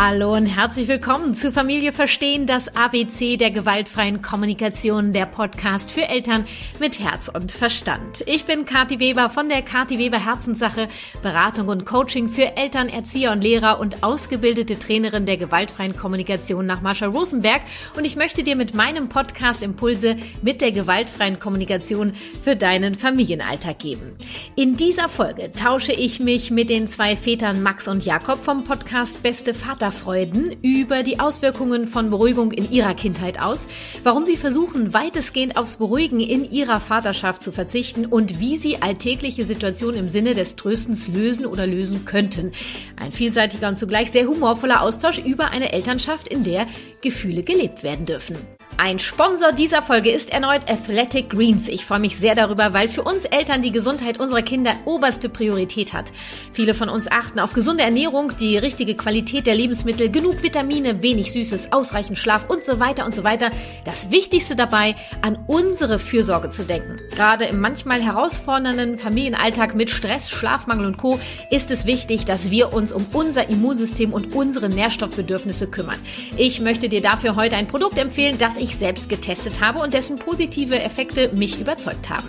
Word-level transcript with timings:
Hallo 0.00 0.32
und 0.36 0.46
herzlich 0.46 0.86
willkommen 0.86 1.34
zu 1.34 1.50
Familie 1.50 1.92
Verstehen, 1.92 2.46
das 2.46 2.68
ABC 2.76 3.36
der 3.36 3.50
gewaltfreien 3.50 4.22
Kommunikation, 4.22 5.12
der 5.12 5.26
Podcast 5.26 5.90
für 5.90 6.06
Eltern 6.06 6.46
mit 6.78 7.00
Herz 7.00 7.28
und 7.28 7.50
Verstand. 7.50 8.22
Ich 8.26 8.44
bin 8.44 8.64
Kathi 8.64 9.00
Weber 9.00 9.28
von 9.28 9.48
der 9.48 9.62
Kathi 9.62 9.98
Weber 9.98 10.24
Herzenssache, 10.24 10.88
Beratung 11.20 11.66
und 11.66 11.84
Coaching 11.84 12.28
für 12.28 12.56
Eltern, 12.56 12.88
Erzieher 12.88 13.32
und 13.32 13.42
Lehrer 13.42 13.80
und 13.80 14.04
ausgebildete 14.04 14.78
Trainerin 14.78 15.26
der 15.26 15.36
gewaltfreien 15.36 15.96
Kommunikation 15.96 16.64
nach 16.64 16.80
Marshall 16.80 17.08
Rosenberg 17.08 17.62
und 17.96 18.04
ich 18.04 18.14
möchte 18.14 18.44
dir 18.44 18.54
mit 18.54 18.76
meinem 18.76 19.08
Podcast 19.08 19.64
Impulse 19.64 20.14
mit 20.42 20.60
der 20.60 20.70
gewaltfreien 20.70 21.40
Kommunikation 21.40 22.12
für 22.44 22.54
deinen 22.54 22.94
Familienalltag 22.94 23.80
geben. 23.80 24.16
In 24.54 24.76
dieser 24.76 25.08
Folge 25.08 25.50
tausche 25.50 25.92
ich 25.92 26.20
mich 26.20 26.52
mit 26.52 26.70
den 26.70 26.86
zwei 26.86 27.16
Vätern 27.16 27.64
Max 27.64 27.88
und 27.88 28.04
Jakob 28.04 28.44
vom 28.44 28.62
Podcast 28.62 29.24
Beste 29.24 29.54
Vaterfreuden 29.88 30.56
über 30.62 31.02
die 31.02 31.18
Auswirkungen 31.20 31.86
von 31.86 32.10
Beruhigung 32.10 32.52
in 32.52 32.70
ihrer 32.70 32.94
Kindheit 32.94 33.40
aus, 33.40 33.68
warum 34.02 34.26
sie 34.26 34.36
versuchen, 34.36 34.92
weitestgehend 34.92 35.56
aufs 35.56 35.78
Beruhigen 35.78 36.20
in 36.20 36.50
ihrer 36.50 36.80
Vaterschaft 36.80 37.42
zu 37.42 37.52
verzichten 37.52 38.06
und 38.06 38.40
wie 38.40 38.56
sie 38.56 38.82
alltägliche 38.82 39.44
Situationen 39.44 39.98
im 39.98 40.08
Sinne 40.08 40.34
des 40.34 40.56
Tröstens 40.56 41.08
lösen 41.08 41.46
oder 41.46 41.66
lösen 41.66 42.04
könnten. 42.04 42.52
Ein 42.96 43.12
vielseitiger 43.12 43.68
und 43.68 43.78
zugleich 43.78 44.10
sehr 44.10 44.26
humorvoller 44.26 44.82
Austausch 44.82 45.18
über 45.18 45.50
eine 45.50 45.72
Elternschaft, 45.72 46.28
in 46.28 46.44
der 46.44 46.66
Gefühle 47.00 47.42
gelebt 47.42 47.82
werden 47.82 48.06
dürfen. 48.06 48.36
Ein 48.76 48.98
Sponsor 48.98 49.52
dieser 49.52 49.82
Folge 49.82 50.10
ist 50.10 50.30
erneut 50.30 50.70
Athletic 50.70 51.30
Greens. 51.30 51.68
Ich 51.68 51.84
freue 51.84 51.98
mich 51.98 52.16
sehr 52.16 52.34
darüber, 52.34 52.74
weil 52.74 52.88
für 52.88 53.02
uns 53.02 53.24
Eltern 53.24 53.62
die 53.62 53.72
Gesundheit 53.72 54.20
unserer 54.20 54.42
Kinder 54.42 54.74
oberste 54.84 55.28
Priorität 55.28 55.92
hat. 55.92 56.12
Viele 56.52 56.74
von 56.74 56.88
uns 56.88 57.10
achten 57.10 57.40
auf 57.40 57.54
gesunde 57.54 57.82
Ernährung, 57.82 58.32
die 58.38 58.56
richtige 58.58 58.94
Qualität 58.94 59.46
der 59.46 59.54
Lebensmittel, 59.54 60.10
genug 60.10 60.42
Vitamine, 60.42 61.02
wenig 61.02 61.32
Süßes, 61.32 61.72
ausreichend 61.72 62.18
Schlaf 62.18 62.48
und 62.48 62.64
so 62.64 62.78
weiter 62.78 63.04
und 63.04 63.14
so 63.14 63.24
weiter. 63.24 63.50
Das 63.84 64.10
Wichtigste 64.10 64.54
dabei, 64.54 64.94
an 65.22 65.38
unsere 65.46 65.98
Fürsorge 65.98 66.50
zu 66.50 66.64
denken. 66.64 66.98
Gerade 67.14 67.46
im 67.46 67.60
manchmal 67.60 68.00
herausfordernden 68.00 68.98
Familienalltag 68.98 69.74
mit 69.74 69.90
Stress, 69.90 70.30
Schlafmangel 70.30 70.86
und 70.86 70.98
Co. 70.98 71.18
ist 71.50 71.70
es 71.70 71.86
wichtig, 71.86 72.26
dass 72.26 72.50
wir 72.50 72.72
uns 72.72 72.92
um 72.92 73.06
unser 73.12 73.48
Immunsystem 73.48 74.12
und 74.12 74.34
unsere 74.34 74.68
Nährstoffbedürfnisse 74.68 75.68
kümmern. 75.68 75.98
Ich 76.36 76.60
möchte 76.60 76.88
dir 76.88 77.00
dafür 77.00 77.34
heute 77.34 77.56
ein 77.56 77.66
Produkt 77.66 77.98
empfehlen, 77.98 78.36
das 78.38 78.57
ich 78.58 78.76
selbst 78.76 79.08
getestet 79.08 79.60
habe 79.60 79.80
und 79.80 79.94
dessen 79.94 80.16
positive 80.16 80.80
Effekte 80.80 81.30
mich 81.34 81.60
überzeugt 81.60 82.10
haben. 82.10 82.28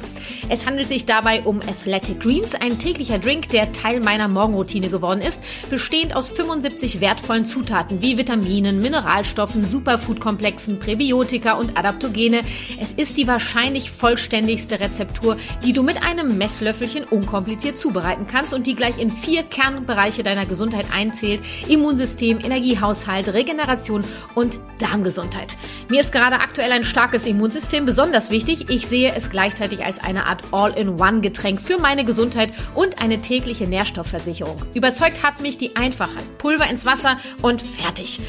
Es 0.50 0.66
handelt 0.66 0.88
sich 0.88 1.06
dabei 1.06 1.42
um 1.42 1.60
Athletic 1.60 2.22
Greens, 2.22 2.56
ein 2.56 2.80
täglicher 2.80 3.20
Drink, 3.20 3.50
der 3.50 3.72
Teil 3.72 4.00
meiner 4.00 4.28
Morgenroutine 4.28 4.90
geworden 4.90 5.22
ist, 5.22 5.44
bestehend 5.70 6.16
aus 6.16 6.32
75 6.32 7.02
wertvollen 7.02 7.46
Zutaten 7.46 8.02
wie 8.02 8.18
Vitaminen, 8.18 8.80
Mineralstoffen, 8.80 9.64
Superfoodkomplexen, 9.64 10.80
Präbiotika 10.80 11.54
und 11.54 11.78
Adaptogene. 11.78 12.42
Es 12.80 12.94
ist 12.94 13.18
die 13.18 13.28
wahrscheinlich 13.28 13.92
vollständigste 13.92 14.80
Rezeptur, 14.80 15.38
die 15.64 15.74
du 15.74 15.84
mit 15.84 16.04
einem 16.04 16.38
Messlöffelchen 16.38 17.04
unkompliziert 17.04 17.78
zubereiten 17.78 18.28
kannst 18.28 18.54
und 18.54 18.68
die 18.68 18.76
gleich 18.76 18.98
in 18.98 19.12
vier 19.12 19.44
Kernbereiche 19.44 20.24
deiner 20.24 20.46
Gesundheit 20.46 20.88
einzählt. 20.92 21.42
Immunsystem, 21.68 22.40
Energiehaushalt, 22.40 23.34
Regeneration 23.34 24.04
und 24.36 24.60
Darmgesundheit. 24.80 25.58
Mir 25.90 26.00
ist 26.00 26.12
gerade 26.20 26.42
aktuell 26.42 26.74
ein 26.74 26.84
starkes 26.84 27.26
Immunsystem 27.26 27.86
besonders 27.86 28.30
wichtig. 28.30 28.70
Ich 28.70 28.88
sehe 28.88 29.14
es 29.16 29.30
gleichzeitig 29.30 29.86
als 29.86 30.00
eine 30.00 30.26
Art 30.26 30.42
All-in-One-Getränk 30.52 31.62
für 31.62 31.80
meine 31.80 32.04
Gesundheit 32.04 32.52
und 32.76 33.02
eine 33.02 33.22
tägliche 33.22 33.68
Nährstoffversicherung. 33.68 34.62
Überzeugt 34.74 35.24
hat 35.24 35.40
mich 35.40 35.58
die 35.58 35.78
Einfachheit. 35.78 36.38
Pulver 36.38 36.70
ins 36.70 36.86
Wasser 36.86 37.20
und 37.42 37.62
fertig. 37.62 38.20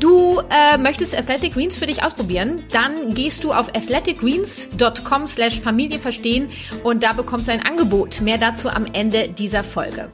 Du 0.00 0.40
äh, 0.48 0.78
möchtest 0.78 1.14
Athletic 1.14 1.52
Greens 1.52 1.76
für 1.76 1.84
dich 1.84 2.02
ausprobieren? 2.02 2.64
Dann 2.72 3.12
gehst 3.12 3.44
du 3.44 3.52
auf 3.52 3.68
athleticgreens.com 3.74 5.26
slash 5.28 5.60
Familie 5.60 5.98
verstehen 5.98 6.48
und 6.82 7.02
da 7.02 7.12
bekommst 7.12 7.48
du 7.48 7.52
ein 7.52 7.64
Angebot. 7.64 8.22
Mehr 8.22 8.38
dazu 8.38 8.70
am 8.70 8.86
Ende 8.86 9.28
dieser 9.28 9.62
Folge. 9.62 10.10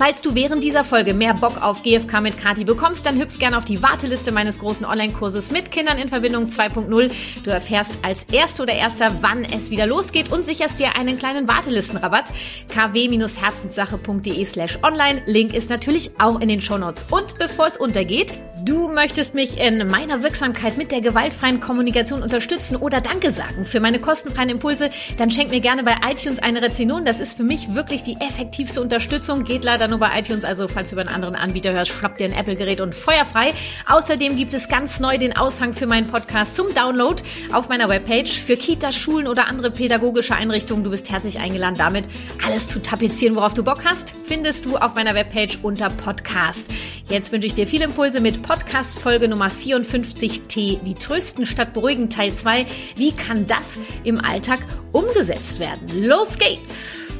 Falls 0.00 0.22
du 0.22 0.34
während 0.34 0.64
dieser 0.64 0.82
Folge 0.82 1.12
mehr 1.12 1.34
Bock 1.34 1.60
auf 1.60 1.82
GFK 1.82 2.22
mit 2.22 2.38
Kati 2.38 2.64
bekommst, 2.64 3.04
dann 3.04 3.20
hüpf 3.20 3.38
gerne 3.38 3.58
auf 3.58 3.66
die 3.66 3.82
Warteliste 3.82 4.32
meines 4.32 4.58
großen 4.58 4.86
Online-Kurses 4.86 5.50
mit 5.50 5.70
Kindern 5.70 5.98
in 5.98 6.08
Verbindung 6.08 6.46
2.0. 6.46 7.12
Du 7.44 7.50
erfährst 7.50 7.98
als 8.02 8.24
Erste 8.32 8.62
oder 8.62 8.72
Erster, 8.72 9.18
wann 9.20 9.44
es 9.44 9.70
wieder 9.70 9.86
losgeht 9.86 10.32
und 10.32 10.42
sicherst 10.42 10.80
dir 10.80 10.96
einen 10.96 11.18
kleinen 11.18 11.46
Wartelistenrabatt. 11.46 12.32
kw-herzenssache.de 12.72 14.42
slash 14.46 14.78
online. 14.82 15.20
Link 15.26 15.52
ist 15.52 15.68
natürlich 15.68 16.12
auch 16.18 16.40
in 16.40 16.48
den 16.48 16.62
Shownotes. 16.62 17.04
Und 17.10 17.36
bevor 17.36 17.66
es 17.66 17.76
untergeht, 17.76 18.32
Du 18.62 18.88
möchtest 18.88 19.34
mich 19.34 19.58
in 19.58 19.86
meiner 19.88 20.22
Wirksamkeit 20.22 20.76
mit 20.76 20.92
der 20.92 21.00
gewaltfreien 21.00 21.60
Kommunikation 21.60 22.22
unterstützen 22.22 22.76
oder 22.76 23.00
Danke 23.00 23.32
sagen 23.32 23.64
für 23.64 23.80
meine 23.80 24.00
kostenfreien 24.00 24.50
Impulse, 24.50 24.90
dann 25.16 25.30
schenk 25.30 25.50
mir 25.50 25.60
gerne 25.60 25.82
bei 25.82 25.96
iTunes 26.10 26.40
eine 26.40 26.60
Rezension. 26.60 27.06
Das 27.06 27.20
ist 27.20 27.38
für 27.38 27.42
mich 27.42 27.74
wirklich 27.74 28.02
die 28.02 28.16
effektivste 28.20 28.82
Unterstützung. 28.82 29.44
Geht 29.44 29.64
leider 29.64 29.88
nur 29.90 29.98
bei 29.98 30.18
iTunes, 30.18 30.44
also 30.44 30.68
falls 30.68 30.90
du 30.90 30.94
über 30.94 31.02
einen 31.02 31.14
anderen 31.14 31.34
Anbieter 31.34 31.72
hörst, 31.72 31.90
schnapp 31.90 32.16
dir 32.16 32.24
ein 32.24 32.32
Apple-Gerät 32.32 32.80
und 32.80 32.94
feuerfrei. 32.94 33.52
Außerdem 33.86 34.36
gibt 34.36 34.54
es 34.54 34.68
ganz 34.68 35.00
neu 35.00 35.18
den 35.18 35.36
Aushang 35.36 35.74
für 35.74 35.86
meinen 35.86 36.06
Podcast 36.06 36.56
zum 36.56 36.72
Download 36.74 37.22
auf 37.52 37.68
meiner 37.68 37.88
Webpage 37.88 38.38
für 38.38 38.56
Kitas, 38.56 38.96
Schulen 38.96 39.28
oder 39.28 39.46
andere 39.46 39.70
pädagogische 39.70 40.34
Einrichtungen. 40.34 40.84
Du 40.84 40.90
bist 40.90 41.10
herzlich 41.10 41.38
eingeladen, 41.38 41.76
damit 41.76 42.06
alles 42.46 42.68
zu 42.68 42.80
tapezieren, 42.80 43.36
worauf 43.36 43.54
du 43.54 43.62
Bock 43.62 43.84
hast, 43.84 44.14
findest 44.24 44.64
du 44.64 44.76
auf 44.76 44.94
meiner 44.94 45.14
Webpage 45.14 45.58
unter 45.62 45.90
Podcast. 45.90 46.70
Jetzt 47.08 47.32
wünsche 47.32 47.46
ich 47.46 47.54
dir 47.54 47.66
viele 47.66 47.84
Impulse 47.84 48.20
mit 48.20 48.42
Podcast-Folge 48.42 49.28
Nummer 49.28 49.48
54T, 49.48 50.78
wie 50.84 50.94
Trösten 50.94 51.44
statt 51.44 51.72
Beruhigen 51.74 52.08
Teil 52.08 52.32
2. 52.32 52.66
Wie 52.96 53.12
kann 53.12 53.46
das 53.46 53.78
im 54.04 54.20
Alltag 54.24 54.60
umgesetzt 54.92 55.58
werden? 55.58 56.04
Los 56.04 56.38
geht's! 56.38 57.19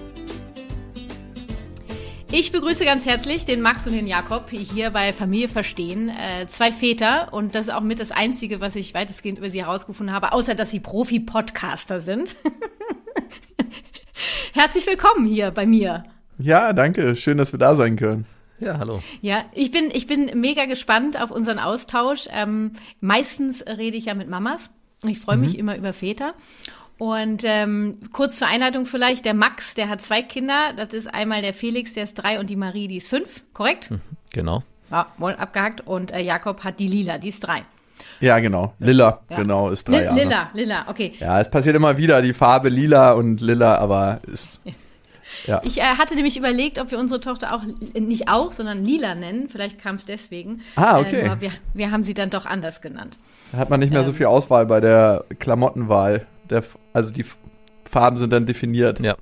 Ich 2.33 2.53
begrüße 2.53 2.85
ganz 2.85 3.07
herzlich 3.07 3.45
den 3.45 3.61
Max 3.61 3.89
und 3.89 3.93
den 3.93 4.07
Jakob 4.07 4.51
hier 4.51 4.91
bei 4.91 5.13
Familie 5.13 5.49
Verstehen. 5.49 6.11
Äh, 6.11 6.47
zwei 6.47 6.71
Väter 6.71 7.33
und 7.33 7.57
das 7.57 7.67
ist 7.67 7.75
auch 7.75 7.81
mit 7.81 7.99
das 7.99 8.13
Einzige, 8.13 8.61
was 8.61 8.77
ich 8.77 8.95
weitestgehend 8.95 9.39
über 9.39 9.51
sie 9.51 9.65
herausgefunden 9.65 10.15
habe, 10.15 10.33
außer 10.33 10.55
dass 10.55 10.71
sie 10.71 10.79
Profi-Podcaster 10.79 12.01
sind. 12.01 12.37
Herzlich 14.55 14.87
willkommen 14.87 15.27
hier 15.27 15.51
bei 15.51 15.67
mir. 15.67 16.05
Ja, 16.39 16.73
danke. 16.73 17.17
Schön, 17.17 17.37
dass 17.37 17.53
wir 17.53 17.59
da 17.59 17.75
sein 17.75 17.97
können. 17.97 18.27
Ja, 18.61 18.79
hallo. 18.79 19.03
Ja, 19.23 19.45
ich 19.53 19.73
bin, 19.73 19.91
ich 19.93 20.07
bin 20.07 20.31
mega 20.39 20.67
gespannt 20.67 21.21
auf 21.21 21.33
unseren 21.33 21.59
Austausch. 21.59 22.29
Ähm, 22.31 22.75
meistens 23.01 23.65
rede 23.67 23.97
ich 23.97 24.05
ja 24.05 24.15
mit 24.15 24.29
Mamas. 24.29 24.71
Ich 25.05 25.19
freue 25.19 25.37
mich 25.37 25.55
mhm. 25.55 25.59
immer 25.59 25.77
über 25.77 25.93
Väter. 25.93 26.35
Und 27.01 27.45
ähm, 27.47 27.97
kurz 28.13 28.39
zur 28.39 28.47
Einleitung 28.47 28.85
vielleicht, 28.85 29.25
der 29.25 29.33
Max, 29.33 29.73
der 29.73 29.89
hat 29.89 30.03
zwei 30.03 30.21
Kinder. 30.21 30.75
Das 30.77 30.93
ist 30.93 31.07
einmal 31.07 31.41
der 31.41 31.55
Felix, 31.55 31.95
der 31.95 32.05
ist 32.05 32.13
drei 32.13 32.39
und 32.39 32.51
die 32.51 32.57
Marie, 32.57 32.89
die 32.89 32.99
ist 32.99 33.09
fünf, 33.09 33.43
korrekt? 33.55 33.91
Mhm, 33.91 34.01
genau. 34.31 34.63
Ja, 34.91 35.07
wohl 35.17 35.33
abgehakt. 35.33 35.87
Und 35.87 36.13
äh, 36.13 36.21
Jakob 36.21 36.63
hat 36.63 36.79
die 36.79 36.89
Lila, 36.89 37.17
die 37.17 37.29
ist 37.29 37.41
drei. 37.41 37.63
Ja, 38.21 38.39
genau. 38.39 38.75
Lila, 38.79 39.23
ja. 39.31 39.37
genau, 39.39 39.71
ist 39.71 39.89
drei 39.89 39.97
L 39.97 40.05
Jahre. 40.05 40.19
Lila, 40.19 40.51
lila, 40.53 40.85
okay. 40.89 41.15
Ja, 41.19 41.41
es 41.41 41.51
passiert 41.51 41.75
immer 41.75 41.97
wieder, 41.97 42.21
die 42.21 42.35
Farbe 42.35 42.69
lila 42.69 43.13
und 43.13 43.41
lila, 43.41 43.77
aber 43.77 44.21
ist 44.31 44.61
Ja. 45.47 45.63
Ich 45.65 45.79
äh, 45.79 45.83
hatte 45.83 46.15
nämlich 46.17 46.37
überlegt, 46.37 46.79
ob 46.79 46.91
wir 46.91 46.99
unsere 46.99 47.21
Tochter 47.21 47.55
auch 47.55 47.63
nicht 47.99 48.29
auch, 48.29 48.53
sondern 48.53 48.85
Lila 48.85 49.15
nennen. 49.15 49.49
Vielleicht 49.49 49.81
kam 49.81 49.95
es 49.95 50.05
deswegen. 50.05 50.61
Ah, 50.77 50.99
okay. 50.99 51.21
Äh, 51.21 51.41
wir, 51.41 51.51
wir, 51.73 51.91
haben 51.91 52.05
sie 52.05 52.15
dann 52.15 52.29
doch 52.29 52.47
anders 52.47 52.83
genannt. 52.83 53.17
Da 53.53 53.59
hat 53.59 53.71
man 53.71 53.81
nicht 53.81 53.91
mehr 53.91 54.01
ähm, 54.01 54.07
so 54.07 54.13
viel 54.13 54.27
Auswahl 54.27 54.67
bei 54.67 54.81
der 54.81 55.25
Klamottenwahl. 55.39 56.27
Der, 56.51 56.65
also 56.93 57.11
die 57.11 57.25
Farben 57.85 58.17
sind 58.19 58.33
dann 58.33 58.47
definiert. 58.47 59.01
Ja. 59.01 59.17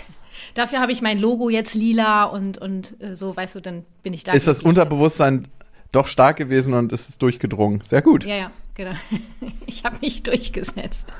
Dafür 0.54 0.80
habe 0.80 0.92
ich 0.92 1.02
mein 1.02 1.18
Logo 1.18 1.48
jetzt 1.48 1.74
lila 1.74 2.24
und, 2.24 2.58
und 2.58 3.00
äh, 3.00 3.14
so, 3.14 3.36
weißt 3.36 3.54
du, 3.56 3.60
dann 3.60 3.84
bin 4.02 4.12
ich 4.12 4.24
da. 4.24 4.32
Ist 4.32 4.46
das 4.46 4.62
Unterbewusstsein 4.62 5.42
jetzt. 5.42 5.50
doch 5.92 6.06
stark 6.06 6.36
gewesen 6.36 6.74
und 6.74 6.92
ist 6.92 7.08
es 7.08 7.18
durchgedrungen? 7.18 7.82
Sehr 7.84 8.02
gut. 8.02 8.24
Ja, 8.24 8.36
ja. 8.36 8.50
Genau. 8.74 8.92
Ich 9.66 9.84
habe 9.84 9.98
mich 10.00 10.22
durchgesetzt. 10.22 11.12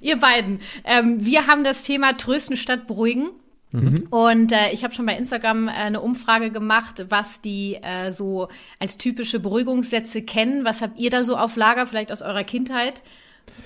Ihr 0.00 0.16
beiden, 0.16 0.60
ähm, 0.84 1.22
wir 1.22 1.46
haben 1.46 1.62
das 1.62 1.82
Thema 1.82 2.16
Trösten 2.16 2.56
statt 2.56 2.86
Beruhigen. 2.86 3.28
Mhm. 3.70 4.06
Und 4.08 4.52
äh, 4.52 4.70
ich 4.72 4.82
habe 4.82 4.94
schon 4.94 5.04
bei 5.04 5.14
Instagram 5.14 5.68
äh, 5.68 5.72
eine 5.72 6.00
Umfrage 6.00 6.50
gemacht, 6.50 7.04
was 7.10 7.42
die 7.42 7.74
äh, 7.74 8.12
so 8.12 8.48
als 8.78 8.96
typische 8.96 9.40
Beruhigungssätze 9.40 10.22
kennen. 10.22 10.64
Was 10.64 10.80
habt 10.80 10.98
ihr 10.98 11.10
da 11.10 11.22
so 11.22 11.36
auf 11.36 11.56
Lager, 11.56 11.86
vielleicht 11.86 12.12
aus 12.12 12.22
eurer 12.22 12.44
Kindheit? 12.44 13.02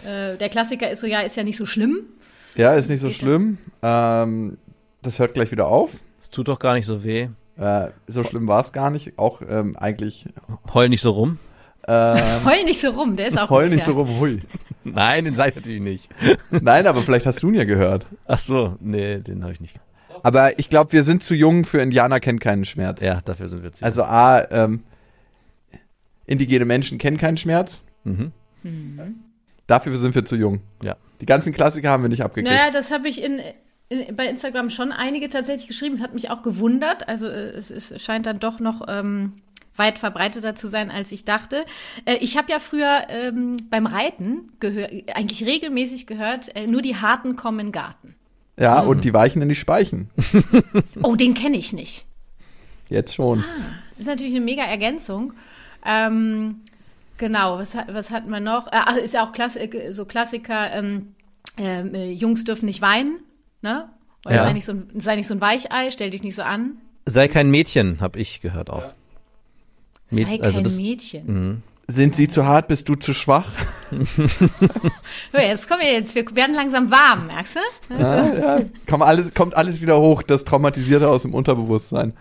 Äh, 0.04 0.36
der 0.36 0.48
Klassiker 0.48 0.90
ist 0.90 1.00
so, 1.00 1.06
ja, 1.06 1.20
ist 1.20 1.36
ja 1.36 1.44
nicht 1.44 1.56
so 1.56 1.66
schlimm. 1.66 2.00
Ja, 2.54 2.74
ist 2.74 2.90
nicht 2.90 3.00
so 3.00 3.08
Geht 3.08 3.16
schlimm. 3.16 3.58
Ähm, 3.82 4.58
das 5.02 5.18
hört 5.18 5.34
gleich 5.34 5.50
wieder 5.50 5.66
auf. 5.66 5.92
Es 6.20 6.30
tut 6.30 6.48
doch 6.48 6.58
gar 6.58 6.74
nicht 6.74 6.86
so 6.86 7.04
weh. 7.04 7.28
Äh, 7.56 7.88
so 8.06 8.24
schlimm 8.24 8.48
war 8.48 8.60
es 8.60 8.72
gar 8.72 8.90
nicht. 8.90 9.18
Auch 9.18 9.42
ähm, 9.48 9.76
eigentlich. 9.76 10.26
Heul 10.72 10.88
nicht 10.88 11.00
so 11.00 11.10
rum. 11.10 11.38
Ähm, 11.88 12.18
heul 12.44 12.64
nicht 12.64 12.80
so 12.80 12.90
rum, 12.90 13.16
der 13.16 13.26
ist 13.26 13.38
auch 13.38 13.50
Heul 13.50 13.64
gut, 13.64 13.74
nicht 13.74 13.86
ja. 13.86 13.92
so 13.92 13.98
rum, 13.98 14.20
hui. 14.20 14.42
Nein, 14.84 15.24
den 15.24 15.34
seid 15.34 15.56
natürlich 15.56 15.80
nicht. 15.80 16.10
Nein, 16.50 16.86
aber 16.86 17.02
vielleicht 17.02 17.26
hast 17.26 17.42
du 17.42 17.48
ihn 17.48 17.54
ja 17.54 17.64
gehört. 17.64 18.06
Ach 18.26 18.38
so, 18.38 18.76
nee, 18.80 19.18
den 19.18 19.42
habe 19.42 19.52
ich 19.52 19.60
nicht. 19.60 19.80
Aber 20.22 20.58
ich 20.58 20.70
glaube, 20.70 20.92
wir 20.92 21.02
sind 21.02 21.24
zu 21.24 21.34
jung 21.34 21.64
für 21.64 21.80
Indianer 21.80 22.20
kennt 22.20 22.40
keinen 22.40 22.64
Schmerz. 22.64 23.00
Ja, 23.00 23.20
dafür 23.24 23.48
sind 23.48 23.62
wir 23.64 23.72
zu 23.72 23.80
jung. 23.80 23.86
Also 23.86 24.04
A, 24.04 24.44
ähm, 24.50 24.84
indigene 26.26 26.64
Menschen 26.64 26.98
kennen 26.98 27.16
keinen 27.16 27.36
Schmerz. 27.36 27.80
Mhm. 28.04 28.32
Dafür 29.66 29.96
sind 29.96 30.14
wir 30.14 30.24
zu 30.24 30.36
jung. 30.36 30.60
Ja. 30.82 30.96
Die 31.20 31.26
ganzen 31.26 31.52
Klassiker 31.52 31.90
haben 31.90 32.02
wir 32.02 32.08
nicht 32.08 32.22
abgekriegt. 32.22 32.52
Naja, 32.52 32.70
das 32.70 32.90
habe 32.90 33.08
ich 33.08 33.22
in, 33.22 33.40
in, 33.88 34.16
bei 34.16 34.26
Instagram 34.26 34.70
schon 34.70 34.92
einige 34.92 35.28
tatsächlich 35.30 35.68
geschrieben. 35.68 35.96
Das 35.96 36.04
hat 36.04 36.14
mich 36.14 36.30
auch 36.30 36.42
gewundert. 36.42 37.08
Also 37.08 37.26
äh, 37.26 37.50
es, 37.50 37.70
es 37.70 38.02
scheint 38.02 38.26
dann 38.26 38.40
doch 38.40 38.58
noch 38.58 38.82
ähm, 38.88 39.34
weit 39.76 39.98
verbreiteter 39.98 40.54
zu 40.54 40.68
sein, 40.68 40.90
als 40.90 41.12
ich 41.12 41.24
dachte. 41.24 41.64
Äh, 42.04 42.16
ich 42.16 42.36
habe 42.36 42.50
ja 42.50 42.58
früher 42.58 43.06
ähm, 43.08 43.56
beim 43.70 43.86
Reiten 43.86 44.52
eigentlich 45.14 45.46
regelmäßig 45.46 46.06
gehört, 46.06 46.54
äh, 46.56 46.66
nur 46.66 46.82
die 46.82 46.96
Harten 46.96 47.36
kommen 47.36 47.60
in 47.60 47.66
den 47.66 47.72
Garten. 47.72 48.14
Ja, 48.58 48.80
und 48.80 49.04
die 49.04 49.14
weichen 49.14 49.40
in 49.42 49.48
die 49.48 49.54
Speichen. 49.54 50.10
Oh, 51.02 51.16
den 51.16 51.34
kenne 51.34 51.56
ich 51.56 51.72
nicht. 51.72 52.06
Jetzt 52.88 53.14
schon. 53.14 53.44
Das 53.90 54.00
ist 54.00 54.06
natürlich 54.06 54.34
eine 54.34 54.44
mega 54.44 54.62
Ergänzung. 54.62 55.32
Ähm, 55.84 56.60
genau, 57.22 57.58
was, 57.58 57.74
hat- 57.76 57.94
was 57.94 58.10
hatten 58.10 58.30
wir 58.30 58.40
noch? 58.40 58.66
Äh, 58.72 59.00
ist 59.04 59.14
ja 59.14 59.24
auch 59.24 59.30
Klass 59.32 59.54
äh, 59.56 59.92
so 59.92 60.04
Klassiker, 60.04 60.72
ähm, 60.74 61.14
ähm, 61.56 61.94
äh, 61.94 62.10
Jungs 62.10 62.42
dürfen 62.44 62.66
nicht 62.66 62.82
weinen, 62.82 63.20
ne? 63.62 63.88
Oder 64.26 64.34
Ja. 64.34 64.44
sei, 64.46 64.52
nicht 64.54 64.64
so 64.64 64.72
ein, 64.72 64.88
sei 64.98 65.14
nicht 65.16 65.28
so 65.28 65.34
ein 65.34 65.40
Weichei, 65.40 65.90
stell 65.92 66.10
dich 66.10 66.22
nicht 66.24 66.34
so 66.34 66.42
an. 66.42 66.72
Sei 67.06 67.28
kein 67.28 67.50
Mädchen, 67.50 68.00
habe 68.00 68.18
ich 68.18 68.40
gehört 68.40 68.70
auch. 68.70 68.84
Mäd- 70.10 70.26
Sei 70.26 70.40
also 70.42 70.54
kein 70.56 70.64
das- 70.64 70.76
Mädchen. 70.76 71.62
Sind 71.88 72.16
sie 72.16 72.28
zu 72.28 72.46
hart, 72.46 72.68
bist 72.68 72.88
du 72.88 72.94
zu 72.94 73.12
schwach? 73.12 73.44
Jetzt 75.32 75.68
kommen 75.68 75.80
wir 75.82 75.92
jetzt, 75.92 76.14
wir 76.14 76.24
werden 76.36 76.54
langsam 76.54 76.90
warm, 76.90 77.26
merkst 77.26 77.56
du? 77.56 77.94
Ja, 77.98 78.34
ja. 78.34 78.60
Kommt, 78.88 79.02
alles, 79.02 79.34
kommt 79.34 79.56
alles 79.56 79.80
wieder 79.80 79.98
hoch, 80.00 80.22
das 80.22 80.44
Traumatisierte 80.44 81.08
aus 81.08 81.22
dem 81.22 81.34
Unterbewusstsein. 81.34 82.14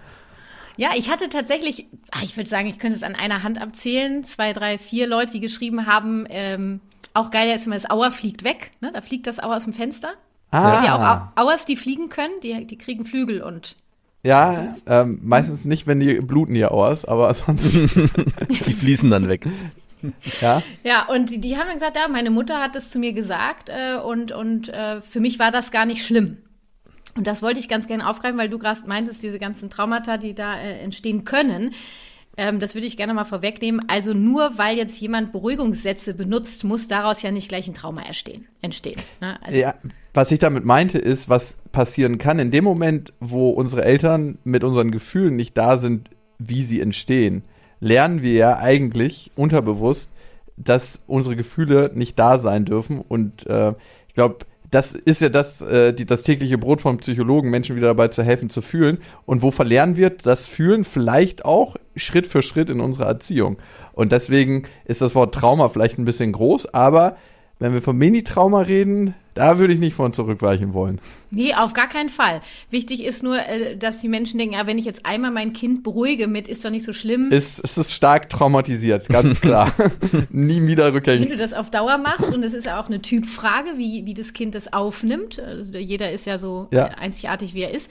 Ja, 0.82 0.90
ich 0.98 1.12
hatte 1.12 1.30
tatsächlich, 1.30 1.86
ich 2.24 2.36
würde 2.38 2.50
sagen, 2.50 2.66
ich 2.68 2.80
könnte 2.80 2.96
es 2.98 3.04
an 3.04 3.14
einer 3.14 3.44
Hand 3.44 3.62
abzählen, 3.62 4.24
zwei, 4.24 4.52
drei, 4.52 4.80
vier 4.80 5.06
Leute, 5.06 5.34
die 5.34 5.40
geschrieben 5.40 5.86
haben, 5.86 6.26
ähm, 6.28 6.80
auch 7.14 7.30
geil 7.30 7.56
ist 7.56 7.68
immer, 7.68 7.76
das 7.76 7.88
Auer 7.88 8.10
fliegt 8.12 8.44
weg, 8.44 8.72
ne? 8.82 8.90
Da 8.92 9.02
fliegt 9.02 9.28
das 9.28 9.38
Auer 9.40 9.58
aus 9.58 9.66
dem 9.66 9.74
Fenster. 9.74 10.14
Ah, 10.50 10.84
Ja, 10.84 10.96
auch 11.36 11.38
Au- 11.38 11.44
Auers, 11.44 11.66
die 11.68 11.76
fliegen 11.76 12.10
können, 12.10 12.34
die, 12.42 12.66
die 12.66 12.80
kriegen 12.80 13.06
Flügel 13.06 13.44
und 13.44 13.76
ja 14.24 14.76
ähm, 14.88 15.20
meistens 15.22 15.66
nicht, 15.66 15.86
wenn 15.86 16.00
die 16.00 16.16
bluten 16.22 16.56
ihr 16.56 16.72
aus, 16.72 17.06
aber 17.06 17.32
sonst, 17.36 17.74
Die 17.76 18.74
fließen 18.74 19.10
dann 19.12 19.28
weg. 19.30 19.46
ja. 20.42 20.64
Ja, 20.84 21.06
und 21.10 21.30
die, 21.30 21.38
die 21.40 21.58
haben 21.58 21.68
dann 21.68 21.76
gesagt, 21.76 21.96
ja, 21.96 22.08
meine 22.08 22.32
Mutter 22.32 22.60
hat 22.60 22.76
das 22.76 22.90
zu 22.90 22.98
mir 22.98 23.14
gesagt 23.14 23.70
äh, 23.70 23.98
und, 23.98 24.32
und 24.32 24.70
äh, 24.70 25.00
für 25.02 25.20
mich 25.20 25.38
war 25.38 25.52
das 25.52 25.70
gar 25.70 25.86
nicht 25.86 26.04
schlimm. 26.04 26.38
Und 27.16 27.28
das 27.28 27.42
wollte 27.42 27.60
ich 27.60 27.68
ganz 27.68 27.88
gerne 27.88 28.10
aufgreifen, 28.10 28.38
weil 28.38 28.50
du 28.50 28.60
gerade 28.60 28.80
meintest, 28.88 29.22
diese 29.24 29.40
ganzen 29.40 29.70
Traumata, 29.70 30.18
die 30.18 30.34
da 30.34 30.60
äh, 30.60 30.80
entstehen 30.80 31.26
können. 31.26 31.74
Ähm, 32.38 32.60
das 32.60 32.74
würde 32.74 32.88
ich 32.88 32.98
gerne 32.98 33.14
mal 33.14 33.26
vorwegnehmen. 33.26 33.82
Also 33.88 34.14
nur 34.14 34.58
weil 34.58 34.78
jetzt 34.78 35.00
jemand 35.00 35.32
Beruhigungssätze 35.32 36.14
benutzt, 36.14 36.64
muss 36.64 36.88
daraus 36.88 37.22
ja 37.22 37.32
nicht 37.32 37.50
gleich 37.50 37.68
ein 37.68 37.74
Trauma 37.74 38.02
erstehen, 38.04 38.48
entstehen. 38.62 39.00
Ne? 39.20 39.38
Also, 39.44 39.60
ja. 39.60 39.76
Was 40.14 40.32
ich 40.32 40.40
damit 40.40 40.66
meinte, 40.66 40.98
ist, 40.98 41.30
was 41.30 41.58
passieren 41.72 42.18
kann 42.18 42.40
in 42.40 42.52
dem 42.52 42.64
Moment, 42.64 43.14
wo 43.20 43.50
unsere 43.50 43.84
Eltern 43.84 44.38
mit 44.44 44.64
unseren 44.64 44.92
Gefühlen 44.92 45.36
nicht 45.36 45.58
da 45.58 45.78
sind, 45.78 46.10
wie 46.38 46.64
sie 46.64 46.82
entstehen, 46.82 47.44
lernen 47.80 48.22
wir 48.22 48.34
ja 48.34 48.58
eigentlich 48.58 49.32
unterbewusst, 49.36 50.10
dass 50.58 51.02
unsere 51.08 51.36
Gefühle 51.36 51.92
nicht 51.94 52.20
da 52.20 52.40
sein 52.40 52.66
dürfen. 52.66 53.00
Und 53.00 53.46
äh, 53.48 53.74
ich 54.08 54.14
glaube, 54.14 54.46
das 54.72 54.94
ist 54.94 55.20
ja 55.20 55.28
das, 55.28 55.62
äh, 55.62 55.94
die, 55.94 56.06
das 56.06 56.24
tägliche 56.24 56.58
Brot 56.58 56.82
vom 56.82 56.98
Psychologen, 56.98 57.50
Menschen 57.50 57.76
wieder 57.76 57.88
dabei 57.88 58.08
zu 58.08 58.24
helfen, 58.24 58.50
zu 58.50 58.62
fühlen. 58.62 59.00
Und 59.26 59.42
wo 59.42 59.52
verlernen 59.52 59.98
wird, 59.98 60.26
das 60.26 60.48
Fühlen 60.48 60.86
vielleicht 60.86 61.44
auch 61.44 61.76
Schritt 61.98 62.26
für 62.26 62.42
Schritt 62.42 62.70
in 62.70 62.80
unserer 62.80 63.08
Erziehung. 63.08 63.58
Und 63.92 64.14
deswegen 64.14 64.64
ist 64.86 65.02
das 65.02 65.14
Wort 65.14 65.36
Trauma 65.36 65.68
vielleicht 65.68 66.00
ein 66.00 66.06
bisschen 66.06 66.32
groß, 66.32 66.74
aber 66.74 67.18
wenn 67.62 67.74
wir 67.74 67.82
von 67.82 67.98
Mini-Trauma 67.98 68.62
reden, 68.62 69.14
da 69.34 69.60
würde 69.60 69.72
ich 69.74 69.80
nicht 69.80 69.94
von 69.94 70.12
zurückweichen 70.12 70.74
wollen. 70.74 71.00
Nee, 71.30 71.54
auf 71.54 71.72
gar 71.72 71.88
keinen 71.88 72.10
Fall. 72.10 72.42
Wichtig 72.70 73.02
ist 73.06 73.24
nur, 73.24 73.38
äh, 73.38 73.78
dass 73.78 74.00
die 74.02 74.10
Menschen 74.10 74.38
denken, 74.38 74.56
ja, 74.56 74.68
wenn 74.68 74.78
ich 74.78 74.84
jetzt 74.84 75.06
einmal 75.06 75.32
mein 75.32 75.54
Kind 75.54 75.84
beruhige 75.84 76.28
mit, 76.28 76.50
ist 76.50 76.66
doch 76.66 76.70
nicht 76.70 76.84
so 76.84 76.92
schlimm. 76.92 77.32
Ist, 77.32 77.62
es 77.64 77.78
ist 77.78 77.94
stark 77.94 78.30
traumatisiert, 78.30 79.08
ganz 79.08 79.40
klar. 79.42 79.72
Nie 80.32 80.68
wieder 80.68 80.88
Wenn 80.88 80.94
rückgängig. 80.96 81.30
du 81.30 81.38
das 81.38 81.54
auf 81.54 81.70
Dauer 81.70 81.98
machst, 82.00 82.34
und 82.34 82.44
es 82.44 82.54
ist 82.54 82.66
ja 82.66 82.82
auch 82.82 82.88
eine 82.88 83.02
Typfrage, 83.02 83.78
wie, 83.78 84.06
wie 84.06 84.14
das 84.14 84.34
Kind 84.34 84.54
das 84.54 84.74
aufnimmt. 84.74 85.40
Also 85.40 85.78
jeder 85.78 86.12
ist 86.12 86.26
ja 86.26 86.38
so 86.38 86.68
Ja. 86.72 86.86
einzigartig, 87.00 87.54
wie 87.54 87.62
er 87.62 87.72
ist. 87.74 87.90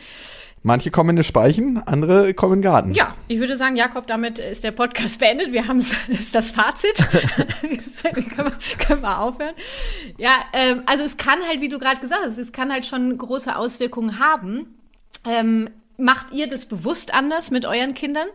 Manche 0.62 0.90
kommen 0.90 1.10
in 1.10 1.16
den 1.16 1.24
Speichen, 1.24 1.82
andere 1.86 2.34
kommen 2.34 2.54
in 2.54 2.58
den 2.58 2.70
Garten. 2.70 2.92
Ja, 2.92 3.14
ich 3.28 3.38
würde 3.38 3.56
sagen, 3.56 3.76
Jakob, 3.76 4.06
damit 4.06 4.38
ist 4.38 4.62
der 4.62 4.72
Podcast 4.72 5.18
beendet. 5.18 5.52
Wir 5.52 5.66
haben 5.66 5.78
ist 5.78 6.34
das 6.34 6.50
Fazit. 6.50 6.96
können, 7.62 7.80
wir, 8.20 8.52
können 8.78 9.02
wir 9.02 9.20
aufhören. 9.20 9.54
Ja, 10.18 10.32
ähm, 10.52 10.82
also 10.84 11.04
es 11.04 11.16
kann 11.16 11.38
halt, 11.48 11.62
wie 11.62 11.70
du 11.70 11.78
gerade 11.78 12.00
gesagt 12.00 12.22
hast, 12.26 12.36
es 12.36 12.52
kann 12.52 12.70
halt 12.70 12.84
schon 12.84 13.16
große 13.16 13.56
Auswirkungen 13.56 14.18
haben. 14.18 14.74
Ähm, 15.24 15.70
macht 15.96 16.30
ihr 16.32 16.46
das 16.46 16.66
bewusst 16.66 17.14
anders 17.14 17.50
mit 17.50 17.64
euren 17.64 17.94
Kindern? 17.94 18.28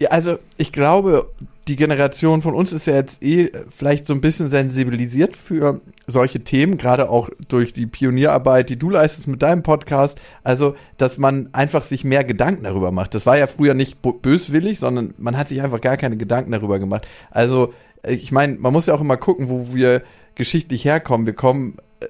Ja, 0.00 0.10
also 0.10 0.40
ich 0.56 0.72
glaube, 0.72 1.32
die 1.68 1.76
Generation 1.76 2.42
von 2.42 2.54
uns 2.54 2.72
ist 2.72 2.86
ja 2.86 2.94
jetzt 2.94 3.22
eh 3.22 3.52
vielleicht 3.68 4.06
so 4.06 4.14
ein 4.14 4.20
bisschen 4.20 4.48
sensibilisiert 4.48 5.36
für 5.36 5.80
solche 6.08 6.40
Themen, 6.40 6.76
gerade 6.76 7.08
auch 7.08 7.28
durch 7.48 7.72
die 7.72 7.86
Pionierarbeit, 7.86 8.68
die 8.68 8.78
du 8.78 8.90
leistest 8.90 9.28
mit 9.28 9.42
deinem 9.42 9.62
Podcast. 9.62 10.20
Also, 10.42 10.74
dass 10.98 11.18
man 11.18 11.50
einfach 11.52 11.84
sich 11.84 12.02
mehr 12.02 12.24
Gedanken 12.24 12.64
darüber 12.64 12.90
macht. 12.90 13.14
Das 13.14 13.26
war 13.26 13.38
ja 13.38 13.46
früher 13.46 13.74
nicht 13.74 14.00
böswillig, 14.02 14.80
sondern 14.80 15.14
man 15.18 15.36
hat 15.36 15.48
sich 15.48 15.62
einfach 15.62 15.80
gar 15.80 15.96
keine 15.96 16.16
Gedanken 16.16 16.50
darüber 16.50 16.80
gemacht. 16.80 17.06
Also, 17.30 17.72
äh, 18.02 18.14
ich 18.14 18.32
meine, 18.32 18.56
man 18.56 18.72
muss 18.72 18.86
ja 18.86 18.94
auch 18.94 19.00
immer 19.00 19.16
gucken, 19.16 19.48
wo 19.48 19.72
wir 19.72 20.02
geschichtlich 20.34 20.84
herkommen. 20.84 21.26
Wir 21.26 21.34
kommen, 21.34 21.76
äh, 22.00 22.06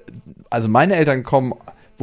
also 0.49 0.67
meine 0.67 0.95
Eltern 0.95 1.23
kommen 1.23 1.53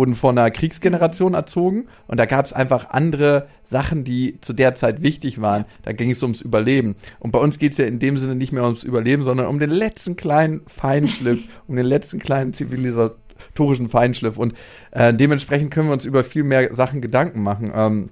wurden 0.01 0.15
von 0.15 0.39
einer 0.39 0.51
Kriegsgeneration 0.51 1.35
erzogen 1.35 1.87
und 2.07 2.19
da 2.19 2.25
gab 2.25 2.47
es 2.47 2.55
einfach 2.55 2.89
andere 2.89 3.49
Sachen, 3.65 4.03
die 4.03 4.41
zu 4.41 4.55
der 4.55 4.75
Zeit 4.75 5.03
wichtig 5.03 5.43
waren. 5.43 5.67
Da 5.83 5.93
ging 5.93 6.11
es 6.11 6.23
ums 6.23 6.41
Überleben. 6.41 6.97
Und 7.19 7.33
bei 7.33 7.39
uns 7.39 7.59
geht 7.59 7.73
es 7.73 7.79
ja 7.79 7.85
in 7.85 7.99
dem 7.99 8.17
Sinne 8.17 8.35
nicht 8.35 8.51
mehr 8.51 8.65
ums 8.65 8.83
Überleben, 8.83 9.25
sondern 9.25 9.47
um 9.47 9.59
den 9.59 9.69
letzten 9.69 10.17
kleinen 10.17 10.63
Feinschliff, 10.67 11.41
um 11.69 11.77
den 11.77 11.85
letzten 11.85 12.19
kleinen 12.19 12.55
zivilisatorischen 12.55 13.91
Feinschliff. 13.91 14.39
Und 14.39 14.55
äh, 14.93 15.13
dementsprechend 15.13 15.71
können 15.71 15.89
wir 15.89 15.93
uns 15.93 16.07
über 16.07 16.25
viel 16.25 16.45
mehr 16.45 16.75
Sachen 16.75 17.03
Gedanken 17.03 17.43
machen. 17.43 17.71
Ähm, 17.75 18.09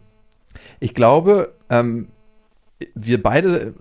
ich 0.81 0.93
glaube, 0.93 1.55
ähm, 1.71 2.09
wir 2.95 3.23
beide 3.23 3.49
äh, 3.59 3.73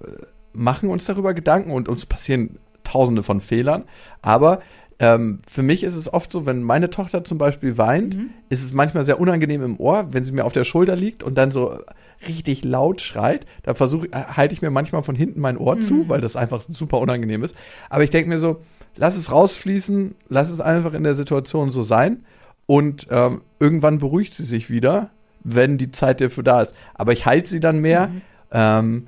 machen 0.53 0.88
uns 0.88 1.03
darüber 1.03 1.34
Gedanken 1.34 1.72
und 1.72 1.89
uns 1.89 2.05
passieren 2.05 2.58
tausende 2.86 3.22
von 3.22 3.41
Fehlern, 3.41 3.84
aber 4.22 4.62
ähm, 5.00 5.39
für 5.48 5.62
mich 5.62 5.84
ist 5.84 5.96
es 5.96 6.12
oft 6.12 6.32
so, 6.32 6.46
wenn 6.46 6.63
meine 6.63 6.89
Tochter 6.89 7.24
zum 7.24 7.38
Beispiel 7.38 7.77
weint, 7.77 8.18
ist 8.50 8.63
es 8.63 8.74
manchmal 8.74 9.06
sehr 9.06 9.20
unangenehm 9.20 9.62
im 9.62 9.80
Ohr, 9.80 10.08
wenn 10.12 10.25
sie 10.25 10.32
mir 10.32 10.46
auf 10.46 10.54
der 10.54 10.63
Schulter 10.63 10.96
liegt 10.96 11.22
und 11.22 11.38
dann 11.38 11.51
so 11.51 11.80
richtig 12.27 12.63
laut 12.63 13.01
schreit. 13.01 13.46
Da 13.62 13.75
versuche, 13.75 14.08
äh, 14.08 14.24
halte 14.36 14.54
ich 14.54 14.62
mir 14.63 14.72
manchmal 14.72 15.04
von 15.04 15.16
hinten 15.16 15.39
mein 15.39 15.58
Ohr 15.58 15.80
zu, 15.80 16.10
weil 16.10 16.22
das 16.22 16.36
einfach 16.36 16.63
super 16.68 17.00
unangenehm 17.00 17.44
ist. 17.44 17.56
Aber 17.89 18.04
ich 18.04 18.10
denke 18.10 18.30
mir 18.30 18.39
so, 18.39 18.62
lass 18.96 19.16
es 19.16 19.32
rausfließen, 19.32 20.16
lass 20.30 20.50
es 20.50 20.62
einfach 20.62 20.94
in 20.94 21.04
der 21.04 21.13
Situation 21.13 21.70
so 21.70 21.84
sein 21.84 22.25
und 22.66 23.08
ähm, 23.12 23.42
irgendwann 23.60 24.00
beruhigt 24.00 24.34
sie 24.34 24.44
sich 24.44 24.72
wieder, 24.72 25.12
wenn 25.44 25.77
die 25.77 25.92
Zeit 25.92 26.22
dafür 26.22 26.44
da 26.44 26.63
ist. 26.63 26.74
Aber 26.96 27.13
ich 27.13 27.27
halte 27.27 27.50
sie 27.50 27.60
dann 27.60 27.80
mehr. 27.80 28.10
Ähm, 28.51 29.08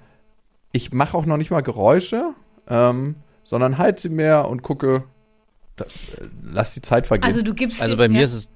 ich 0.71 0.93
mache 0.93 1.17
auch 1.17 1.25
noch 1.25 1.37
nicht 1.37 1.49
mal 1.49 1.61
Geräusche, 1.61 2.35
ähm, 2.67 3.15
sondern 3.43 3.79
halte 3.79 4.03
sie 4.03 4.09
mehr 4.09 4.47
und 4.47 4.61
gucke, 4.61 5.03
da, 5.79 5.85
äh, 5.85 6.27
lass 6.43 6.73
die 6.73 6.81
Zeit 6.81 7.07
vergehen. 7.07 7.25
Also 7.25 7.41
du 7.41 7.53
gibst 7.53 7.81
Also 7.81 7.97
bei 7.97 8.07
mir 8.07 8.19
ja. 8.19 8.25
ist 8.25 8.33
es 8.33 8.51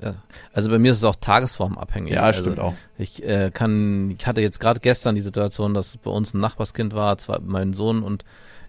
ja, 0.00 0.16
also 0.52 0.70
bei 0.70 0.78
mir 0.80 0.90
ist 0.90 0.98
es 0.98 1.04
auch 1.04 1.14
tagesformabhängig. 1.16 2.14
ja, 2.14 2.22
also 2.22 2.40
stimmt 2.42 2.58
auch. 2.58 2.74
Ich 2.98 3.22
äh, 3.22 3.50
kann, 3.54 4.10
ich 4.18 4.26
hatte 4.26 4.40
jetzt 4.40 4.58
gerade 4.58 4.80
gestern 4.80 5.14
die 5.14 5.20
Situation, 5.20 5.72
dass 5.72 5.96
bei 5.98 6.10
uns 6.10 6.34
ein 6.34 6.40
Nachbarskind 6.40 6.94
war, 6.94 7.16
zwar 7.18 7.40
mein 7.40 7.74
Sohn 7.74 8.02
und 8.02 8.24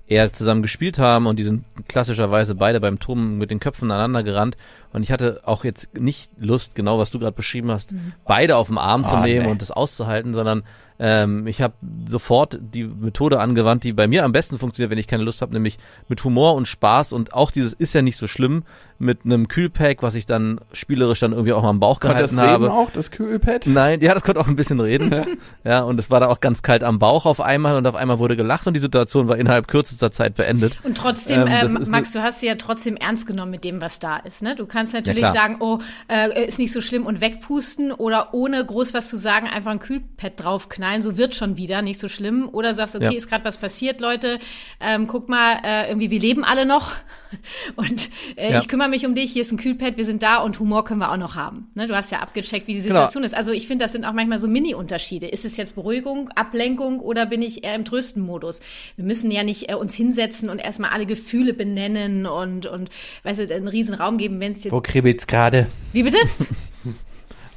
er 0.08 0.32
zusammen 0.34 0.62
gespielt 0.62 1.00
haben 1.00 1.26
und 1.26 1.40
die 1.40 1.44
sind 1.44 1.66
klassischerweise 1.88 2.54
beide 2.54 2.80
beim 2.80 3.00
Turm 3.00 3.40
mit 3.40 3.50
den 3.50 3.60
Köpfen 3.60 3.90
aneinander 3.90 4.22
gerannt 4.22 4.56
und 4.94 5.02
ich 5.02 5.12
hatte 5.12 5.42
auch 5.46 5.64
jetzt 5.64 5.98
nicht 5.98 6.32
Lust, 6.38 6.76
genau 6.76 7.00
was 7.00 7.10
du 7.10 7.18
gerade 7.18 7.36
beschrieben 7.36 7.72
hast, 7.72 7.96
beide 8.24 8.56
auf 8.58 8.68
den 8.68 8.78
Arm 8.78 9.04
zu 9.04 9.16
Ah, 9.16 9.26
nehmen 9.26 9.46
nee. 9.48 9.52
und 9.52 9.64
das 9.64 9.72
auszuhalten, 9.72 10.36
sondern 10.36 10.62
ähm, 11.00 11.48
ich 11.48 11.62
habe 11.62 11.74
sofort 12.08 12.60
die 12.62 12.84
Methode 12.86 13.40
angewandt, 13.40 13.84
die 13.84 13.94
bei 13.94 14.08
mir 14.08 14.24
am 14.24 14.32
besten 14.32 14.58
funktioniert, 14.58 14.92
wenn 14.92 14.98
ich 14.98 15.08
keine 15.08 15.24
Lust 15.24 15.42
habe, 15.42 15.54
nämlich 15.54 15.78
mit 16.08 16.24
Humor 16.24 16.56
und 16.56 16.68
Spaß 16.68 17.14
und 17.14 17.34
auch 17.34 17.52
dieses 17.52 17.74
ist 17.74 17.94
ja 17.94 18.02
nicht 18.02 18.18
so 18.18 18.28
schlimm, 18.28 18.64
mit 18.98 19.26
einem 19.26 19.48
Kühlpack, 19.48 20.04
was 20.04 20.16
ich 20.16 20.26
dann 20.26 20.60
spielerisch 20.72 21.20
dann 21.20 21.34
irgendwie 21.34 21.54
auch 21.54 21.62
mal 21.62 21.70
am 21.70 21.80
Bauch 21.80 22.00
gehalten 22.00 22.22
das 22.22 22.38
habe. 22.38 22.66
reden 22.66 22.72
auch, 22.72 22.92
das 22.92 23.12
Kühlpad? 23.12 23.68
Nein, 23.68 24.00
ja, 24.02 24.14
das 24.14 24.24
konnte 24.24 24.40
auch 24.40 24.48
ein 24.48 24.56
bisschen 24.56 24.80
reden. 24.80 25.14
ja, 25.64 25.82
und 25.82 26.00
es 26.00 26.10
war 26.10 26.22
da 26.22 26.28
auch 26.28 26.40
ganz 26.40 26.62
kalt 26.62 26.84
am 26.84 27.00
Bauch 27.00 27.26
auf 27.26 27.42
einmal 27.42 27.76
und 27.76 27.86
auf 27.88 27.96
einmal 27.96 28.20
wurde 28.20 28.38
gelacht 28.38 28.68
und 28.68 28.74
die 28.74 28.80
Situation 28.80 29.28
war 29.28 29.38
innerhalb 29.38 29.68
kürzester 29.68 30.12
Zeit 30.12 30.36
beendet. 30.36 30.80
Und 30.84 30.98
trotzdem, 30.98 31.42
Ähm, 31.42 31.48
das 31.62 31.76
ähm, 31.76 31.82
ist 31.82 31.92
Max, 31.92 32.14
du 32.14 32.22
hast 32.24 32.40
sie 32.40 32.48
ja 32.48 32.56
trotzdem 32.56 32.96
ernst 32.96 33.28
genommen 33.28 33.52
mit 33.52 33.64
dem, 33.64 33.82
was 33.82 34.00
da 34.00 34.18
ist. 34.18 34.42
Ne? 34.42 34.56
Du 34.56 34.66
kannst 34.66 34.94
natürlich 34.94 35.24
klar. 35.24 35.34
sagen, 35.34 35.58
oh, 35.60 35.80
äh, 36.08 36.48
ist 36.48 36.60
nicht 36.60 36.72
so 36.72 36.80
schlimm 36.80 37.06
und 37.06 37.20
wegpusten 37.20 37.92
oder 37.92 38.34
ohne 38.34 38.66
groß 38.66 38.94
was 38.94 39.10
zu 39.10 39.18
sagen, 39.18 39.48
einfach 39.48 39.72
ein 39.72 39.80
Kühlpad 39.80 40.34
draufknallen, 40.38 40.85
so 41.02 41.18
wird 41.18 41.34
schon 41.36 41.58
wieder, 41.58 41.82
nicht 41.82 42.00
so 42.00 42.08
schlimm. 42.10 42.50
Oder 42.52 42.74
sagst, 42.74 42.96
okay, 42.96 43.06
Ja. 43.06 43.12
ist 43.12 43.30
gerade 43.30 43.44
was 43.46 43.58
passiert, 43.58 44.00
Leute, 44.02 44.40
ähm, 44.80 45.08
guck 45.08 45.30
mal, 45.30 45.58
äh, 45.64 45.88
irgendwie, 45.90 46.12
wir 46.12 46.20
leben 46.20 46.44
alle 46.44 46.66
noch 46.66 46.94
und 47.76 48.10
äh, 48.36 48.52
Ja. 48.54 48.60
ich 48.60 48.68
kümmere 48.68 48.88
mich 48.90 49.06
um 49.06 49.16
dich, 49.16 49.32
hier 49.34 49.42
ist 49.42 49.52
ein 49.52 49.58
Kühlpad, 49.58 49.98
wir 49.98 50.06
sind 50.06 50.24
da 50.24 50.38
und 50.38 50.60
Humor 50.60 50.86
können 50.86 51.00
wir 51.00 51.12
auch 51.12 51.18
noch 51.18 51.36
haben. 51.36 51.70
Ne? 51.76 51.88
Du 51.88 51.96
hast 51.96 52.12
ja 52.12 52.20
abgecheckt, 52.20 52.68
wie 52.68 52.74
die 52.74 52.82
Genau. 52.82 52.96
Situation 52.96 53.24
ist. 53.24 53.34
Also 53.36 53.52
ich 53.52 53.68
finde, 53.68 53.84
das 53.86 53.92
sind 53.92 54.06
auch 54.06 54.14
manchmal 54.14 54.40
so 54.40 54.48
Mini-Unterschiede. 54.48 55.28
Ist 55.28 55.44
es 55.46 55.58
jetzt 55.58 55.76
Beruhigung, 55.76 56.30
Ablenkung 56.36 57.00
oder 57.00 57.26
bin 57.26 57.42
ich 57.42 57.64
eher 57.64 57.76
im 57.76 57.84
Trösten-Modus? 57.86 58.62
Wir 58.96 59.06
müssen 59.06 59.32
ja 59.32 59.44
nicht 59.44 59.70
äh, 59.70 59.76
uns 59.76 59.96
hinsetzen 59.96 60.50
und 60.50 60.60
erstmal 60.60 60.92
alle 60.92 61.06
Gefühle 61.06 61.54
benennen 61.54 62.26
und, 62.26 62.66
und 62.68 62.90
weißt 63.24 63.40
du, 63.50 63.54
einen 63.56 63.68
riesen 63.68 63.94
Raum 63.96 64.18
geben, 64.18 64.40
wenn 64.40 64.52
es 64.54 64.64
jetzt. 64.64 64.74
Wo 64.74 64.82
kribbelt's 64.82 65.28
gerade? 65.28 65.68
Wie 65.94 66.04
bitte? 66.04 66.18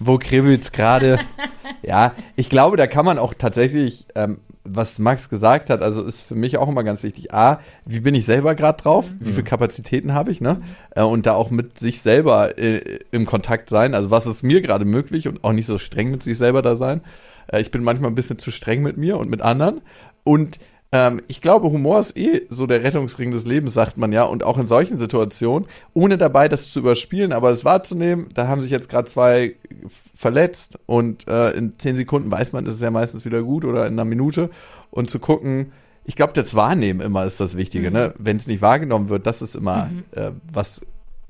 Wo 0.01 0.19
kribbelt's 0.19 0.73
gerade? 0.73 1.19
ja, 1.83 2.13
ich 2.37 2.49
glaube, 2.49 2.77
da 2.77 2.87
kann 2.87 3.05
man 3.05 3.19
auch 3.19 3.35
tatsächlich, 3.35 4.07
ähm, 4.15 4.39
was 4.65 4.99
Max 4.99 5.29
gesagt 5.29 5.71
hat, 5.71 5.83
also 5.83 6.03
ist 6.03 6.21
für 6.21 6.35
mich 6.35 6.59
auch 6.59 6.69
immer 6.69 6.85
ganz 6.85 7.03
wichtig. 7.03 7.33
A, 7.33 7.61
wie 7.85 8.01
bin 8.01 8.15
ich 8.15 8.27
selber 8.27 8.55
gerade 8.55 8.83
drauf? 8.83 9.13
Wie 9.19 9.33
viele 9.33 9.45
Kapazitäten 9.45 10.13
habe 10.13 10.31
ich, 10.31 10.41
ne? 10.41 10.61
Äh, 10.91 11.03
und 11.03 11.27
da 11.27 11.35
auch 11.35 11.51
mit 11.51 11.79
sich 11.79 12.03
selber 12.03 12.59
äh, 12.59 13.01
im 13.11 13.27
Kontakt 13.27 13.71
sein. 13.71 13.95
Also 13.95 14.11
was 14.11 14.27
ist 14.27 14.43
mir 14.43 14.61
gerade 14.61 14.85
möglich 14.85 15.27
und 15.27 15.43
auch 15.43 15.53
nicht 15.53 15.67
so 15.67 15.79
streng 15.79 16.11
mit 16.11 16.23
sich 16.23 16.39
selber 16.39 16.63
da 16.63 16.77
sein. 16.77 17.01
Äh, 17.49 17.61
ich 17.61 17.71
bin 17.71 17.83
manchmal 17.83 18.11
ein 18.11 18.15
bisschen 18.15 18.39
zu 18.39 18.51
streng 18.51 18.83
mit 18.83 18.97
mir 18.97 19.19
und 19.19 19.31
mit 19.31 19.41
anderen. 19.43 19.81
Und 20.25 20.59
ähm, 20.91 21.21
ich 21.29 21.41
glaube, 21.41 21.71
Humor 21.71 21.99
ist 21.99 22.17
eh 22.17 22.47
so 22.49 22.67
der 22.67 22.83
Rettungsring 22.83 23.31
des 23.31 23.45
Lebens, 23.45 23.75
sagt 23.75 23.99
man 23.99 24.13
ja. 24.13 24.25
Und 24.25 24.43
auch 24.43 24.59
in 24.59 24.67
solchen 24.67 24.97
Situationen, 24.97 25.69
ohne 25.93 26.17
dabei 26.17 26.49
das 26.49 26.71
zu 26.71 26.81
überspielen, 26.81 27.33
aber 27.33 27.51
es 27.51 27.65
wahrzunehmen, 27.65 28.29
da 28.35 28.49
haben 28.49 28.63
sich 28.63 28.71
jetzt 28.71 28.89
gerade 28.89 29.09
zwei 29.09 29.57
verletzt 30.15 30.79
und 30.87 31.29
äh, 31.29 31.51
in 31.51 31.79
zehn 31.79 31.97
Sekunden 31.97 32.31
weiß 32.31 32.53
man, 32.53 32.67
ist 32.67 32.75
es 32.75 32.81
ja 32.81 32.91
meistens 32.91 33.25
wieder 33.25 33.43
gut 33.43 33.65
oder 33.65 33.87
in 33.87 33.95
einer 33.95 34.05
Minute. 34.05 34.51
Und 34.91 35.11
zu 35.11 35.19
gucken, 35.19 35.73
ich 36.05 36.17
glaube, 36.17 36.33
das 36.33 36.55
Wahrnehmen 36.55 37.01
immer 37.01 37.27
ist 37.27 37.39
das 37.39 37.57
Wichtige, 37.57 37.91
ne? 37.91 38.15
Wenn 38.17 38.39
es 38.39 38.47
nicht 38.47 38.63
wahrgenommen 38.63 39.11
wird, 39.11 39.27
das 39.27 39.43
ist 39.43 39.55
immer 39.55 39.91
äh, 40.13 40.31
was 40.51 40.81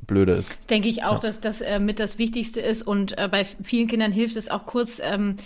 blöde 0.06 0.32
ist. 0.32 0.56
Denke 0.70 0.88
ich 0.88 1.02
auch, 1.02 1.18
dass 1.18 1.40
das 1.40 1.60
äh, 1.60 1.80
mit 1.80 1.98
das 1.98 2.18
Wichtigste 2.18 2.60
ist 2.60 2.82
und 2.82 3.18
äh, 3.18 3.28
bei 3.28 3.44
vielen 3.44 3.88
Kindern 3.88 4.12
hilft 4.12 4.36
es 4.36 4.48
auch 4.50 4.66
kurz. 4.66 5.00
Ähm, 5.02 5.36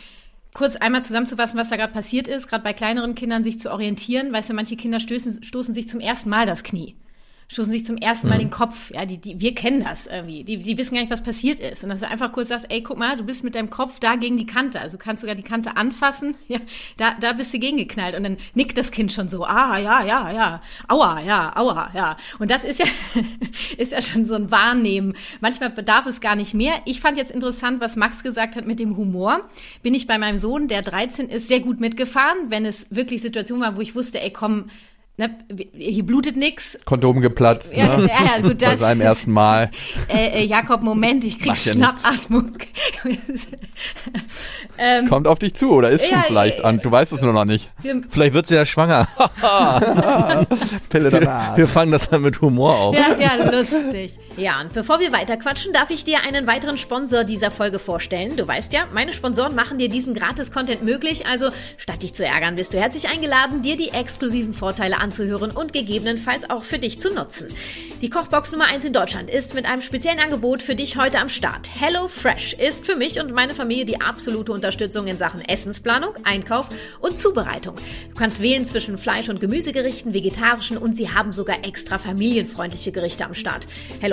Kurz 0.55 0.77
einmal 0.77 1.03
zusammenzufassen, 1.03 1.59
was 1.59 1.71
da 1.71 1.77
gerade 1.77 1.93
passiert 1.93 2.29
ist, 2.29 2.47
gerade 2.47 2.63
bei 2.63 2.75
kleineren 2.75 3.15
Kindern 3.15 3.43
sich 3.43 3.59
zu 3.59 3.73
orientieren. 3.73 4.33
Weißt 4.33 4.51
du, 4.51 4.55
manche 4.55 4.77
Kinder 4.77 5.01
stößen, 5.01 5.43
stoßen 5.43 5.73
sich 5.73 5.89
zum 5.89 6.01
ersten 6.01 6.29
Mal 6.29 6.45
das 6.45 6.63
Knie. 6.63 6.95
Stoßen 7.53 7.71
sich 7.71 7.85
zum 7.85 7.99
ersten 7.99 8.31
Mal 8.31 8.39
den 8.39 8.49
Kopf. 8.49 8.91
Ja, 8.95 9.05
die, 9.05 9.19
die, 9.19 9.39
wir 9.39 9.55
kennen 9.55 9.85
das 9.85 10.07
irgendwie. 10.07 10.43
Die, 10.43 10.57
die 10.57 10.79
wissen 10.79 10.95
gar 10.95 11.03
nicht, 11.03 11.11
was 11.11 11.23
passiert 11.23 11.61
ist. 11.61 11.85
Und 11.85 11.91
dass 11.91 12.01
du 12.01 12.09
einfach 12.09 12.33
kurz 12.33 12.49
sagst, 12.49 12.65
ey, 12.71 12.83
guck 12.83 12.97
mal, 12.97 13.15
du 13.15 13.25
bist 13.25 13.45
mit 13.45 13.55
deinem 13.55 13.69
Kopf 13.69 13.99
da 14.01 14.17
gegen 14.17 14.39
die 14.39 14.47
Kante. 14.47 14.81
Also 14.81 14.97
du 14.97 15.05
kannst 15.05 15.21
sogar 15.21 15.35
die 15.35 15.43
Kante 15.43 15.77
anfassen. 15.77 16.35
Ja, 16.49 16.59
da, 16.99 17.15
da 17.19 17.33
bist 17.33 17.55
du 17.55 17.59
gegengeknallt. 17.59 18.15
Und 18.15 18.25
dann 18.25 18.37
nickt 18.55 18.77
das 18.77 18.91
Kind 18.91 19.11
schon 19.11 19.29
so, 19.29 19.45
ah, 19.45 19.79
ja, 19.79 20.05
ja, 20.05 20.31
ja. 20.31 20.63
Aua, 20.89 21.21
ja, 21.21 21.57
aua, 21.57 21.91
ja. 21.95 22.17
Und 22.39 22.51
das 22.51 22.65
ist 22.65 22.79
ja, 22.79 22.87
ist 23.79 23.93
ja 23.93 24.03
schon 24.03 24.27
so 24.27 24.35
ein 24.35 24.51
Wahrnehmen. 24.51 25.15
Manchmal 25.41 25.71
bedarf 25.71 26.07
es 26.07 26.21
gar 26.21 26.37
nicht 26.37 26.53
mehr. 26.53 26.75
Ich 26.85 27.01
fand 27.01 27.17
jetzt 27.17 27.31
interessant, 27.31 27.81
was 27.81 27.97
Max 27.97 28.23
gesagt 28.23 28.57
hat 28.57 28.67
mit 28.67 28.81
dem 28.81 28.97
Humor. 28.97 29.49
Bin 29.83 29.95
ich 29.95 30.07
bei 30.07 30.19
meinem 30.19 30.39
Sohn, 30.39 30.69
der 30.69 30.83
13 30.83 31.29
ist, 31.29 31.49
sehr 31.49 31.61
gut 31.61 31.81
mitgefahren, 31.81 32.51
wenn 32.51 32.67
es 32.67 32.87
wirklich 32.91 33.23
Situationen 33.23 33.63
war, 33.63 33.77
wo 33.77 33.81
ich 33.81 33.95
wusste, 33.95 34.21
ey, 34.21 34.31
komm, 34.31 34.71
ne, 35.29 35.37
hier 35.77 36.05
blutet 36.05 36.37
nix. 36.37 36.79
Kondom 36.85 37.21
geplatzt, 37.21 37.75
Ja, 37.77 37.97
ne? 37.97 38.09
ja, 38.09 38.25
ja, 38.37 38.41
gut, 38.43 38.59
Bei 38.59 38.71
das- 38.71 38.81
seinem 38.81 39.01
ersten 39.01 39.33
Mal. 39.33 39.71
Äh, 40.09 40.43
äh, 40.43 40.45
Jakob, 40.45 40.83
Moment, 40.83 41.25
ich 41.25 41.39
krieg 41.39 41.49
nichts. 41.53 41.71
Schnappatmung. 41.71 42.53
ähm, 44.79 45.09
Kommt 45.09 45.27
auf 45.27 45.39
dich 45.39 45.55
zu 45.55 45.71
oder 45.73 45.91
ist 45.91 46.05
schon 46.05 46.13
Ja, 46.19 46.23
vielleicht 46.27 46.61
äh, 46.61 46.63
an. 46.63 46.81
Du 46.81 46.91
weißt 46.91 47.13
es 47.13 47.21
nur 47.23 47.33
noch 47.33 47.45
nicht. 47.45 47.71
wir, 47.83 48.03
Vielleicht 48.09 48.35
wird 48.35 48.47
sie 48.47 48.55
ja 48.55 48.65
schwanger. 48.65 49.09
Pille 50.89 51.11
danach. 51.11 51.57
Wir 51.57 51.69
fangen 51.69 51.93
das 51.93 52.09
dann 52.11 52.23
mit 52.23 52.41
Humor 52.41 52.77
auf. 52.79 52.97
Ja, 52.97 53.17
ja, 53.19 53.35
lustig. 53.51 54.19
Ja, 54.39 54.63
und 54.63 54.73
bevor 54.73 54.99
wir 54.99 55.13
weiterquatschen, 55.13 55.75
darf 55.75 55.91
ich 55.91 56.05
dir 56.05 56.23
einen 56.23 56.47
weiteren 56.47 56.79
Sponsor 56.79 57.23
dieser 57.23 57.51
Folge 57.51 57.79
vorstellen. 57.79 58.35
Du 58.35 58.49
weißt 58.49 58.73
ja, 58.73 58.87
meine 58.91 59.13
Sponsoren 59.13 59.55
machen 59.55 59.77
dir 59.77 59.91
diesen 59.91 60.15
Gratis-Content 60.15 60.83
möglich, 60.83 61.27
also 61.27 61.51
statt 61.77 62.03
dich 62.03 62.15
zu 62.15 62.25
ärgern, 62.25 62.57
bist 62.57 62.73
du 62.73 62.81
herzlich 62.81 63.11
eingeladen, 63.11 63.61
dir 63.61 63.77
die 63.77 63.91
exklusiven 63.91 64.55
Vorteile 64.55 64.99
anzuhören 64.99 65.51
und 65.51 65.75
gegebenenfalls 65.75 66.49
auch 66.49 66.65
für 66.65 66.79
dich 66.79 66.99
zu 66.99 67.13
nutzen. 67.13 67.49
Die 68.01 68.09
Kochbox 68.09 68.53
Nummer 68.53 68.69
1 68.69 68.87
in 68.87 68.95
Deutschland 68.95 69.29
ist 69.29 69.53
mit 69.55 69.67
einem 69.67 69.83
speziellen 69.83 70.19
Angebot 70.19 70.63
für 70.63 70.75
dich 70.75 70.97
heute 70.97 71.19
am 71.19 71.29
Start. 71.29 71.69
Hello 71.79 72.09
Fresh 72.09 72.55
ist 72.55 72.87
für 72.87 72.97
mich 72.97 73.21
und 73.21 73.35
meine 73.35 73.55
Familie 73.55 73.85
die 73.85 74.01
absolute 74.01 74.53
Unterstützung 74.53 75.09
in 75.09 75.19
Sachen 75.19 75.43
Essensplanung, 75.43 76.15
Einkauf 76.25 76.71
und 77.01 77.19
Zubereitung. 77.19 77.77
Du 78.09 78.15
kannst 78.15 78.41
wählen 78.41 78.65
zwischen 78.65 78.97
Fleisch- 78.97 79.29
und 79.29 79.43
Gemüsegerichten, 79.43 80.15
vegetarischen 80.15 80.79
und 80.79 80.97
sie 80.97 81.11
haben 81.11 81.33
sogar 81.33 81.65
extra 81.65 81.99
familienfreundliche 81.99 82.93
Gerichte 82.93 83.27
am 83.27 83.35
Start. 83.35 83.67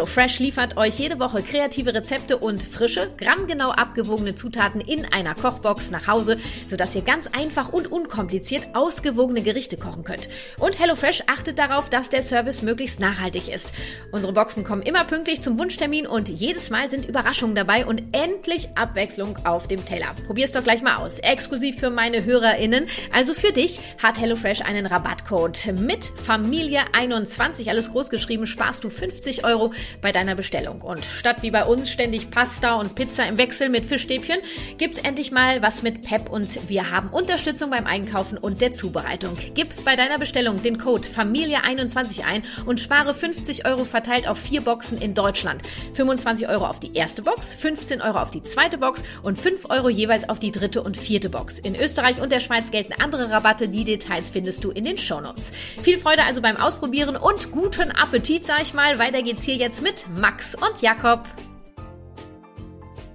HelloFresh 0.09 0.39
liefert 0.39 0.75
euch 0.75 0.97
jede 0.97 1.19
Woche 1.19 1.43
kreative 1.43 1.93
Rezepte 1.93 2.39
und 2.39 2.63
frische, 2.63 3.11
grammgenau 3.15 3.69
abgewogene 3.69 4.33
Zutaten 4.33 4.81
in 4.81 5.05
einer 5.13 5.35
Kochbox 5.35 5.91
nach 5.91 6.07
Hause, 6.07 6.37
sodass 6.65 6.95
ihr 6.95 7.03
ganz 7.03 7.27
einfach 7.27 7.71
und 7.71 7.91
unkompliziert 7.91 8.69
ausgewogene 8.73 9.43
Gerichte 9.43 9.77
kochen 9.77 10.03
könnt. 10.03 10.27
Und 10.57 10.79
HelloFresh 10.79 11.25
achtet 11.27 11.59
darauf, 11.59 11.91
dass 11.91 12.09
der 12.09 12.23
Service 12.23 12.63
möglichst 12.63 12.99
nachhaltig 12.99 13.49
ist. 13.53 13.69
Unsere 14.11 14.33
Boxen 14.33 14.63
kommen 14.63 14.81
immer 14.81 15.03
pünktlich 15.03 15.41
zum 15.41 15.59
Wunschtermin 15.59 16.07
und 16.07 16.27
jedes 16.27 16.71
Mal 16.71 16.89
sind 16.89 17.05
Überraschungen 17.05 17.55
dabei 17.55 17.85
und 17.85 18.01
endlich 18.11 18.67
Abwechslung 18.73 19.37
auf 19.45 19.67
dem 19.67 19.85
Teller. 19.85 20.07
Probier's 20.25 20.53
doch 20.53 20.63
gleich 20.63 20.81
mal 20.81 20.95
aus. 20.95 21.19
Exklusiv 21.19 21.79
für 21.79 21.91
meine 21.91 22.25
HörerInnen. 22.25 22.87
Also 23.13 23.35
für 23.35 23.51
dich 23.51 23.79
hat 24.01 24.19
HelloFresh 24.19 24.61
einen 24.61 24.87
Rabattcode. 24.87 25.71
Mit 25.79 26.03
Familie21, 26.03 27.69
alles 27.69 27.91
groß 27.91 28.09
geschrieben, 28.09 28.47
sparst 28.47 28.83
du 28.83 28.89
50 28.89 29.45
Euro 29.45 29.71
bei 30.01 30.11
deiner 30.11 30.35
Bestellung. 30.35 30.81
Und 30.81 31.03
statt 31.05 31.41
wie 31.41 31.51
bei 31.51 31.65
uns 31.65 31.89
ständig 31.89 32.31
Pasta 32.31 32.75
und 32.75 32.95
Pizza 32.95 33.27
im 33.27 33.37
Wechsel 33.37 33.69
mit 33.69 33.85
Fischstäbchen, 33.85 34.39
gibt's 34.77 34.99
endlich 34.99 35.31
mal 35.31 35.61
was 35.61 35.83
mit 35.83 36.03
Pep 36.03 36.29
und 36.29 36.69
wir 36.69 36.91
haben 36.91 37.09
Unterstützung 37.09 37.69
beim 37.69 37.85
Einkaufen 37.85 38.37
und 38.37 38.61
der 38.61 38.71
Zubereitung. 38.71 39.37
Gib 39.53 39.83
bei 39.83 39.95
deiner 39.95 40.19
Bestellung 40.19 40.61
den 40.61 40.77
Code 40.77 41.07
Familie21 41.07 42.23
ein 42.25 42.43
und 42.65 42.79
spare 42.79 43.13
50 43.13 43.65
Euro 43.65 43.85
verteilt 43.85 44.27
auf 44.27 44.37
vier 44.37 44.61
Boxen 44.61 45.01
in 45.01 45.13
Deutschland. 45.13 45.61
25 45.93 46.47
Euro 46.47 46.65
auf 46.65 46.79
die 46.79 46.95
erste 46.95 47.21
Box, 47.21 47.55
15 47.55 48.01
Euro 48.01 48.19
auf 48.19 48.31
die 48.31 48.43
zweite 48.43 48.77
Box 48.77 49.03
und 49.23 49.37
5 49.37 49.69
Euro 49.69 49.89
jeweils 49.89 50.29
auf 50.29 50.39
die 50.39 50.51
dritte 50.51 50.81
und 50.81 50.97
vierte 50.97 51.29
Box. 51.29 51.59
In 51.59 51.75
Österreich 51.75 52.21
und 52.21 52.31
der 52.31 52.39
Schweiz 52.39 52.71
gelten 52.71 52.93
andere 53.01 53.29
Rabatte. 53.31 53.67
Die 53.67 53.83
Details 53.83 54.29
findest 54.29 54.63
du 54.63 54.71
in 54.71 54.85
den 54.85 54.97
Shownotes. 54.97 55.51
Viel 55.81 55.97
Freude 55.97 56.23
also 56.23 56.41
beim 56.41 56.57
Ausprobieren 56.57 57.15
und 57.15 57.51
guten 57.51 57.91
Appetit, 57.91 58.45
sag 58.45 58.61
ich 58.61 58.73
mal. 58.73 58.99
Weiter 58.99 59.21
geht's 59.21 59.43
hier 59.43 59.55
jetzt 59.55 59.81
mit 59.81 59.88
Max 60.19 60.55
und 60.55 60.81
Jakob. 60.81 61.23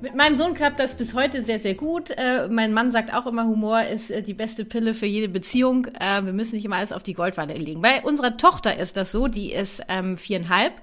Mit 0.00 0.14
meinem 0.14 0.37
Sohn 0.37 0.54
klappt 0.54 0.81
das 0.81 0.97
bis 0.97 1.14
heute 1.14 1.43
sehr, 1.43 1.59
sehr 1.59 1.75
gut. 1.75 2.11
Äh, 2.11 2.49
mein 2.49 2.75
Mann 2.75 2.90
sagt 2.90 3.14
auch 3.14 3.26
immer, 3.26 3.45
Humor 3.45 3.83
ist 3.83 4.11
äh, 4.11 4.23
die 4.23 4.35
beste 4.35 4.66
Pille 4.66 4.93
für 4.93 5.07
jede 5.07 5.28
Beziehung. 5.28 5.87
Äh, 5.99 6.25
wir 6.25 6.35
müssen 6.35 6.57
nicht 6.57 6.64
immer 6.66 6.76
alles 6.76 6.93
auf 6.93 7.02
die 7.02 7.14
Goldwaage 7.14 7.54
legen. 7.54 7.81
Bei 7.81 8.02
unserer 8.02 8.37
Tochter 8.37 8.76
ist 8.76 8.99
das 8.99 9.12
so, 9.12 9.28
die 9.28 9.52
ist 9.52 9.83
ähm, 9.88 10.19
viereinhalb. 10.19 10.75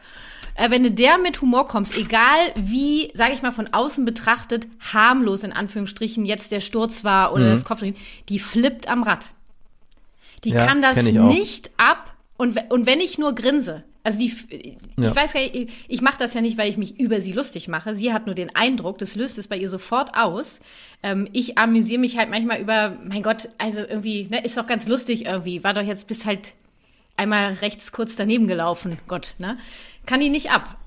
Äh, 0.55 0.71
wenn 0.71 0.81
du 0.81 0.89
der 0.89 1.19
mit 1.19 1.39
Humor 1.41 1.67
kommst, 1.67 1.95
egal 1.95 2.39
wie, 2.55 3.11
sage 3.13 3.33
ich 3.33 3.43
mal, 3.43 3.51
von 3.51 3.71
außen 3.71 4.05
betrachtet, 4.05 4.67
harmlos 4.91 5.43
in 5.43 5.53
Anführungsstrichen 5.53 6.25
jetzt 6.25 6.51
der 6.51 6.61
Sturz 6.61 7.03
war 7.03 7.33
oder 7.33 7.49
das 7.51 7.63
Kopfdrehen, 7.63 7.95
die 8.29 8.39
flippt 8.39 8.87
am 8.87 9.03
Rad. 9.03 9.29
Die 10.45 10.49
Ja, 10.49 10.65
kann 10.65 10.81
das 10.81 11.01
nicht 11.01 11.69
ab. 11.77 12.15
Und, 12.37 12.71
und 12.71 12.87
wenn 12.87 12.99
ich 12.99 13.19
nur 13.19 13.35
grinse, 13.35 13.83
also 14.03 14.17
die, 14.17 14.25
ich 14.49 14.77
Ja. 14.97 15.15
weiß 15.15 15.33
gar 15.33 15.41
nicht, 15.41 15.55
ich, 15.55 15.69
ich 15.87 16.01
mache 16.01 16.17
das 16.17 16.33
ja 16.33 16.41
nicht, 16.41 16.57
weil 16.57 16.69
ich 16.69 16.77
mich 16.77 16.99
über 16.99 17.21
sie 17.21 17.33
lustig 17.33 17.67
mache. 17.67 17.95
Sie 17.95 18.11
hat 18.13 18.25
nur 18.25 18.35
den 18.35 18.55
Eindruck, 18.55 18.97
das 18.97 19.15
löst 19.15 19.37
es 19.37 19.47
bei 19.47 19.57
ihr 19.57 19.69
sofort 19.69 20.15
aus. 20.15 20.59
Ähm, 21.03 21.27
ich 21.33 21.57
amüsiere 21.57 21.99
mich 21.99 22.17
halt 22.17 22.29
manchmal 22.29 22.59
über, 22.61 22.97
mein 23.07 23.21
Gott, 23.23 23.49
also 23.57 23.79
irgendwie, 23.79 24.27
ne, 24.29 24.43
ist 24.43 24.57
doch 24.57 24.65
ganz 24.65 24.87
lustig 24.87 25.25
irgendwie. 25.25 25.63
War 25.63 25.73
doch 25.73 25.83
jetzt 25.83 26.07
bis 26.07 26.25
halt 26.25 26.53
einmal 27.17 27.53
rechts 27.53 27.91
kurz 27.91 28.15
daneben 28.15 28.47
gelaufen. 28.47 28.97
Gott, 29.07 29.35
ne? 29.37 29.57
Kann 30.07 30.19
die 30.19 30.29
nicht 30.29 30.49
ab. 30.51 30.77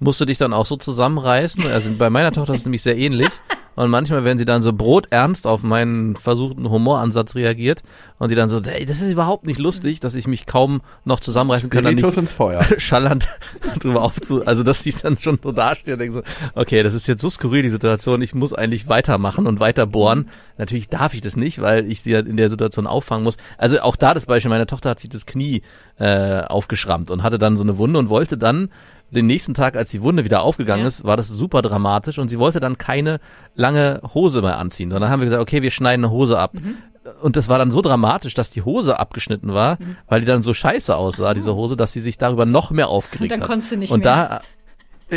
Musst 0.00 0.20
du 0.20 0.24
dich 0.26 0.36
dann 0.38 0.52
auch 0.52 0.66
so 0.66 0.76
zusammenreißen? 0.76 1.66
Also 1.68 1.90
bei 1.96 2.10
meiner 2.10 2.32
Tochter 2.32 2.52
ist 2.54 2.60
es 2.60 2.66
nämlich 2.66 2.82
sehr 2.82 2.98
ähnlich. 2.98 3.28
Und 3.76 3.90
manchmal, 3.90 4.24
wenn 4.24 4.38
sie 4.38 4.44
dann 4.44 4.62
so 4.62 4.72
broternst 4.72 5.46
auf 5.46 5.62
meinen 5.62 6.16
versuchten 6.16 6.68
Humoransatz 6.70 7.34
reagiert 7.34 7.82
und 8.18 8.28
sie 8.28 8.34
dann 8.34 8.48
so, 8.48 8.60
ey, 8.60 8.86
das 8.86 9.00
ist 9.00 9.12
überhaupt 9.12 9.46
nicht 9.46 9.58
lustig, 9.58 10.00
dass 10.00 10.14
ich 10.14 10.26
mich 10.26 10.46
kaum 10.46 10.80
noch 11.04 11.20
zusammenreißen 11.20 11.70
kann, 11.70 11.84
dann 11.84 11.94
Spiritus 11.94 12.16
ins 12.16 12.32
Feuer. 12.32 12.64
schallernd 12.78 13.26
drüber 13.80 14.02
aufzu, 14.02 14.44
also 14.44 14.62
dass 14.62 14.84
ich 14.86 14.96
dann 14.96 15.18
schon 15.18 15.38
so 15.42 15.52
dastehe 15.52 15.94
und 15.94 16.00
denke 16.00 16.18
so, 16.18 16.22
okay, 16.54 16.82
das 16.82 16.94
ist 16.94 17.08
jetzt 17.08 17.20
so 17.20 17.30
skurril, 17.30 17.62
die 17.62 17.68
Situation, 17.70 18.22
ich 18.22 18.34
muss 18.34 18.52
eigentlich 18.52 18.88
weitermachen 18.88 19.46
und 19.46 19.60
weiter 19.60 19.86
bohren. 19.86 20.28
Natürlich 20.56 20.88
darf 20.88 21.14
ich 21.14 21.20
das 21.20 21.36
nicht, 21.36 21.60
weil 21.60 21.90
ich 21.90 22.02
sie 22.02 22.12
ja 22.12 22.20
in 22.20 22.36
der 22.36 22.50
Situation 22.50 22.86
auffangen 22.86 23.24
muss. 23.24 23.36
Also 23.58 23.80
auch 23.80 23.96
da 23.96 24.14
das 24.14 24.26
Beispiel, 24.26 24.50
meine 24.50 24.66
Tochter 24.66 24.90
hat 24.90 25.00
sich 25.00 25.10
das 25.10 25.26
Knie 25.26 25.62
äh, 25.98 26.42
aufgeschrammt 26.42 27.10
und 27.10 27.22
hatte 27.22 27.38
dann 27.38 27.56
so 27.56 27.62
eine 27.62 27.78
Wunde 27.78 27.98
und 27.98 28.08
wollte 28.08 28.38
dann 28.38 28.70
den 29.14 29.26
nächsten 29.26 29.54
Tag, 29.54 29.76
als 29.76 29.90
die 29.90 30.02
Wunde 30.02 30.24
wieder 30.24 30.42
aufgegangen 30.42 30.82
Ja. 30.82 30.88
ist, 30.88 31.04
war 31.04 31.16
das 31.16 31.28
super 31.28 31.62
dramatisch 31.62 32.18
und 32.18 32.28
sie 32.28 32.38
wollte 32.38 32.60
dann 32.60 32.76
keine 32.78 33.20
lange 33.54 34.00
Hose 34.14 34.42
mehr 34.42 34.58
anziehen, 34.58 34.90
sondern 34.90 35.10
haben 35.10 35.20
wir 35.20 35.26
gesagt, 35.26 35.42
okay, 35.42 35.62
wir 35.62 35.70
schneiden 35.70 36.04
eine 36.04 36.12
Hose 36.12 36.38
ab. 36.38 36.52
Mhm. 36.54 36.76
Und 37.20 37.36
das 37.36 37.48
war 37.48 37.58
dann 37.58 37.70
so 37.70 37.82
dramatisch, 37.82 38.32
dass 38.34 38.48
die 38.48 38.62
Hose 38.62 38.98
abgeschnitten 38.98 39.52
war, 39.52 39.76
weil 40.08 40.20
die 40.20 40.26
dann 40.26 40.42
so 40.42 40.54
scheiße 40.54 40.96
aussah, 40.96 41.34
diese 41.34 41.54
Hose, 41.54 41.76
dass 41.76 41.92
sie 41.92 42.00
sich 42.00 42.16
darüber 42.16 42.46
noch 42.46 42.70
mehr 42.70 42.88
aufgeregt 42.88 43.22
Und 43.24 43.30
dann 43.32 43.40
hat. 43.42 43.46
konntest 43.48 43.72
du 43.72 43.76
nicht 43.76 43.90
und 43.92 44.02
mehr. 44.04 44.14
da 44.14 44.40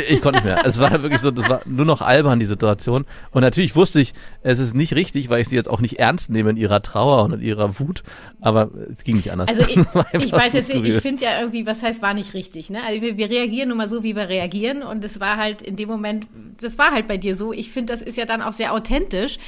ich 0.00 0.22
konnte 0.22 0.38
nicht 0.38 0.44
mehr. 0.44 0.64
Es 0.64 0.78
war 0.78 1.02
wirklich 1.02 1.20
so, 1.20 1.30
das 1.30 1.48
war 1.48 1.60
nur 1.66 1.84
noch 1.84 2.00
albern, 2.02 2.38
die 2.38 2.46
Situation. 2.46 3.04
Und 3.30 3.42
natürlich 3.42 3.74
wusste 3.76 4.00
ich, 4.00 4.14
es 4.42 4.58
ist 4.58 4.74
nicht 4.74 4.94
richtig, 4.94 5.28
weil 5.30 5.40
ich 5.40 5.48
sie 5.48 5.56
jetzt 5.56 5.68
auch 5.68 5.80
nicht 5.80 5.98
ernst 5.98 6.30
nehme 6.30 6.50
in 6.50 6.56
ihrer 6.56 6.82
Trauer 6.82 7.24
und 7.24 7.32
in 7.34 7.40
ihrer 7.42 7.78
Wut. 7.78 8.02
Aber 8.40 8.70
es 8.96 9.04
ging 9.04 9.16
nicht 9.16 9.32
anders. 9.32 9.48
Also 9.48 9.62
ich, 9.62 9.76
ich 10.24 10.32
weiß 10.32 10.52
jetzt 10.52 10.68
nicht, 10.68 10.76
ich 10.82 10.84
skurril. 10.94 11.00
finde 11.00 11.24
ja 11.24 11.40
irgendwie, 11.40 11.66
was 11.66 11.82
heißt, 11.82 12.02
war 12.02 12.14
nicht 12.14 12.34
richtig. 12.34 12.70
Ne? 12.70 12.78
Also 12.86 13.02
wir, 13.02 13.16
wir 13.16 13.30
reagieren 13.30 13.68
nun 13.68 13.78
mal 13.78 13.88
so, 13.88 14.02
wie 14.02 14.14
wir 14.16 14.28
reagieren. 14.28 14.82
Und 14.82 15.04
es 15.04 15.20
war 15.20 15.36
halt 15.36 15.62
in 15.62 15.76
dem 15.76 15.88
Moment, 15.88 16.26
das 16.60 16.78
war 16.78 16.90
halt 16.92 17.08
bei 17.08 17.16
dir 17.16 17.36
so. 17.36 17.52
Ich 17.52 17.70
finde, 17.70 17.92
das 17.92 18.02
ist 18.02 18.16
ja 18.16 18.24
dann 18.24 18.42
auch 18.42 18.52
sehr 18.52 18.72
authentisch. 18.72 19.38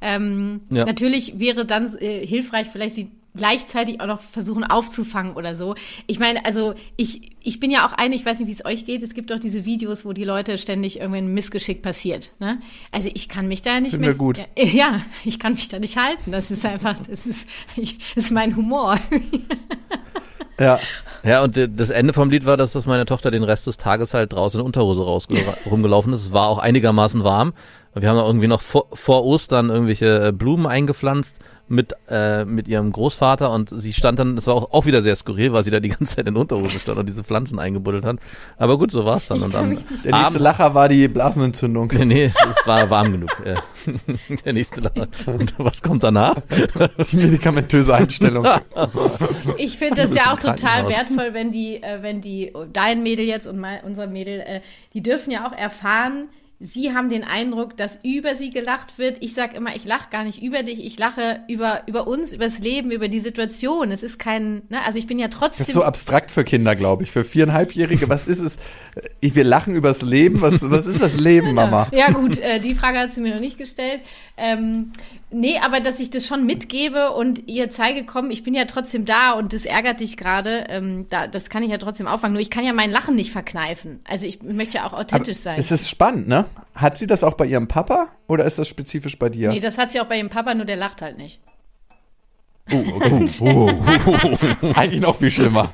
Ähm, 0.00 0.60
Ja. 0.70 0.84
Natürlich 0.86 1.38
wäre 1.38 1.66
dann 1.66 1.94
äh, 1.98 2.26
hilfreich, 2.26 2.68
vielleicht 2.72 2.94
sie 2.94 3.10
gleichzeitig 3.36 4.00
auch 4.00 4.06
noch 4.06 4.20
versuchen 4.20 4.64
aufzufangen 4.64 5.34
oder 5.34 5.54
so. 5.54 5.74
Ich 6.06 6.18
meine, 6.18 6.44
also 6.44 6.74
ich, 6.96 7.36
ich 7.42 7.60
bin 7.60 7.70
ja 7.70 7.86
auch 7.86 7.92
eine, 7.92 8.14
ich 8.14 8.24
weiß 8.24 8.38
nicht, 8.38 8.48
wie 8.48 8.52
es 8.52 8.64
euch 8.64 8.84
geht, 8.84 9.02
es 9.02 9.14
gibt 9.14 9.30
doch 9.30 9.38
diese 9.38 9.64
Videos, 9.64 10.04
wo 10.04 10.12
die 10.12 10.24
Leute 10.24 10.58
ständig 10.58 11.00
irgendwie 11.00 11.18
ein 11.18 11.32
Missgeschick 11.32 11.82
passiert. 11.82 12.32
Ne? 12.40 12.60
Also 12.92 13.10
ich 13.12 13.28
kann 13.28 13.48
mich 13.48 13.62
da 13.62 13.80
nicht 13.80 13.92
Finden 13.92 14.06
mehr... 14.06 14.14
gut. 14.14 14.38
Ja, 14.38 14.64
ja, 14.64 15.00
ich 15.24 15.38
kann 15.38 15.54
mich 15.54 15.68
da 15.68 15.78
nicht 15.78 15.96
halten. 15.96 16.32
Das 16.32 16.50
ist 16.50 16.64
einfach, 16.66 16.98
das 16.98 17.26
ist, 17.26 17.48
ich, 17.76 17.98
das 18.14 18.24
ist 18.24 18.30
mein 18.30 18.56
Humor. 18.56 18.98
Ja. 20.60 20.78
Ja, 21.22 21.42
und 21.42 21.58
das 21.58 21.90
Ende 21.90 22.12
vom 22.12 22.30
Lied 22.30 22.46
war, 22.46 22.56
dass, 22.56 22.72
dass 22.72 22.86
meine 22.86 23.04
Tochter 23.04 23.30
den 23.30 23.42
Rest 23.42 23.66
des 23.66 23.76
Tages 23.76 24.14
halt 24.14 24.32
draußen 24.32 24.60
in 24.60 24.66
Unterhose 24.66 25.02
raus 25.02 25.26
rumgelaufen 25.70 26.12
ist. 26.12 26.20
Es 26.20 26.32
war 26.32 26.46
auch 26.46 26.58
einigermaßen 26.58 27.24
warm. 27.24 27.52
Wir 27.94 28.08
haben 28.08 28.18
irgendwie 28.18 28.46
noch 28.46 28.62
vor, 28.62 28.86
vor 28.92 29.24
Ostern 29.24 29.68
irgendwelche 29.68 30.28
äh, 30.28 30.32
Blumen 30.32 30.66
eingepflanzt 30.66 31.36
mit, 31.70 31.94
äh, 32.08 32.44
mit 32.44 32.66
ihrem 32.68 32.90
Großvater 32.90 33.50
und 33.52 33.70
sie 33.70 33.92
stand 33.92 34.18
dann, 34.18 34.34
das 34.34 34.46
war 34.48 34.54
auch, 34.56 34.72
auch 34.72 34.86
wieder 34.86 35.02
sehr 35.02 35.14
skurril, 35.14 35.52
weil 35.52 35.62
sie 35.62 35.70
da 35.70 35.78
die 35.78 35.88
ganze 35.90 36.16
Zeit 36.16 36.26
in 36.26 36.36
Unterhose 36.36 36.78
stand 36.80 36.98
und 36.98 37.06
diese 37.08 37.22
Pflanzen 37.22 37.58
eingebuddelt 37.60 38.04
hat. 38.04 38.16
Aber 38.58 38.76
gut, 38.76 38.90
so 38.90 39.04
war's 39.04 39.28
dann. 39.28 39.38
Ich 39.38 39.44
und 39.44 39.54
am 39.54 39.68
nicht- 39.70 39.88
Der 39.88 40.12
nächste 40.12 40.14
Abend, 40.14 40.40
Lacher 40.40 40.74
war 40.74 40.88
die 40.88 41.06
Blasenentzündung. 41.06 41.86
nee, 41.94 42.04
nee, 42.04 42.24
es 42.50 42.66
war 42.66 42.90
warm 42.90 43.12
genug. 43.12 43.30
Der 44.44 44.52
nächste 44.52 44.80
Lacher. 44.80 45.06
Und 45.26 45.54
was 45.58 45.80
kommt 45.80 46.02
danach? 46.02 46.36
Die 47.10 47.16
medikamentöse 47.16 47.94
Einstellung. 47.94 48.46
Ich 49.56 49.78
finde 49.78 50.02
das 50.02 50.14
ja 50.14 50.32
auch 50.32 50.38
total 50.40 50.88
wertvoll, 50.88 51.30
wenn 51.32 51.52
die, 51.52 51.82
äh, 51.82 52.02
wenn 52.02 52.20
die, 52.20 52.52
dein 52.72 53.02
Mädel 53.02 53.24
jetzt 53.26 53.46
und 53.46 53.58
mein, 53.58 53.80
unser 53.84 54.06
Mädel, 54.06 54.40
äh, 54.40 54.60
die 54.94 55.02
dürfen 55.02 55.30
ja 55.30 55.46
auch 55.46 55.52
erfahren, 55.56 56.28
sie 56.60 56.92
haben 56.92 57.08
den 57.08 57.24
Eindruck, 57.24 57.76
dass 57.78 57.98
über 58.02 58.36
sie 58.36 58.50
gelacht 58.50 58.98
wird. 58.98 59.16
Ich 59.20 59.32
sag 59.32 59.54
immer, 59.54 59.74
ich 59.74 59.86
lache 59.86 60.10
gar 60.10 60.24
nicht 60.24 60.42
über 60.42 60.62
dich, 60.62 60.84
ich 60.84 60.98
lache 60.98 61.40
über, 61.48 61.82
über 61.86 62.06
uns, 62.06 62.34
übers 62.34 62.58
Leben, 62.58 62.90
über 62.90 63.08
die 63.08 63.18
Situation. 63.18 63.90
Es 63.90 64.02
ist 64.02 64.18
kein, 64.18 64.62
ne, 64.68 64.84
also 64.84 64.98
ich 64.98 65.06
bin 65.06 65.18
ja 65.18 65.28
trotzdem. 65.28 65.60
Das 65.60 65.68
ist 65.68 65.74
so 65.74 65.82
abstrakt 65.82 66.30
für 66.30 66.44
Kinder, 66.44 66.76
glaube 66.76 67.04
ich. 67.04 67.10
Für 67.10 67.24
viereinhalbjährige, 67.24 68.10
was 68.10 68.26
ist 68.26 68.40
es? 68.40 68.58
Wir 69.22 69.44
lachen 69.44 69.74
übers 69.74 70.02
Leben. 70.02 70.42
Was, 70.42 70.70
was 70.70 70.86
ist 70.86 71.00
das 71.00 71.18
Leben, 71.18 71.54
Mama? 71.54 71.88
Ja 71.92 72.12
gut, 72.12 72.38
äh, 72.38 72.60
die 72.60 72.74
Frage 72.74 72.98
hat 72.98 73.12
sie 73.12 73.22
mir 73.22 73.32
noch 73.34 73.40
nicht 73.40 73.56
gestellt. 73.56 74.02
Ähm, 74.36 74.92
nee, 75.30 75.58
aber 75.58 75.80
dass 75.80 76.00
ich 76.00 76.10
das 76.10 76.26
schon 76.26 76.46
mitgebe 76.46 77.12
und 77.12 77.48
ihr 77.48 77.70
zeige, 77.70 78.04
komm, 78.04 78.30
ich 78.30 78.42
bin 78.42 78.54
ja 78.54 78.64
trotzdem 78.64 79.04
da 79.04 79.32
und 79.32 79.52
das 79.52 79.64
ärgert 79.64 80.00
dich 80.00 80.16
gerade, 80.16 80.66
ähm, 80.68 81.06
da, 81.10 81.26
das 81.26 81.48
kann 81.50 81.62
ich 81.62 81.70
ja 81.70 81.78
trotzdem 81.78 82.06
auffangen. 82.06 82.34
Nur 82.34 82.42
ich 82.42 82.50
kann 82.50 82.64
ja 82.64 82.72
mein 82.72 82.90
Lachen 82.90 83.14
nicht 83.14 83.32
verkneifen. 83.32 84.00
Also 84.04 84.26
ich 84.26 84.42
möchte 84.42 84.78
ja 84.78 84.86
auch 84.86 84.92
authentisch 84.92 85.38
sein. 85.38 85.58
Es 85.58 85.70
ist 85.70 85.88
spannend, 85.88 86.28
ne? 86.28 86.44
Hat 86.74 86.98
sie 86.98 87.06
das 87.06 87.24
auch 87.24 87.34
bei 87.34 87.46
ihrem 87.46 87.68
Papa 87.68 88.08
oder 88.26 88.44
ist 88.44 88.58
das 88.58 88.68
spezifisch 88.68 89.18
bei 89.18 89.28
dir? 89.28 89.50
Nee, 89.50 89.60
das 89.60 89.78
hat 89.78 89.90
sie 89.90 90.00
auch 90.00 90.06
bei 90.06 90.18
ihrem 90.18 90.30
Papa, 90.30 90.54
nur 90.54 90.64
der 90.64 90.76
lacht 90.76 91.02
halt 91.02 91.18
nicht. 91.18 91.40
Oh, 92.72 92.84
oh, 93.10 93.26
oh, 93.40 93.70
oh. 94.06 94.66
Eigentlich 94.74 95.00
noch 95.00 95.16
viel 95.16 95.30
schlimmer. 95.30 95.72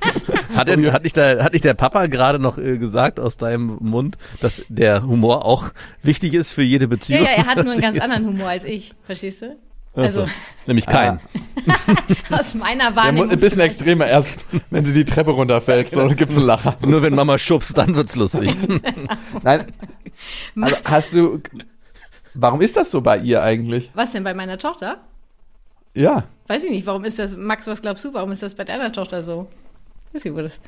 Hat, 0.54 0.68
denn, 0.68 0.92
hat, 0.92 1.04
nicht 1.04 1.16
der, 1.16 1.42
hat 1.44 1.52
nicht 1.52 1.64
der 1.64 1.74
Papa 1.74 2.06
gerade 2.06 2.38
noch 2.38 2.58
äh, 2.58 2.78
gesagt 2.78 3.18
aus 3.20 3.36
deinem 3.36 3.76
Mund, 3.80 4.16
dass 4.40 4.62
der 4.68 5.02
Humor 5.02 5.44
auch 5.44 5.66
wichtig 6.02 6.34
ist 6.34 6.52
für 6.52 6.62
jede 6.62 6.84
Ja, 6.84 6.88
Beziehung? 6.88 7.24
ja, 7.24 7.30
er 7.30 7.46
hat 7.46 7.62
nur 7.62 7.72
einen 7.72 7.80
ganz 7.82 7.98
anderen 8.00 8.26
Humor 8.26 8.48
als 8.48 8.64
ich, 8.64 8.92
verstehst 9.04 9.42
du? 9.42 9.56
Ach 9.98 10.10
so. 10.10 10.22
Also 10.22 10.26
Nämlich 10.66 10.86
kein. 10.86 11.20
aus 12.30 12.54
meiner 12.54 12.94
Wahrnehmung. 12.94 13.30
ein 13.30 13.40
bisschen 13.40 13.60
extremer 13.62 14.06
erst, 14.06 14.28
wenn 14.70 14.84
sie 14.84 14.92
die 14.92 15.04
Treppe 15.06 15.30
runterfällt, 15.30 15.90
so, 15.90 16.06
dann 16.06 16.14
gibt's 16.16 16.36
einen 16.36 16.44
Lacher. 16.46 16.76
Nur 16.86 17.00
wenn 17.02 17.14
Mama 17.14 17.38
schubst, 17.38 17.76
dann 17.78 17.94
wird's 17.96 18.14
lustig. 18.14 18.54
Nein. 19.42 19.72
Also 20.60 20.76
hast 20.84 21.12
du. 21.14 21.40
Warum 22.34 22.60
ist 22.60 22.76
das 22.76 22.90
so 22.90 23.00
bei 23.00 23.16
ihr 23.18 23.42
eigentlich? 23.42 23.90
Was 23.94 24.12
denn 24.12 24.22
bei 24.22 24.34
meiner 24.34 24.58
Tochter? 24.58 24.98
Ja. 25.94 26.24
Weiß 26.46 26.62
ich 26.64 26.70
nicht, 26.70 26.86
warum 26.86 27.04
ist 27.04 27.18
das, 27.18 27.34
Max, 27.34 27.66
was 27.66 27.80
glaubst 27.80 28.04
du, 28.04 28.12
warum 28.12 28.30
ist 28.32 28.42
das 28.42 28.54
bei 28.54 28.64
deiner 28.64 28.92
Tochter 28.92 29.22
so? 29.22 29.48
Weiß 30.12 30.24
ich, 30.24 30.32
wo 30.32 30.40
das. 30.40 30.60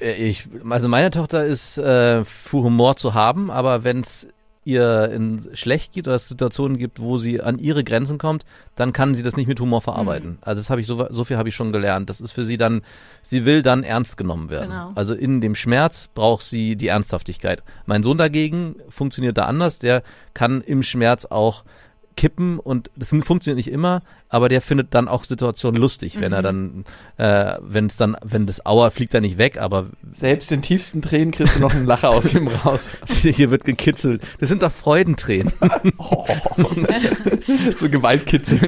Ich, 0.00 0.48
also 0.68 0.88
meine 0.88 1.10
Tochter 1.10 1.44
ist 1.44 1.76
äh, 1.76 2.24
für 2.24 2.58
Humor 2.58 2.96
zu 2.96 3.14
haben, 3.14 3.50
aber 3.50 3.82
wenn's 3.82 4.28
ihr 4.64 5.10
in 5.10 5.48
schlecht 5.54 5.92
geht 5.92 6.06
oder 6.06 6.16
es 6.16 6.28
Situationen 6.28 6.78
gibt, 6.78 7.00
wo 7.00 7.18
sie 7.18 7.40
an 7.40 7.58
ihre 7.58 7.82
Grenzen 7.82 8.18
kommt, 8.18 8.44
dann 8.76 8.92
kann 8.92 9.14
sie 9.14 9.22
das 9.22 9.36
nicht 9.36 9.48
mit 9.48 9.58
Humor 9.58 9.80
verarbeiten. 9.80 10.38
Also 10.40 10.60
das 10.60 10.70
habe 10.70 10.80
ich 10.80 10.86
so, 10.86 11.06
so 11.10 11.24
viel 11.24 11.36
habe 11.36 11.48
ich 11.48 11.54
schon 11.56 11.72
gelernt. 11.72 12.08
Das 12.08 12.20
ist 12.20 12.30
für 12.30 12.44
sie 12.44 12.56
dann, 12.56 12.82
sie 13.22 13.44
will 13.44 13.62
dann 13.62 13.82
ernst 13.82 14.16
genommen 14.16 14.50
werden. 14.50 14.70
Genau. 14.70 14.92
Also 14.94 15.14
in 15.14 15.40
dem 15.40 15.56
Schmerz 15.56 16.08
braucht 16.14 16.44
sie 16.44 16.76
die 16.76 16.88
Ernsthaftigkeit. 16.88 17.62
Mein 17.86 18.04
Sohn 18.04 18.18
dagegen 18.18 18.76
funktioniert 18.88 19.36
da 19.36 19.46
anders. 19.46 19.80
Der 19.80 20.02
kann 20.32 20.60
im 20.60 20.84
Schmerz 20.84 21.24
auch 21.24 21.64
kippen 22.16 22.58
und 22.58 22.90
das 22.94 23.08
funktioniert 23.08 23.56
nicht 23.56 23.72
immer, 23.72 24.02
aber 24.32 24.48
der 24.48 24.62
findet 24.62 24.94
dann 24.94 25.08
auch 25.08 25.24
Situationen 25.24 25.78
lustig, 25.78 26.18
wenn 26.18 26.32
er 26.32 26.40
dann, 26.40 26.86
äh, 27.18 27.56
wenn 27.60 27.84
es 27.84 27.96
dann, 27.96 28.16
wenn 28.24 28.46
das 28.46 28.64
Auer 28.64 28.90
fliegt 28.90 29.12
er 29.12 29.20
nicht 29.20 29.36
weg, 29.36 29.60
aber 29.60 29.90
Selbst 30.14 30.50
in 30.50 30.62
tiefsten 30.62 31.02
Tränen 31.02 31.32
kriegst 31.32 31.56
du 31.56 31.60
noch 31.60 31.74
einen 31.74 31.84
Lacher 31.84 32.08
aus 32.08 32.32
ihm 32.32 32.48
raus. 32.48 32.92
hier 33.22 33.50
wird 33.50 33.66
gekitzelt. 33.66 34.22
Das 34.40 34.48
sind 34.48 34.62
doch 34.62 34.72
Freudentränen. 34.72 35.52
So 37.78 37.88
Gewaltkitzel. 37.88 38.60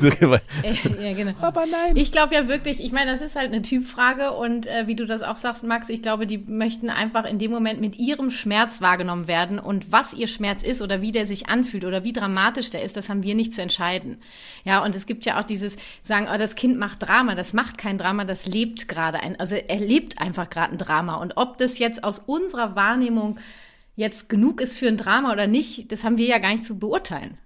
Ja, 1.02 1.12
genau. 1.14 1.32
Aber 1.40 1.64
nein. 1.66 1.96
Ich 1.96 2.12
glaube 2.12 2.34
ja 2.34 2.48
wirklich, 2.48 2.82
ich 2.82 2.92
meine, 2.92 3.12
das 3.12 3.20
ist 3.20 3.36
halt 3.36 3.52
eine 3.52 3.62
Typfrage 3.62 4.32
und 4.32 4.66
äh, 4.66 4.86
wie 4.86 4.96
du 4.96 5.06
das 5.06 5.22
auch 5.22 5.36
sagst, 5.36 5.64
Max, 5.64 5.88
ich 5.88 6.02
glaube, 6.02 6.26
die 6.26 6.38
möchten 6.38 6.90
einfach 6.90 7.24
in 7.24 7.38
dem 7.38 7.50
Moment 7.50 7.80
mit 7.80 7.98
ihrem 7.98 8.30
Schmerz 8.30 8.82
wahrgenommen 8.82 9.28
werden 9.28 9.58
und 9.58 9.92
was 9.92 10.12
ihr 10.12 10.26
Schmerz 10.26 10.62
ist 10.62 10.82
oder 10.82 11.00
wie 11.00 11.12
der 11.12 11.24
sich 11.24 11.48
anfühlt 11.48 11.84
oder 11.84 12.04
wie 12.04 12.12
dramatisch 12.12 12.70
der 12.70 12.82
ist, 12.82 12.96
das 12.96 13.08
haben 13.08 13.22
wir 13.22 13.34
nicht 13.34 13.54
zu 13.54 13.62
entscheiden. 13.62 14.18
Ja, 14.64 14.84
und 14.84 14.94
es 14.94 15.06
gibt 15.06 15.24
ja 15.24 15.40
auch 15.40 15.44
dieses 15.54 15.76
sagen, 16.02 16.28
oh, 16.32 16.36
das 16.36 16.54
Kind 16.54 16.78
macht 16.78 17.02
Drama, 17.02 17.34
das 17.34 17.52
macht 17.52 17.78
kein 17.78 17.98
Drama, 17.98 18.24
das 18.24 18.46
lebt 18.46 18.88
gerade 18.88 19.20
ein, 19.20 19.38
also 19.38 19.54
er 19.54 19.78
lebt 19.78 20.20
einfach 20.20 20.50
gerade 20.50 20.72
ein 20.72 20.78
Drama 20.78 21.16
und 21.16 21.36
ob 21.36 21.58
das 21.58 21.78
jetzt 21.78 22.04
aus 22.04 22.18
unserer 22.18 22.74
Wahrnehmung 22.76 23.38
jetzt 23.96 24.28
genug 24.28 24.60
ist 24.60 24.76
für 24.76 24.88
ein 24.88 24.96
Drama 24.96 25.32
oder 25.32 25.46
nicht, 25.46 25.92
das 25.92 26.04
haben 26.04 26.18
wir 26.18 26.26
ja 26.26 26.38
gar 26.38 26.52
nicht 26.52 26.64
zu 26.64 26.78
beurteilen. 26.78 27.38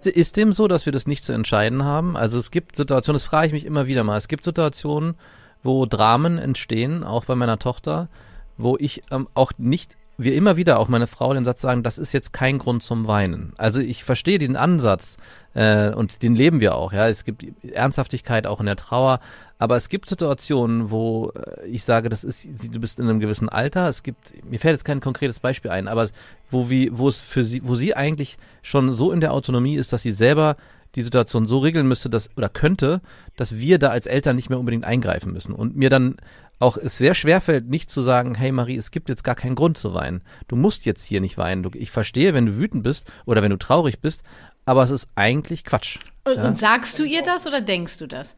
Ist 0.00 0.36
dem 0.36 0.52
so, 0.52 0.68
dass 0.68 0.86
wir 0.86 0.92
das 0.92 1.08
nicht 1.08 1.24
zu 1.24 1.32
entscheiden 1.32 1.82
haben? 1.82 2.16
Also 2.16 2.38
es 2.38 2.52
gibt 2.52 2.76
Situationen, 2.76 3.16
das 3.16 3.24
frage 3.24 3.48
ich 3.48 3.52
mich 3.52 3.64
immer 3.64 3.88
wieder 3.88 4.04
mal, 4.04 4.16
es 4.16 4.28
gibt 4.28 4.44
Situationen, 4.44 5.16
wo 5.62 5.86
Dramen 5.86 6.38
entstehen, 6.38 7.02
auch 7.02 7.24
bei 7.24 7.34
meiner 7.34 7.58
Tochter, 7.58 8.08
wo 8.56 8.76
ich 8.78 9.02
ähm, 9.10 9.28
auch 9.34 9.52
nicht, 9.58 9.96
wir 10.18 10.34
immer 10.34 10.56
wieder, 10.56 10.80
auch 10.80 10.88
meine 10.88 11.06
Frau, 11.06 11.32
den 11.32 11.44
Satz 11.44 11.60
sagen, 11.60 11.84
das 11.84 11.96
ist 11.96 12.12
jetzt 12.12 12.32
kein 12.32 12.58
Grund 12.58 12.82
zum 12.82 13.06
Weinen. 13.06 13.52
Also 13.56 13.80
ich 13.80 14.02
verstehe 14.02 14.40
den 14.40 14.56
Ansatz 14.56 15.16
äh, 15.54 15.90
und 15.90 16.22
den 16.24 16.34
leben 16.34 16.58
wir 16.58 16.74
auch. 16.74 16.92
Ja, 16.92 17.08
es 17.08 17.24
gibt 17.24 17.46
Ernsthaftigkeit 17.64 18.44
auch 18.46 18.58
in 18.58 18.66
der 18.66 18.74
Trauer, 18.74 19.20
aber 19.60 19.76
es 19.76 19.88
gibt 19.88 20.08
Situationen, 20.08 20.90
wo 20.90 21.30
äh, 21.30 21.66
ich 21.66 21.84
sage, 21.84 22.08
das 22.08 22.24
ist, 22.24 22.48
du 22.72 22.80
bist 22.80 22.98
in 22.98 23.08
einem 23.08 23.20
gewissen 23.20 23.48
Alter. 23.48 23.88
Es 23.88 24.02
gibt, 24.02 24.44
mir 24.44 24.58
fällt 24.58 24.72
jetzt 24.72 24.84
kein 24.84 25.00
konkretes 25.00 25.38
Beispiel 25.38 25.70
ein, 25.70 25.86
aber 25.86 26.08
wo 26.50 26.68
wie, 26.68 26.90
wo 26.92 27.06
es 27.06 27.20
für 27.20 27.44
sie, 27.44 27.62
wo 27.64 27.76
sie 27.76 27.94
eigentlich 27.94 28.38
schon 28.62 28.92
so 28.92 29.12
in 29.12 29.20
der 29.20 29.32
Autonomie 29.32 29.76
ist, 29.76 29.92
dass 29.92 30.02
sie 30.02 30.12
selber 30.12 30.56
die 30.94 31.02
Situation 31.02 31.46
so 31.46 31.58
regeln 31.58 31.86
müsste, 31.86 32.10
dass 32.10 32.30
oder 32.36 32.48
könnte, 32.48 33.00
dass 33.36 33.56
wir 33.56 33.78
da 33.78 33.90
als 33.90 34.06
Eltern 34.06 34.34
nicht 34.34 34.50
mehr 34.50 34.58
unbedingt 34.58 34.84
eingreifen 34.84 35.32
müssen 35.32 35.52
und 35.52 35.76
mir 35.76 35.90
dann 35.90 36.16
auch 36.58 36.76
es 36.76 36.98
sehr 36.98 37.14
schwer 37.14 37.40
fällt, 37.40 37.68
nicht 37.68 37.90
zu 37.90 38.02
sagen, 38.02 38.34
hey 38.34 38.52
Marie, 38.52 38.76
es 38.76 38.90
gibt 38.90 39.08
jetzt 39.08 39.22
gar 39.24 39.34
keinen 39.34 39.54
Grund 39.54 39.78
zu 39.78 39.94
weinen. 39.94 40.22
Du 40.48 40.56
musst 40.56 40.86
jetzt 40.86 41.04
hier 41.04 41.20
nicht 41.20 41.38
weinen. 41.38 41.62
Du, 41.62 41.70
ich 41.74 41.90
verstehe, 41.90 42.34
wenn 42.34 42.46
du 42.46 42.56
wütend 42.56 42.82
bist 42.82 43.10
oder 43.26 43.42
wenn 43.42 43.50
du 43.50 43.58
traurig 43.58 44.00
bist, 44.00 44.22
aber 44.64 44.82
es 44.82 44.90
ist 44.90 45.06
eigentlich 45.14 45.64
Quatsch. 45.64 45.98
Und, 46.24 46.36
ja? 46.36 46.46
und 46.46 46.56
sagst 46.56 46.98
du 46.98 47.04
ihr 47.04 47.22
das 47.22 47.46
oder 47.46 47.60
denkst 47.60 47.98
du 47.98 48.06
das? 48.06 48.36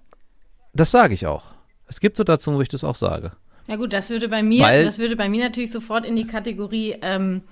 Das 0.72 0.90
sage 0.90 1.14
ich 1.14 1.26
auch. 1.26 1.44
Es 1.86 2.00
gibt 2.00 2.16
Situationen, 2.16 2.58
wo 2.58 2.62
ich 2.62 2.68
das 2.68 2.84
auch 2.84 2.94
sage. 2.94 3.32
Ja 3.66 3.76
gut, 3.76 3.92
das 3.92 4.10
würde 4.10 4.28
bei 4.28 4.42
mir, 4.42 4.64
Weil, 4.64 4.84
das 4.84 4.98
würde 4.98 5.16
bei 5.16 5.28
mir 5.28 5.44
natürlich 5.44 5.70
sofort 5.70 6.04
in 6.04 6.16
die 6.16 6.26
Kategorie 6.26 6.96
ähm, 7.02 7.42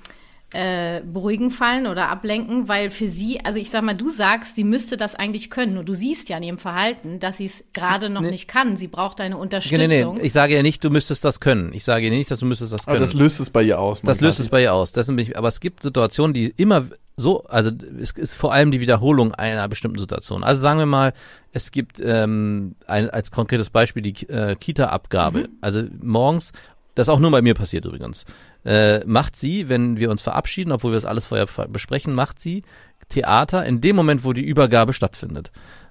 äh, 0.53 1.03
beruhigen 1.03 1.51
fallen 1.51 1.87
oder 1.87 2.09
ablenken, 2.09 2.69
weil 2.69 2.91
für 2.91 3.09
sie, 3.09 3.45
also 3.45 3.59
ich 3.59 3.69
sag 3.69 3.83
mal, 3.83 3.95
du 3.95 4.09
sagst, 4.09 4.57
sie 4.57 4.65
müsste 4.65 4.97
das 4.97 5.15
eigentlich 5.15 5.51
können. 5.51 5.75
Nur 5.75 5.85
du 5.85 5.93
siehst 5.93 6.31
ja 6.31 6.39
in 6.39 6.43
ihrem 6.43 6.59
Verhalten, 6.59 7.19
dass 7.19 7.37
sie 7.37 7.45
es 7.45 7.65
gerade 7.75 8.09
noch 8.09 8.23
nee. 8.23 8.31
nicht 8.31 8.49
kann. 8.49 8.77
Sie 8.77 8.89
braucht 8.89 9.21
deine 9.21 9.37
Unterstützung. 9.37 9.89
Nee, 9.89 10.05
nee, 10.05 10.21
ich 10.23 10.33
sage 10.33 10.55
ja 10.55 10.63
nicht, 10.63 10.83
du 10.83 10.91
müsstest 10.91 11.25
das 11.25 11.41
können. 11.41 11.73
Ich 11.75 11.85
sage 11.85 12.07
ja 12.07 12.11
nicht, 12.11 12.31
dass 12.31 12.41
du 12.41 12.47
müsstest 12.47 12.73
das 12.73 12.87
können. 12.87 12.97
Aber 12.97 13.05
das 13.05 13.13
löst 13.13 13.41
es 13.41 13.51
bei 13.51 13.63
ihr 13.63 13.79
aus. 13.79 14.01
Das 14.01 14.21
löst 14.23 14.41
es 14.41 14.49
bei 14.49 14.63
ihr 14.63 14.73
aus. 14.73 14.93
Das 14.93 15.07
sind, 15.07 15.37
aber 15.37 15.49
es 15.49 15.61
gibt 15.61 15.83
Situationen, 15.83 16.33
die 16.33 16.55
immer 16.57 16.87
so, 17.19 17.45
also 17.45 17.71
es 18.01 18.13
ist 18.13 18.37
vor 18.37 18.53
allem 18.53 18.71
die 18.71 18.81
Wiederholung 18.81 19.35
einer 19.35 19.69
bestimmten 19.69 19.99
Situation. 19.99 20.45
Also 20.45 20.63
sagen 20.63 20.79
wir 20.79 20.87
mal, 20.87 21.13
es 21.53 21.73
gibt 21.73 22.01
ähm, 22.01 22.77
ein, 22.87 23.11
als 23.11 23.33
konkretes 23.33 23.71
Beispiel 23.71 24.03
die 24.03 24.29
äh, 24.29 24.55
Kita-Abgabe. 24.55 25.41
Mhm. 25.41 25.49
Also 25.61 25.83
morgens, 26.01 26.53
das 26.99 27.09
auch 27.09 27.21
nur 27.21 27.31
bei 27.31 27.43
mir 27.43 27.55
passiert 27.55 27.85
übrigens 27.85 28.27
äh, 28.65 29.05
macht 29.07 29.37
sie, 29.37 29.69
wenn 29.69 29.99
wir 29.99 30.11
uns 30.11 30.21
verabschieden, 30.21 30.73
obwohl 30.73 30.93
wir 30.93 30.97
das 30.97 31.05
alles 31.05 31.27
vorher 31.27 31.47
besprechen, 31.69 32.15
macht 32.15 32.41
sie 32.41 32.63
Theater 33.09 33.65
in 33.65 33.81
dem 33.81 33.97
Moment, 33.97 34.25
wo 34.25 34.33
die 34.33 34.45
Übergabe 34.45 34.93
stattfindet. 34.93 35.51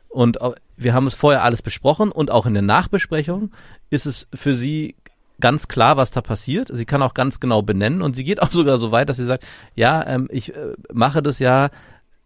Und 0.10 0.38
wir 0.76 0.94
haben 0.94 1.08
es 1.08 1.16
vorher 1.16 1.44
alles 1.44 1.62
besprochen 1.62 2.12
und 2.12 2.32
auch 2.32 2.46
in 2.46 2.54
der 2.54 2.64
Nachbesprechung 2.64 3.52
ist 3.90 4.06
es 4.06 4.28
für 4.34 4.54
sie 4.54 4.96
ganz 5.40 5.68
klar, 5.68 5.98
was 5.98 6.12
da 6.12 6.22
passiert. 6.22 6.70
Sie 6.72 6.86
kann 6.86 7.02
auch 7.02 7.14
ganz 7.14 7.40
genau 7.40 7.62
benennen 7.62 8.02
und 8.02 8.16
sie 8.16 8.24
geht 8.24 8.42
auch 8.42 8.52
sogar 8.52 8.78
so 8.78 8.92
weit, 8.92 9.10
dass 9.10 9.18
sie 9.18 9.26
sagt, 9.26 9.46
ja, 9.76 10.06
ähm, 10.06 10.28
ich 10.32 10.56
äh, 10.56 10.74
mache 10.94 11.22
das 11.22 11.40
ja 11.40 11.70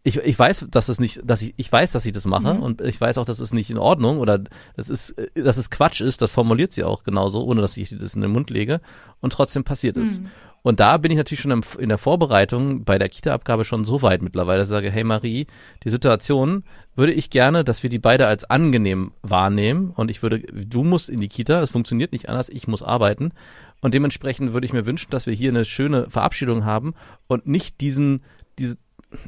ich, 0.04 0.18
ich 0.18 0.38
weiß, 0.38 0.68
dass 0.72 0.90
es 0.90 1.00
nicht, 1.00 1.22
dass 1.24 1.42
ich, 1.42 1.54
ich 1.58 1.72
weiß, 1.72 1.92
dass 1.92 2.06
ich 2.06 2.12
das 2.12 2.26
mache 2.26 2.56
mhm. 2.56 2.64
und 2.64 2.82
ich 2.82 3.00
weiß 3.00 3.18
auch, 3.20 3.26
dass 3.26 3.40
es 3.40 3.54
nicht 3.54 3.70
in 3.70 3.78
Ordnung 3.78 4.20
oder 4.20 4.40
das 4.76 4.90
ist, 4.90 5.16
dass 5.36 5.58
es 5.58 5.70
Quatsch 5.70 6.02
ist, 6.02 6.22
das 6.22 6.32
formuliert 6.32 6.74
sie 6.74 6.84
auch 6.84 7.04
genauso, 7.04 7.44
ohne 7.44 7.62
dass 7.62 7.78
ich 7.78 7.96
das 7.98 8.16
in 8.16 8.22
den 8.22 8.32
Mund 8.32 8.50
lege 8.50 8.82
und 9.20 9.34
trotzdem 9.34 9.64
passiert 9.64 9.98
es. 9.98 10.20
Mhm. 10.20 10.28
Und 10.64 10.80
da 10.80 10.98
bin 10.98 11.12
ich 11.12 11.18
natürlich 11.18 11.42
schon 11.42 11.64
in 11.80 11.90
der 11.90 11.98
Vorbereitung 11.98 12.84
bei 12.84 13.00
der 13.00 13.10
Kita-Abgabe 13.10 13.66
schon 13.66 13.84
so 13.84 14.04
weit 14.04 14.22
mittlerweile, 14.22 14.60
dass 14.60 14.68
ich 14.68 14.74
sage, 14.74 14.92
hey 14.92 15.04
Marie, 15.04 15.48
die 15.84 15.90
Situation 15.90 16.64
würde 16.96 17.14
ich 17.14 17.32
gerne, 17.32 17.64
dass 17.64 17.82
wir 17.82 17.90
die 17.90 18.00
beide 18.00 18.28
als 18.28 18.46
angenehm 18.46 19.12
wahrnehmen 19.24 19.92
und 19.92 20.12
ich 20.12 20.22
würde, 20.22 20.40
du 20.40 20.84
musst 20.84 21.10
in 21.10 21.20
die 21.20 21.30
Kita, 21.30 21.62
es 21.62 21.72
funktioniert 21.72 22.12
nicht 22.12 22.30
anders, 22.30 22.50
ich 22.50 22.68
muss 22.68 22.84
arbeiten 22.84 23.34
und 23.82 23.94
dementsprechend 23.94 24.54
würde 24.54 24.66
ich 24.66 24.74
mir 24.74 24.86
wünschen, 24.86 25.10
dass 25.10 25.26
wir 25.26 25.34
hier 25.34 25.50
eine 25.50 25.66
schöne 25.66 26.10
Verabschiedung 26.10 26.66
haben 26.66 26.94
und 27.28 27.48
nicht 27.48 27.82
diesen, 27.82 28.22
diese, 28.60 28.78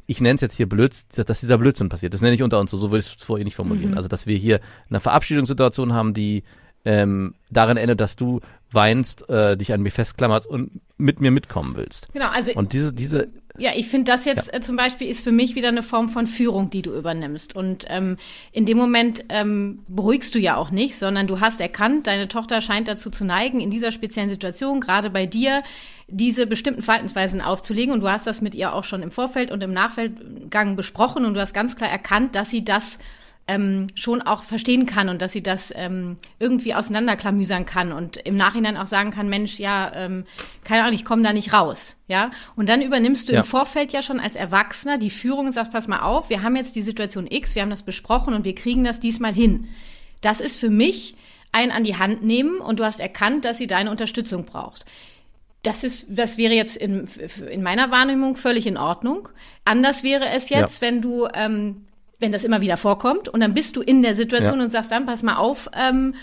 ich 0.06 0.22
nenne 0.22 0.36
es 0.36 0.42
jetzt 0.42 0.56
hier 0.56 0.68
Blödsinn, 0.68 1.26
dass 1.26 1.40
dieser 1.40 1.58
Blödsinn 1.58 1.90
passiert. 1.90 2.14
Das 2.14 2.22
nenne 2.22 2.36
ich 2.36 2.44
unter 2.44 2.60
uns 2.60 2.72
so, 2.72 2.78
so 2.78 2.92
würde 2.92 3.00
ich 3.00 3.16
es 3.16 3.24
vorher 3.24 3.44
nicht 3.44 3.56
formulieren. 3.56 3.92
Mhm. 3.92 3.98
Also, 3.98 4.10
dass 4.10 4.26
wir 4.28 4.38
hier 4.38 4.60
eine 4.90 5.00
Verabschiedungssituation 5.00 5.94
haben, 5.94 6.14
die 6.14 6.44
ähm, 6.86 7.36
darin 7.50 7.78
endet, 7.78 8.02
dass 8.02 8.16
du 8.16 8.42
weinst, 8.72 9.30
äh, 9.30 9.56
dich 9.56 9.74
an 9.74 9.82
mir 9.82 9.92
festklammerst 9.92 10.48
und 10.48 10.82
mit 10.98 11.22
mir 11.22 11.32
mitkommen 11.32 11.76
willst. 11.76 12.08
Genau, 12.14 12.30
also 12.30 12.52
und 12.54 12.74
diese 12.74 12.94
diese 12.94 13.30
ja, 13.60 13.72
ich 13.76 13.88
finde 13.88 14.12
das 14.12 14.26
jetzt 14.26 14.48
ja. 14.48 14.54
äh, 14.56 14.62
zum 14.62 14.76
Beispiel 14.76 15.08
ist 15.08 15.24
für 15.24 15.32
mich 15.32 15.54
wieder 15.54 15.68
eine 15.68 15.84
Form 15.84 16.10
von 16.10 16.26
Führung, 16.26 16.72
die 16.72 16.82
du 16.82 16.92
übernimmst. 16.92 17.56
Und 17.56 17.86
ähm, 17.88 18.18
in 18.52 18.66
dem 18.66 18.78
Moment 18.78 19.26
ähm, 19.30 19.84
beruhigst 19.88 20.34
du 20.34 20.40
ja 20.40 20.56
auch 20.56 20.72
nicht, 20.72 20.98
sondern 20.98 21.28
du 21.28 21.40
hast 21.40 21.62
erkannt, 21.62 22.08
deine 22.08 22.28
Tochter 22.28 22.62
scheint 22.62 22.88
dazu 22.88 23.12
zu 23.12 23.26
neigen, 23.26 23.60
in 23.60 23.70
dieser 23.70 23.92
speziellen 23.92 24.32
Situation, 24.32 24.80
gerade 24.80 25.12
bei 25.12 25.28
dir, 25.28 25.62
diese 26.08 26.48
bestimmten 26.48 26.82
Verhaltensweisen 26.82 27.42
aufzulegen. 27.42 27.94
Und 27.94 28.00
du 28.00 28.10
hast 28.10 28.26
das 28.26 28.42
mit 28.42 28.56
ihr 28.56 28.74
auch 28.74 28.86
schon 28.86 29.04
im 29.04 29.12
Vorfeld 29.12 29.52
und 29.52 29.62
im 29.62 29.72
Nachfeldgang 29.72 30.76
besprochen 30.76 31.24
und 31.24 31.36
du 31.36 31.40
hast 31.40 31.54
ganz 31.54 31.76
klar 31.76 31.92
erkannt, 31.92 32.36
dass 32.36 32.50
sie 32.50 32.66
das 32.66 32.98
ähm, 33.48 33.88
schon 33.96 34.22
auch 34.22 34.44
verstehen 34.44 34.86
kann 34.86 35.10
und 35.10 35.22
dass 35.22 35.34
sie 35.34 35.44
das 35.44 35.74
ähm, 35.76 36.18
irgendwie 36.40 36.76
auseinanderklamüsern 36.76 37.66
kann 37.66 37.92
und 37.92 38.18
im 38.18 38.36
Nachhinein 38.36 38.78
auch 38.78 38.88
sagen 38.88 39.12
kann, 39.12 39.28
Mensch, 39.28 39.60
ja, 39.60 39.92
ähm, 39.94 40.26
keine 40.64 40.84
Ahnung, 40.84 40.96
ich 40.96 41.04
komme 41.04 41.24
da 41.24 41.34
nicht 41.34 41.52
raus, 41.52 41.98
ja. 42.08 42.32
Und 42.56 42.70
dann 42.70 42.82
übernimmst 42.82 43.28
du 43.28 43.34
ja. 43.34 43.40
im 43.40 43.46
Vorfeld 43.46 43.92
ja 43.92 44.02
schon 44.02 44.22
als 44.22 44.36
Erwachsener 44.36 44.98
die 44.98 45.10
Führung 45.10 45.48
und 45.48 45.54
sagst, 45.54 45.74
pass 45.74 45.88
mal 45.88 46.02
auf, 46.02 46.30
wir 46.30 46.42
haben 46.42 46.56
jetzt 46.56 46.76
die 46.76 46.82
Situation 46.82 47.28
X, 47.30 47.56
wir 47.56 47.62
haben 47.64 47.70
das 47.70 47.84
besprochen 47.84 48.34
und 48.34 48.46
wir 48.46 48.56
kriegen 48.56 48.86
das 48.86 49.02
diesmal 49.02 49.34
hin. 49.34 49.68
Das 50.22 50.40
ist 50.40 50.60
für 50.60 50.70
mich 50.70 51.16
ein 51.52 51.72
an 51.72 51.84
die 51.84 51.98
Hand 51.98 52.24
nehmen 52.24 52.60
und 52.60 52.80
du 52.80 52.86
hast 52.86 53.02
erkannt, 53.02 53.44
dass 53.44 53.58
sie 53.58 53.68
deine 53.68 53.92
Unterstützung 53.92 54.46
braucht. 54.46 54.86
Das 55.64 55.84
ist, 55.84 56.08
das 56.10 56.38
wäre 56.38 56.54
jetzt 56.54 56.78
in, 56.78 57.08
in 57.50 57.62
meiner 57.62 57.92
Wahrnehmung 57.92 58.36
völlig 58.36 58.68
in 58.68 58.78
Ordnung. 58.78 59.30
Anders 59.64 60.04
wäre 60.04 60.30
es 60.30 60.50
jetzt, 60.50 60.82
ja. 60.82 60.88
wenn 60.88 61.02
du 61.02 61.28
ähm, 61.34 61.86
wenn 62.24 62.32
das 62.32 62.44
immer 62.44 62.62
wieder 62.62 62.78
vorkommt 62.78 63.30
und 63.30 63.42
dann 63.42 63.54
bist 63.54 63.76
du 63.76 63.82
in 63.82 64.02
der 64.02 64.16
Situation 64.16 64.58
ja. 64.58 64.66
und 64.66 64.72
sagst 64.72 64.92
dann, 64.92 65.06
pass 65.06 65.22
mal 65.22 65.36
auf, 65.36 65.70
ähm, 65.78 66.16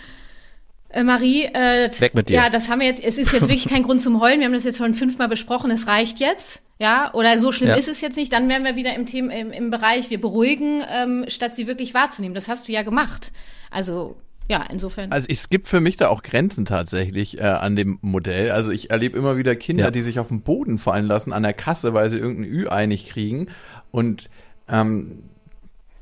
äh, 0.88 1.04
Marie, 1.04 1.44
äh, 1.44 1.90
Weg 2.00 2.14
mit 2.14 2.28
dir. 2.28 2.36
ja, 2.36 2.50
das 2.50 2.68
haben 2.68 2.80
wir 2.80 2.88
jetzt, 2.88 3.04
es 3.04 3.16
ist 3.16 3.32
jetzt 3.32 3.42
wirklich 3.42 3.68
kein 3.68 3.84
Grund 3.84 4.02
zum 4.02 4.20
Heulen, 4.20 4.40
wir 4.40 4.46
haben 4.46 4.54
das 4.54 4.64
jetzt 4.64 4.78
schon 4.78 4.94
fünfmal 4.94 5.28
besprochen, 5.28 5.70
es 5.70 5.86
reicht 5.86 6.18
jetzt, 6.18 6.62
ja, 6.80 7.12
oder 7.14 7.38
so 7.38 7.52
schlimm 7.52 7.68
ja. 7.68 7.76
ist 7.76 7.88
es 7.88 8.00
jetzt 8.00 8.16
nicht, 8.16 8.32
dann 8.32 8.48
wären 8.48 8.64
wir 8.64 8.74
wieder 8.74 8.94
im 8.94 9.06
Thema, 9.06 9.32
im, 9.34 9.52
im 9.52 9.70
Bereich, 9.70 10.10
wir 10.10 10.20
beruhigen, 10.20 10.82
ähm, 10.90 11.26
statt 11.28 11.54
sie 11.54 11.66
wirklich 11.66 11.94
wahrzunehmen. 11.94 12.34
Das 12.34 12.48
hast 12.48 12.66
du 12.66 12.72
ja 12.72 12.82
gemacht. 12.82 13.32
Also, 13.70 14.16
ja, 14.48 14.64
insofern. 14.68 15.12
Also 15.12 15.28
es 15.30 15.48
gibt 15.48 15.68
für 15.68 15.80
mich 15.80 15.96
da 15.96 16.08
auch 16.08 16.22
Grenzen 16.22 16.64
tatsächlich 16.64 17.38
äh, 17.38 17.42
an 17.42 17.76
dem 17.76 17.98
Modell. 18.00 18.50
Also 18.50 18.72
ich 18.72 18.90
erlebe 18.90 19.16
immer 19.16 19.36
wieder 19.36 19.54
Kinder, 19.54 19.84
ja. 19.84 19.90
die 19.92 20.02
sich 20.02 20.18
auf 20.18 20.28
den 20.28 20.40
Boden 20.40 20.78
fallen 20.78 21.06
lassen 21.06 21.32
an 21.32 21.44
der 21.44 21.52
Kasse, 21.52 21.94
weil 21.94 22.10
sie 22.10 22.18
irgendein 22.18 22.50
Ü 22.50 22.66
einig 22.66 23.06
kriegen. 23.06 23.48
Und 23.92 24.28
ähm, 24.68 25.29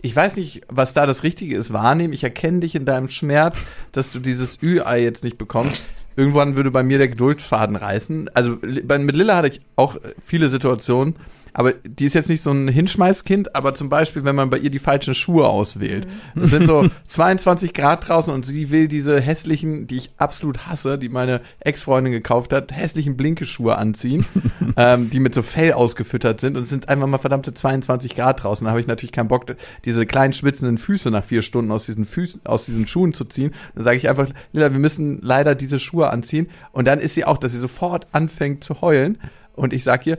ich 0.01 0.15
weiß 0.15 0.37
nicht, 0.37 0.63
was 0.69 0.95
da 0.95 1.07
das 1.07 1.23
Richtige 1.23 1.57
ist, 1.57 1.73
wahrnehmen. 1.73 2.13
Ich 2.13 2.23
erkenne 2.23 2.61
dich 2.61 2.75
in 2.75 2.85
deinem 2.85 3.09
Schmerz, 3.09 3.65
dass 3.93 4.13
du 4.13 4.21
dieses 4.21 4.63
Ü-Ei 4.63 5.03
jetzt 5.03 5.25
nicht 5.25 5.39
bekommst. 5.39 5.83
Irgendwann 6.17 6.57
würde 6.57 6.71
bei 6.71 6.83
mir 6.83 6.99
der 6.99 7.09
Geduldsfaden 7.09 7.77
reißen. 7.77 8.31
Also 8.35 8.59
mit 8.63 9.17
Lilla 9.17 9.37
hatte 9.37 9.49
ich 9.49 9.61
auch 9.77 9.97
viele 10.25 10.49
Situationen, 10.49 11.17
aber 11.53 11.73
die 11.73 12.07
ist 12.07 12.15
jetzt 12.15 12.29
nicht 12.29 12.43
so 12.43 12.51
ein 12.51 12.69
Hinschmeißkind, 12.69 13.55
aber 13.55 13.75
zum 13.75 13.89
Beispiel, 13.89 14.25
wenn 14.25 14.37
man 14.37 14.51
bei 14.51 14.59
ihr 14.59 14.71
die 14.71 14.79
falschen 14.79 15.15
Schuhe 15.15 15.47
auswählt. 15.47 16.07
Mhm. 16.35 16.43
Es 16.43 16.51
sind 16.51 16.67
so 16.67 16.89
22 17.09 17.75
Grad 17.75 18.09
draußen 18.09 18.33
und 18.33 18.47
sie 18.47 18.71
will 18.71 18.89
diese 18.89 19.21
hässlichen, 19.21 19.87
die 19.87 19.97
ich 19.97 20.11
absolut 20.17 20.67
hasse, 20.67 20.99
die 20.99 21.09
meine 21.09 21.41
Ex-Freundin 21.61 22.13
gekauft 22.13 22.53
hat, 22.53 22.73
hässlichen 22.73 23.17
Blinkeschuhe 23.17 23.77
anziehen, 23.77 24.27
ähm, 24.77 25.11
die 25.11 25.21
mit 25.21 25.35
so 25.35 25.43
Fell 25.43 25.73
ausgefüttert 25.73 26.41
sind 26.41 26.57
und 26.57 26.65
es 26.65 26.71
sind 26.71 26.89
einfach 26.89 27.07
mal 27.07 27.19
verdammte 27.19 27.55
22 27.55 28.15
Grad 28.15 28.43
draußen. 28.43 28.65
Da 28.65 28.71
habe 28.71 28.81
ich 28.81 28.87
natürlich 28.87 29.13
keinen 29.13 29.29
Bock, 29.29 29.47
diese 29.85 30.07
kleinen 30.07 30.33
schwitzenden 30.33 30.79
Füße 30.79 31.11
nach 31.11 31.25
vier 31.25 31.43
Stunden 31.43 31.71
aus 31.71 31.87
diesen 31.87 32.05
Füßen, 32.05 32.43
aus 32.45 32.67
diesen 32.67 32.87
Schuhen 32.87 33.13
zu 33.13 33.25
ziehen. 33.25 33.53
Dann 33.75 33.85
sage 33.85 33.97
ich 33.97 34.09
einfach, 34.09 34.29
Lilla, 34.53 34.73
wir 34.73 34.79
müssen 34.79 35.21
leider 35.23 35.55
diese 35.55 35.79
Schuhe 35.79 36.11
anziehen. 36.11 36.49
Und 36.73 36.87
dann 36.87 37.01
ist 37.01 37.15
sie 37.15 37.25
auch, 37.25 37.39
dass 37.39 37.53
sie 37.53 37.59
sofort 37.59 38.07
anfängt 38.13 38.65
zu 38.65 38.81
heulen. 38.81 39.19
Und 39.55 39.73
ich 39.73 39.85
sage 39.85 40.11
ihr, 40.11 40.19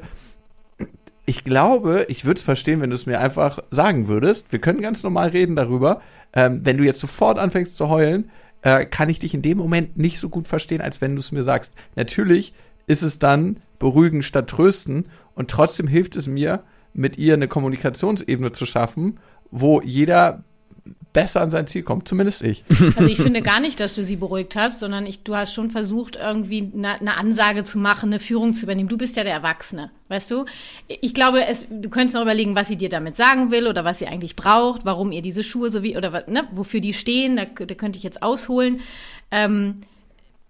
ich 1.29 1.43
glaube, 1.43 2.07
ich 2.09 2.25
würde 2.25 2.39
es 2.39 2.43
verstehen, 2.43 2.81
wenn 2.81 2.89
du 2.89 2.95
es 2.95 3.05
mir 3.05 3.19
einfach 3.19 3.59
sagen 3.69 4.07
würdest. 4.07 4.51
Wir 4.51 4.57
können 4.57 4.81
ganz 4.81 5.03
normal 5.03 5.29
reden 5.29 5.55
darüber. 5.55 6.01
Ähm, 6.33 6.61
wenn 6.63 6.77
du 6.77 6.83
jetzt 6.83 6.99
sofort 6.99 7.37
anfängst 7.37 7.77
zu 7.77 7.87
heulen, 7.87 8.31
äh, 8.63 8.83
kann 8.87 9.09
ich 9.09 9.19
dich 9.19 9.35
in 9.35 9.43
dem 9.43 9.59
Moment 9.59 9.95
nicht 9.95 10.19
so 10.19 10.27
gut 10.27 10.47
verstehen, 10.47 10.81
als 10.81 11.01
wenn 11.01 11.13
du 11.13 11.19
es 11.19 11.31
mir 11.31 11.43
sagst. 11.43 11.71
Natürlich 11.95 12.55
ist 12.87 13.03
es 13.03 13.19
dann 13.19 13.57
beruhigen 13.77 14.23
statt 14.23 14.49
trösten 14.49 15.05
und 15.35 15.51
trotzdem 15.51 15.87
hilft 15.87 16.15
es 16.15 16.25
mir, 16.25 16.63
mit 16.93 17.19
ihr 17.19 17.35
eine 17.35 17.47
Kommunikationsebene 17.47 18.51
zu 18.51 18.65
schaffen, 18.65 19.19
wo 19.51 19.81
jeder 19.81 20.43
besser 21.13 21.41
an 21.41 21.49
sein 21.49 21.67
Ziel 21.67 21.83
kommt, 21.83 22.07
zumindest 22.07 22.41
ich. 22.41 22.63
Also 22.95 23.07
ich 23.09 23.17
finde 23.17 23.41
gar 23.41 23.59
nicht, 23.59 23.79
dass 23.79 23.95
du 23.95 24.03
sie 24.03 24.15
beruhigt 24.15 24.55
hast, 24.55 24.79
sondern 24.79 25.05
ich, 25.05 25.23
du 25.23 25.35
hast 25.35 25.53
schon 25.53 25.69
versucht, 25.69 26.15
irgendwie 26.15 26.71
eine, 26.73 26.99
eine, 26.99 27.17
Ansage 27.17 27.63
zu 27.63 27.77
machen, 27.77 28.09
eine 28.09 28.19
Führung 28.19 28.53
zu 28.53 28.63
übernehmen. 28.63 28.89
Du 28.89 28.97
bist 28.97 29.15
ja 29.15 29.23
der 29.23 29.33
Erwachsene, 29.33 29.91
weißt 30.09 30.31
du? 30.31 30.45
Ich 30.87 31.13
glaube, 31.13 31.45
es, 31.45 31.67
du 31.69 31.89
könntest 31.89 32.15
noch 32.15 32.23
überlegen, 32.23 32.55
was 32.55 32.67
sie 32.67 32.77
dir 32.77 32.89
damit 32.89 33.15
sagen 33.15 33.51
will 33.51 33.67
oder 33.67 33.85
was 33.85 33.99
sie 33.99 34.07
eigentlich 34.07 34.35
braucht, 34.35 34.85
warum 34.85 35.11
ihr 35.11 35.21
diese 35.21 35.43
Schuhe 35.43 35.69
so 35.69 35.83
wie, 35.83 35.97
oder 35.97 36.25
ne, 36.27 36.47
wofür 36.51 36.81
die 36.81 36.93
stehen, 36.93 37.37
da, 37.37 37.45
da 37.45 37.75
könnte 37.75 37.97
ich 37.97 38.03
jetzt 38.03 38.21
ausholen. 38.21 38.81
Ähm, 39.31 39.81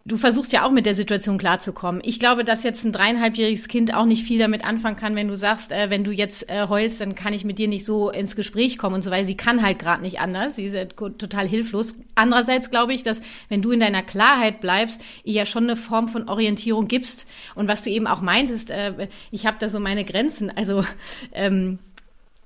du 0.10 0.18
versuchst 0.18 0.52
ja 0.52 0.66
auch 0.66 0.72
mit 0.72 0.86
der 0.86 0.96
Situation 0.96 1.38
klarzukommen. 1.38 2.02
Ich 2.04 2.20
glaube, 2.20 2.44
dass 2.44 2.64
jetzt 2.64 2.84
ein 2.84 2.92
dreieinhalbjähriges 2.92 3.68
Kind 3.68 3.94
auch 3.94 4.06
nicht 4.06 4.24
viel 4.24 4.40
damit 4.40 4.66
anfangen 4.66 4.96
kann, 4.96 5.16
wenn 5.16 5.28
du 5.28 5.38
sagst, 5.38 5.72
äh, 5.72 5.90
wenn 5.90 6.04
du 6.04 6.12
jetzt 6.12 6.50
äh, 6.50 6.68
heulst, 6.68 7.00
dann 7.00 7.16
kann 7.16 7.34
ich 7.34 7.46
mit 7.46 7.60
dir 7.60 7.68
nicht 7.68 7.86
so 7.86 8.10
ins 8.10 8.36
Gespräch 8.36 8.78
kommen 8.78 8.96
und 8.96 9.04
so 9.04 9.12
weiter. 9.12 9.26
Sie 9.26 9.38
kann 9.38 9.62
halt 9.62 9.80
gerade 9.80 10.02
nicht 10.02 10.20
anders. 10.20 10.56
Sie 10.56 10.66
ist 10.66 10.74
ja 10.74 10.86
total 10.86 11.48
hilflos. 11.48 11.98
Andererseits 12.16 12.70
glaube 12.70 12.94
ich, 12.94 13.04
dass 13.04 13.22
wenn 13.48 13.62
du 13.62 13.72
in 13.72 13.80
deiner 13.80 14.04
Klarheit 14.04 14.62
bleibst, 14.62 15.02
ihr 15.24 15.34
ja 15.34 15.46
schon 15.46 15.64
eine 15.64 15.76
Form 15.76 16.08
von 16.08 16.28
Orientierung 16.28 16.88
gibst. 16.88 17.28
Und 17.56 17.68
was 17.68 17.84
du 17.84 17.90
eben 17.90 18.08
auch 18.08 18.22
meintest, 18.22 18.72
äh, 18.72 19.08
ich 19.32 19.46
habe 19.46 19.58
da 19.60 19.70
so 19.70 19.80
meine 19.80 20.04
Grenzen. 20.04 20.52
Also 20.56 20.84
ähm, 21.34 21.80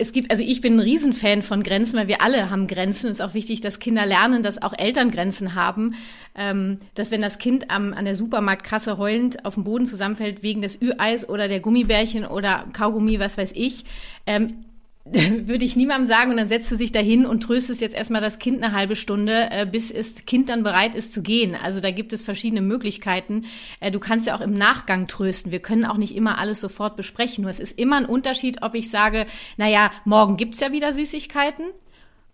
es 0.03 0.11
gibt, 0.11 0.31
also 0.31 0.43
ich 0.43 0.59
bin 0.59 0.75
ein 0.75 0.79
Riesenfan 0.81 1.41
von 1.41 1.63
Grenzen, 1.63 1.97
weil 1.97 2.09
wir 2.09 2.21
alle 2.21 2.49
haben 2.49 2.67
Grenzen. 2.67 3.07
Es 3.07 3.19
ist 3.19 3.21
auch 3.21 3.33
wichtig, 3.33 3.61
dass 3.61 3.79
Kinder 3.79 4.05
lernen, 4.05 4.43
dass 4.43 4.61
auch 4.61 4.73
Eltern 4.77 5.11
Grenzen 5.11 5.55
haben. 5.55 5.95
Ähm, 6.35 6.79
dass 6.95 7.09
wenn 7.09 7.21
das 7.21 7.37
Kind 7.37 7.71
am, 7.71 7.93
an 7.93 8.03
der 8.03 8.15
Supermarktkasse 8.15 8.97
heulend 8.97 9.45
auf 9.45 9.53
dem 9.53 9.63
Boden 9.63 9.85
zusammenfällt 9.85 10.43
wegen 10.43 10.61
des 10.61 10.81
Ü-Eis 10.81 11.29
oder 11.29 11.47
der 11.47 11.61
Gummibärchen 11.61 12.25
oder 12.25 12.65
Kaugummi, 12.73 13.19
was 13.19 13.37
weiß 13.37 13.53
ich, 13.55 13.85
ähm, 14.27 14.65
würde 15.45 15.65
ich 15.65 15.75
niemandem 15.75 16.05
sagen 16.05 16.31
und 16.31 16.37
dann 16.37 16.47
setzt 16.47 16.71
du 16.71 16.77
sich 16.77 16.93
dahin 16.93 17.25
und 17.25 17.43
tröstest 17.43 17.81
jetzt 17.81 17.95
erstmal 17.95 18.21
das 18.21 18.39
Kind 18.39 18.63
eine 18.63 18.73
halbe 18.73 18.95
Stunde, 18.95 19.49
äh, 19.51 19.65
bis 19.65 19.91
das 19.91 20.25
Kind 20.25 20.47
dann 20.47 20.63
bereit 20.63 20.95
ist 20.95 21.13
zu 21.13 21.21
gehen. 21.21 21.55
Also 21.61 21.81
da 21.81 21.91
gibt 21.91 22.13
es 22.13 22.23
verschiedene 22.23 22.61
Möglichkeiten. 22.61 23.45
Äh, 23.81 23.91
du 23.91 23.99
kannst 23.99 24.27
ja 24.27 24.35
auch 24.35 24.41
im 24.41 24.53
Nachgang 24.53 25.07
trösten. 25.07 25.51
Wir 25.51 25.59
können 25.59 25.83
auch 25.83 25.97
nicht 25.97 26.15
immer 26.15 26.37
alles 26.37 26.61
sofort 26.61 26.95
besprechen. 26.95 27.41
Nur 27.41 27.51
es 27.51 27.59
ist 27.59 27.77
immer 27.77 27.97
ein 27.97 28.05
Unterschied, 28.05 28.61
ob 28.61 28.75
ich 28.75 28.89
sage, 28.89 29.25
naja, 29.57 29.91
morgen 30.05 30.37
gibt's 30.37 30.61
ja 30.61 30.71
wieder 30.71 30.93
Süßigkeiten 30.93 31.65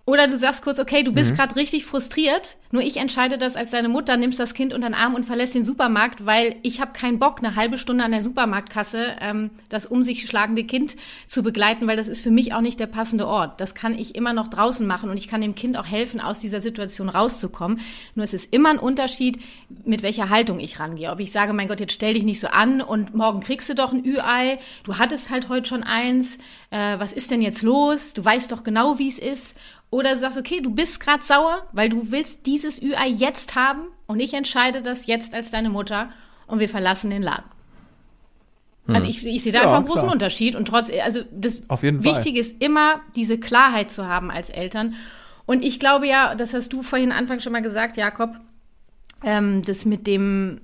oder 0.09 0.25
du 0.25 0.37
sagst 0.37 0.63
kurz, 0.63 0.79
okay, 0.79 1.03
du 1.03 1.11
bist 1.11 1.31
mhm. 1.31 1.35
gerade 1.35 1.55
richtig 1.55 1.85
frustriert, 1.85 2.57
nur 2.71 2.81
ich 2.81 2.97
entscheide 2.97 3.37
das 3.37 3.55
als 3.55 3.69
deine 3.69 3.89
Mutter, 3.89 4.17
nimmst 4.17 4.39
das 4.39 4.55
Kind 4.55 4.73
unter 4.73 4.89
den 4.89 4.95
Arm 4.95 5.13
und 5.13 5.23
verlässt 5.23 5.53
den 5.53 5.63
Supermarkt, 5.63 6.25
weil 6.25 6.55
ich 6.63 6.81
habe 6.81 6.93
keinen 6.93 7.19
Bock, 7.19 7.39
eine 7.43 7.55
halbe 7.55 7.77
Stunde 7.77 8.03
an 8.03 8.09
der 8.09 8.23
Supermarktkasse 8.23 9.17
ähm, 9.21 9.51
das 9.69 9.85
um 9.85 10.01
sich 10.01 10.25
schlagende 10.25 10.63
Kind 10.63 10.95
zu 11.27 11.43
begleiten, 11.43 11.85
weil 11.85 11.95
das 11.95 12.07
ist 12.07 12.23
für 12.23 12.31
mich 12.31 12.55
auch 12.55 12.61
nicht 12.61 12.79
der 12.79 12.87
passende 12.87 13.27
Ort. 13.27 13.61
Das 13.61 13.75
kann 13.75 13.93
ich 13.93 14.15
immer 14.15 14.33
noch 14.33 14.47
draußen 14.47 14.87
machen 14.87 15.11
und 15.11 15.17
ich 15.17 15.27
kann 15.27 15.41
dem 15.41 15.53
Kind 15.53 15.77
auch 15.77 15.85
helfen, 15.85 16.19
aus 16.19 16.39
dieser 16.39 16.59
Situation 16.59 17.07
rauszukommen. 17.07 17.79
Nur 18.15 18.23
es 18.23 18.33
ist 18.33 18.51
immer 18.51 18.71
ein 18.71 18.79
Unterschied, 18.79 19.39
mit 19.85 20.01
welcher 20.01 20.29
Haltung 20.29 20.59
ich 20.59 20.79
rangehe. 20.79 21.11
Ob 21.11 21.19
ich 21.19 21.31
sage, 21.31 21.53
mein 21.53 21.67
Gott, 21.67 21.79
jetzt 21.79 21.93
stell 21.93 22.15
dich 22.15 22.23
nicht 22.23 22.39
so 22.39 22.47
an 22.47 22.81
und 22.81 23.13
morgen 23.13 23.41
kriegst 23.41 23.69
du 23.69 23.75
doch 23.75 23.93
ein 23.93 24.03
Ü-Ei, 24.03 24.57
du 24.85 24.97
hattest 24.97 25.29
halt 25.29 25.49
heute 25.49 25.69
schon 25.69 25.83
eins, 25.83 26.39
äh, 26.71 26.97
was 26.97 27.13
ist 27.13 27.29
denn 27.29 27.43
jetzt 27.43 27.61
los? 27.61 28.15
Du 28.15 28.25
weißt 28.25 28.51
doch 28.51 28.63
genau, 28.63 28.97
wie 28.97 29.07
es 29.07 29.19
ist. 29.19 29.55
Oder 29.91 30.13
du 30.13 30.19
sagst, 30.19 30.37
okay, 30.37 30.61
du 30.61 30.69
bist 30.69 30.99
gerade 30.99 31.23
sauer, 31.23 31.67
weil 31.71 31.89
du 31.89 32.11
willst 32.11 32.45
dieses 32.45 32.81
Ü-Ei 32.81 33.07
jetzt 33.07 33.55
haben 33.55 33.87
und 34.05 34.19
ich 34.19 34.33
entscheide 34.33 34.81
das 34.81 35.07
jetzt 35.07 35.33
als 35.33 35.51
deine 35.51 35.69
Mutter 35.69 36.09
und 36.45 36.59
wir 36.59 36.69
verlassen 36.69 37.09
den 37.09 37.23
Laden. 37.23 37.49
Hm. 38.85 38.95
Also 38.95 39.07
ich, 39.07 39.25
ich 39.25 39.43
sehe 39.43 39.51
da 39.51 39.59
ja, 39.59 39.63
einfach 39.65 39.77
einen 39.77 39.85
großen 39.85 40.03
klar. 40.03 40.13
Unterschied 40.13 40.55
und 40.55 40.67
trotz, 40.67 40.91
also 41.03 41.21
das 41.31 41.61
Wichtige 41.69 42.39
ist 42.39 42.61
immer, 42.61 43.01
diese 43.15 43.39
Klarheit 43.39 43.89
zu 43.89 44.07
haben 44.07 44.29
als 44.29 44.49
Eltern. 44.49 44.95
Und 45.47 45.65
ich 45.65 45.79
glaube 45.79 46.07
ja, 46.07 46.35
das 46.35 46.53
hast 46.53 46.71
du 46.73 46.83
vorhin 46.83 47.11
Anfang 47.11 47.39
schon 47.39 47.53
mal 47.53 47.63
gesagt, 47.63 47.97
Jakob, 47.97 48.39
ähm, 49.23 49.63
das 49.65 49.85
mit 49.85 50.05
dem, 50.05 50.61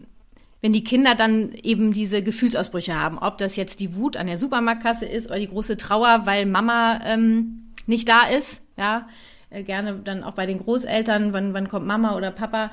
wenn 0.62 0.74
die 0.74 0.84
Kinder 0.84 1.16
dann 1.16 1.52
eben 1.64 1.94
diese 1.94 2.22
Gefühlsausbrüche 2.22 3.00
haben, 3.00 3.18
ob 3.18 3.40
das 3.40 3.56
jetzt 3.56 3.80
die 3.80 3.96
Wut 3.96 4.18
an 4.18 4.28
der 4.28 4.38
Supermarktkasse 4.38 5.06
ist 5.06 5.28
oder 5.28 5.40
die 5.40 5.50
große 5.50 5.78
Trauer, 5.78 6.22
weil 6.26 6.46
Mama 6.46 7.00
ähm, 7.04 7.65
nicht 7.86 8.08
da 8.10 8.28
ist, 8.28 8.62
ja, 8.78 9.08
äh, 9.50 9.64
gerne 9.64 9.96
dann 10.04 10.24
auch 10.24 10.34
bei 10.34 10.46
den 10.46 10.58
Großeltern, 10.58 11.34
wann, 11.34 11.54
wann 11.54 11.68
kommt 11.68 11.86
Mama 11.86 12.16
oder 12.16 12.32
Papa, 12.32 12.72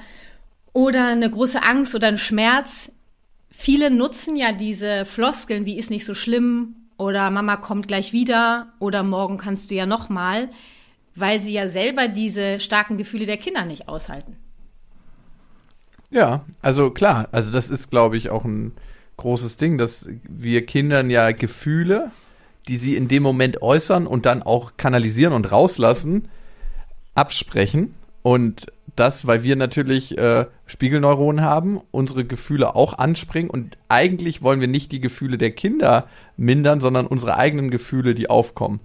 oder 0.72 1.08
eine 1.08 1.30
große 1.30 1.62
Angst 1.62 1.94
oder 1.94 2.08
ein 2.08 2.18
Schmerz. 2.18 2.90
Viele 3.50 3.90
nutzen 3.90 4.36
ja 4.36 4.52
diese 4.52 5.04
Floskeln, 5.04 5.66
wie 5.66 5.78
ist 5.78 5.90
nicht 5.90 6.06
so 6.06 6.14
schlimm 6.14 6.74
oder 6.96 7.30
Mama 7.30 7.56
kommt 7.56 7.88
gleich 7.88 8.12
wieder 8.12 8.72
oder 8.78 9.02
morgen 9.02 9.36
kannst 9.36 9.70
du 9.70 9.74
ja 9.74 9.86
noch 9.86 10.08
mal, 10.08 10.48
weil 11.14 11.40
sie 11.40 11.52
ja 11.52 11.68
selber 11.68 12.08
diese 12.08 12.60
starken 12.60 12.96
Gefühle 12.96 13.26
der 13.26 13.36
Kinder 13.36 13.64
nicht 13.64 13.88
aushalten. 13.88 14.36
Ja, 16.10 16.44
also 16.60 16.90
klar, 16.90 17.28
also 17.32 17.50
das 17.50 17.70
ist, 17.70 17.90
glaube 17.90 18.16
ich, 18.16 18.30
auch 18.30 18.44
ein 18.44 18.72
großes 19.16 19.56
Ding, 19.56 19.78
dass 19.78 20.06
wir 20.28 20.64
Kindern 20.66 21.10
ja 21.10 21.32
Gefühle 21.32 22.10
die 22.68 22.76
sie 22.76 22.96
in 22.96 23.08
dem 23.08 23.22
Moment 23.22 23.62
äußern 23.62 24.06
und 24.06 24.26
dann 24.26 24.42
auch 24.42 24.72
kanalisieren 24.76 25.32
und 25.32 25.50
rauslassen, 25.50 26.28
absprechen. 27.14 27.94
Und 28.22 28.66
das, 28.94 29.26
weil 29.26 29.42
wir 29.42 29.56
natürlich 29.56 30.16
äh, 30.18 30.46
Spiegelneuronen 30.66 31.44
haben, 31.44 31.80
unsere 31.90 32.24
Gefühle 32.24 32.76
auch 32.76 32.98
anspringen 32.98 33.50
und 33.50 33.78
eigentlich 33.88 34.42
wollen 34.42 34.60
wir 34.60 34.68
nicht 34.68 34.92
die 34.92 35.00
Gefühle 35.00 35.38
der 35.38 35.50
Kinder 35.52 36.06
mindern, 36.36 36.80
sondern 36.80 37.06
unsere 37.06 37.36
eigenen 37.36 37.70
Gefühle, 37.70 38.14
die 38.14 38.28
aufkommen. 38.28 38.80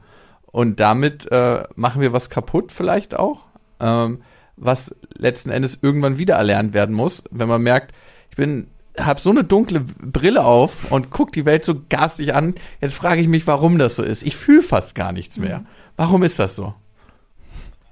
Und 0.45 0.79
damit 0.79 1.29
äh, 1.31 1.63
machen 1.75 2.01
wir 2.01 2.13
was 2.13 2.29
kaputt 2.29 2.71
vielleicht 2.71 3.15
auch, 3.15 3.47
ähm, 3.79 4.21
was 4.55 4.95
letzten 5.17 5.49
Endes 5.49 5.77
irgendwann 5.81 6.17
wieder 6.17 6.35
erlernt 6.35 6.73
werden 6.73 6.95
muss, 6.95 7.23
wenn 7.29 7.49
man 7.49 7.61
merkt, 7.61 7.93
ich 8.31 8.37
bin 8.37 8.67
habe 8.99 9.19
so 9.19 9.29
eine 9.29 9.43
dunkle 9.43 9.79
Brille 9.79 10.43
auf 10.43 10.91
und 10.91 11.09
guck 11.11 11.31
die 11.31 11.45
Welt 11.45 11.65
so 11.65 11.81
garstig 11.89 12.33
an. 12.33 12.55
Jetzt 12.81 12.95
frage 12.95 13.21
ich 13.21 13.27
mich, 13.27 13.47
warum 13.47 13.77
das 13.77 13.95
so 13.95 14.03
ist. 14.03 14.23
Ich 14.23 14.35
fühle 14.35 14.63
fast 14.63 14.95
gar 14.95 15.11
nichts 15.11 15.37
mehr. 15.37 15.63
Warum 15.95 16.23
ist 16.23 16.39
das 16.39 16.55
so? 16.55 16.73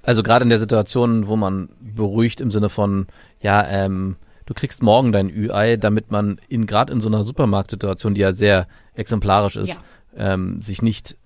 Also 0.02 0.22
gerade 0.22 0.44
in 0.44 0.50
der 0.50 0.58
Situation, 0.58 1.26
wo 1.26 1.36
man 1.36 1.68
beruhigt 1.80 2.40
im 2.40 2.50
Sinne 2.50 2.68
von, 2.68 3.08
ja, 3.40 3.66
ähm, 3.66 4.16
du 4.46 4.54
kriegst 4.54 4.82
morgen 4.82 5.10
dein 5.10 5.28
Ü-Ei, 5.28 5.76
damit 5.76 6.12
man 6.12 6.40
in 6.48 6.66
gerade 6.66 6.92
in 6.92 7.00
so 7.00 7.08
einer 7.08 7.24
Supermarktsituation, 7.24 8.14
die 8.14 8.20
ja 8.20 8.30
sehr 8.30 8.68
exemplarisch 8.94 9.56
ist, 9.56 9.70
ja. 9.70 9.78
ähm, 10.16 10.62
sich 10.62 10.80
nicht 10.80 11.16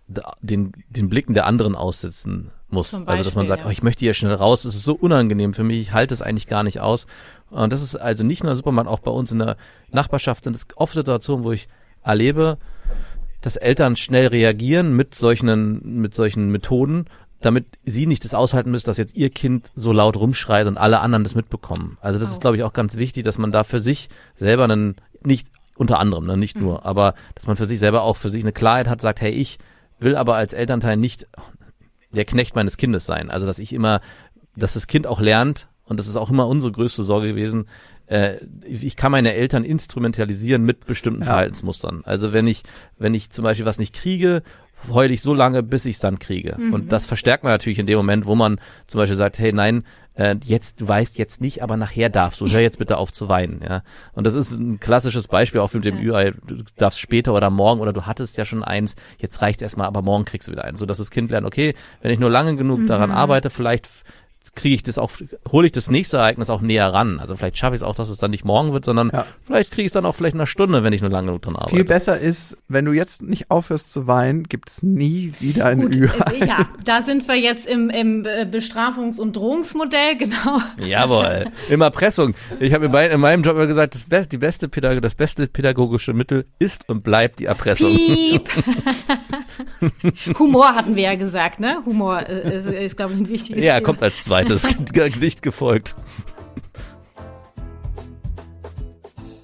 den, 0.40 0.72
den 0.88 1.08
Blicken 1.08 1.34
der 1.34 1.46
anderen 1.46 1.74
aussetzen 1.74 2.50
muss. 2.70 2.92
Beispiel, 2.92 3.08
also 3.08 3.24
dass 3.24 3.34
man 3.34 3.46
sagt, 3.46 3.62
ja. 3.62 3.68
oh, 3.68 3.70
ich 3.70 3.82
möchte 3.82 4.00
hier 4.00 4.14
schnell 4.14 4.34
raus, 4.34 4.64
es 4.64 4.74
ist 4.74 4.84
so 4.84 4.94
unangenehm 4.94 5.54
für 5.54 5.64
mich, 5.64 5.80
ich 5.80 5.92
halte 5.92 6.14
es 6.14 6.22
eigentlich 6.22 6.46
gar 6.46 6.62
nicht 6.62 6.80
aus. 6.80 7.06
Und 7.50 7.72
das 7.72 7.82
ist 7.82 7.96
also 7.96 8.24
nicht 8.24 8.44
nur 8.44 8.54
Supermarkt, 8.56 8.90
auch 8.90 9.00
bei 9.00 9.10
uns 9.10 9.32
in 9.32 9.40
der 9.40 9.56
Nachbarschaft 9.90 10.44
sind 10.44 10.56
es 10.56 10.66
oft 10.76 10.94
Situationen, 10.94 11.44
wo 11.44 11.52
ich 11.52 11.68
erlebe, 12.02 12.58
dass 13.40 13.56
Eltern 13.56 13.96
schnell 13.96 14.28
reagieren 14.28 14.94
mit 14.94 15.14
solchen, 15.14 16.00
mit 16.00 16.14
solchen 16.14 16.50
Methoden, 16.50 17.06
damit 17.40 17.66
sie 17.82 18.06
nicht 18.06 18.24
das 18.24 18.34
aushalten 18.34 18.70
müssen, 18.70 18.86
dass 18.86 18.98
jetzt 18.98 19.16
ihr 19.16 19.30
Kind 19.30 19.70
so 19.74 19.92
laut 19.92 20.16
rumschreit 20.16 20.66
und 20.66 20.76
alle 20.76 21.00
anderen 21.00 21.24
das 21.24 21.34
mitbekommen. 21.34 21.96
Also 22.00 22.18
das 22.18 22.28
oh. 22.28 22.32
ist, 22.32 22.40
glaube 22.40 22.56
ich, 22.56 22.62
auch 22.62 22.72
ganz 22.72 22.96
wichtig, 22.96 23.24
dass 23.24 23.38
man 23.38 23.50
da 23.50 23.64
für 23.64 23.80
sich 23.80 24.08
selber 24.36 24.64
einen, 24.64 24.96
nicht 25.24 25.48
unter 25.74 25.98
anderem, 25.98 26.26
ne, 26.26 26.36
nicht 26.36 26.56
mhm. 26.56 26.64
nur, 26.64 26.84
aber 26.84 27.14
dass 27.34 27.46
man 27.46 27.56
für 27.56 27.64
sich 27.64 27.78
selber 27.78 28.02
auch 28.02 28.16
für 28.16 28.30
sich 28.30 28.42
eine 28.42 28.52
Klarheit 28.52 28.88
hat, 28.88 29.00
sagt, 29.00 29.22
hey, 29.22 29.32
ich 29.32 29.58
will 29.98 30.16
aber 30.16 30.36
als 30.36 30.52
Elternteil 30.52 30.98
nicht 30.98 31.26
der 32.12 32.26
Knecht 32.26 32.54
meines 32.54 32.76
Kindes 32.76 33.06
sein. 33.06 33.30
Also 33.30 33.46
dass 33.46 33.58
ich 33.58 33.72
immer, 33.72 34.02
dass 34.56 34.74
das 34.74 34.86
Kind 34.86 35.06
auch 35.06 35.20
lernt, 35.20 35.68
und 35.90 35.98
das 35.98 36.07
ist 36.07 36.16
auch 36.16 36.31
immer 36.31 36.46
unsere 36.46 36.70
größte 36.72 37.03
Sorge 37.03 37.26
gewesen, 37.26 37.66
äh, 38.07 38.37
ich 38.64 38.94
kann 38.94 39.11
meine 39.11 39.35
Eltern 39.35 39.64
instrumentalisieren 39.64 40.62
mit 40.62 40.87
bestimmten 40.87 41.22
ja. 41.22 41.26
Verhaltensmustern. 41.26 42.03
Also 42.05 42.33
wenn 42.33 42.46
ich, 42.46 42.62
wenn 42.96 43.12
ich 43.12 43.31
zum 43.31 43.42
Beispiel 43.42 43.66
was 43.66 43.81
nicht 43.81 43.92
kriege, 43.92 44.44
heule 44.88 45.12
ich 45.12 45.20
so 45.20 45.35
lange, 45.35 45.64
bis 45.64 45.87
ich 45.87 45.96
es 45.96 46.00
dann 46.00 46.20
kriege. 46.20 46.55
Mhm. 46.57 46.72
Und 46.72 46.92
das 46.92 47.07
verstärkt 47.07 47.42
man 47.42 47.53
natürlich 47.53 47.81
in 47.81 47.88
dem 47.88 47.96
Moment, 47.96 48.26
wo 48.26 48.37
man 48.37 48.61
zum 48.87 49.00
Beispiel 49.00 49.16
sagt, 49.16 49.40
hey, 49.40 49.53
nein, 49.53 49.83
äh, 50.14 50.37
jetzt, 50.44 50.81
du 50.81 50.87
weißt 50.87 51.18
jetzt 51.18 51.40
nicht, 51.40 51.61
aber 51.61 51.76
nachher 51.76 52.09
darfst 52.09 52.40
du. 52.40 52.48
Hör 52.48 52.61
jetzt 52.61 52.79
bitte 52.79 52.96
auf 52.96 53.12
zu 53.12 53.29
weinen, 53.29 53.61
ja. 53.68 53.83
Und 54.12 54.29
das 54.29 54.35
ist 54.35 54.53
ein 54.53 54.79
klassisches 54.79 55.26
Beispiel 55.26 55.61
auch 55.61 55.72
mit 55.72 55.85
dem 55.85 55.98
Ü-Ei. 55.98 56.33
Du 56.46 56.62
darfst 56.76 57.00
später 57.00 57.35
oder 57.35 57.50
morgen 57.50 57.81
oder 57.81 57.92
du 57.92 58.07
hattest 58.07 58.37
ja 58.37 58.44
schon 58.44 58.62
eins, 58.62 58.94
jetzt 59.18 59.42
reicht 59.42 59.61
erstmal, 59.61 59.88
aber 59.88 60.03
morgen 60.03 60.24
kriegst 60.24 60.46
du 60.46 60.53
wieder 60.53 60.64
eins. 60.64 60.79
So 60.79 60.87
dass 60.87 60.98
das 60.98 61.11
Kind 61.11 61.33
lernt, 61.33 61.48
okay, 61.48 61.74
wenn 62.00 62.12
ich 62.12 62.20
nur 62.20 62.31
lange 62.31 62.55
genug 62.55 62.81
mhm. 62.81 62.87
daran 62.87 63.11
arbeite, 63.11 63.50
vielleicht 63.50 63.88
kriege 64.54 64.74
ich 64.74 64.82
das 64.82 64.98
auch, 64.98 65.10
hole 65.50 65.66
ich 65.66 65.72
das 65.72 65.90
nächste 65.90 66.18
Ereignis 66.18 66.50
auch 66.50 66.60
näher 66.60 66.92
ran. 66.92 67.18
Also 67.20 67.36
vielleicht 67.36 67.58
schaffe 67.58 67.74
ich 67.74 67.80
es 67.80 67.82
auch, 67.82 67.94
dass 67.94 68.08
es 68.08 68.18
dann 68.18 68.30
nicht 68.30 68.44
morgen 68.44 68.72
wird, 68.72 68.84
sondern 68.84 69.10
ja. 69.12 69.26
vielleicht 69.44 69.70
kriege 69.70 69.82
ich 69.82 69.88
es 69.88 69.92
dann 69.92 70.06
auch 70.06 70.14
vielleicht 70.14 70.34
in 70.34 70.40
einer 70.40 70.46
Stunde, 70.46 70.84
wenn 70.84 70.92
ich 70.92 71.00
nur 71.00 71.10
lange 71.10 71.26
genug 71.26 71.42
dran 71.42 71.56
arbeite. 71.56 71.76
Viel 71.76 71.84
besser 71.84 72.18
ist, 72.18 72.56
wenn 72.68 72.84
du 72.84 72.92
jetzt 72.92 73.22
nicht 73.22 73.50
aufhörst 73.50 73.92
zu 73.92 74.06
weinen, 74.06 74.44
gibt 74.44 74.70
es 74.70 74.82
nie 74.82 75.32
wieder 75.40 75.66
ein 75.66 75.80
Gut, 75.80 75.96
Ü. 75.96 76.06
Äh, 76.06 76.46
ja, 76.46 76.68
da 76.84 77.02
sind 77.02 77.26
wir 77.28 77.36
jetzt 77.36 77.66
im, 77.66 77.90
im 77.90 78.24
äh, 78.24 78.46
Bestrafungs- 78.50 79.18
und 79.18 79.36
Drohungsmodell, 79.36 80.16
genau. 80.18 80.60
Jawohl, 80.78 81.46
im 81.68 81.80
Erpressung. 81.80 82.34
Ich 82.58 82.72
habe 82.72 82.86
in, 82.86 82.94
in, 82.94 83.20
meinem 83.20 83.42
Job 83.42 83.56
immer 83.56 83.66
gesagt, 83.66 83.94
das, 83.94 84.04
best, 84.04 84.32
die 84.32 84.38
beste 84.38 84.68
Pädag 84.68 85.00
das 85.00 85.14
beste 85.14 85.46
pädagogische 85.46 86.12
Mittel 86.12 86.46
ist 86.58 86.88
und 86.88 87.02
bleibt 87.02 87.38
die 87.38 87.46
Erpressung. 87.46 87.94
Piep. 87.94 88.48
Humor 90.38 90.74
hatten 90.74 90.96
wir 90.96 91.02
ja 91.04 91.14
gesagt, 91.14 91.60
ne? 91.60 91.82
Humor 91.86 92.28
äh, 92.28 92.56
ist, 92.56 92.66
ist 92.66 92.96
glaube 92.96 93.14
ich, 93.14 93.20
ein 93.20 93.28
wichtiges 93.28 93.64
Ja, 93.64 93.74
Thema. 93.74 93.84
kommt 93.86 94.02
als 94.02 94.24
zweites 94.24 94.62
Gedicht 94.92 95.42
gefolgt. 95.42 95.96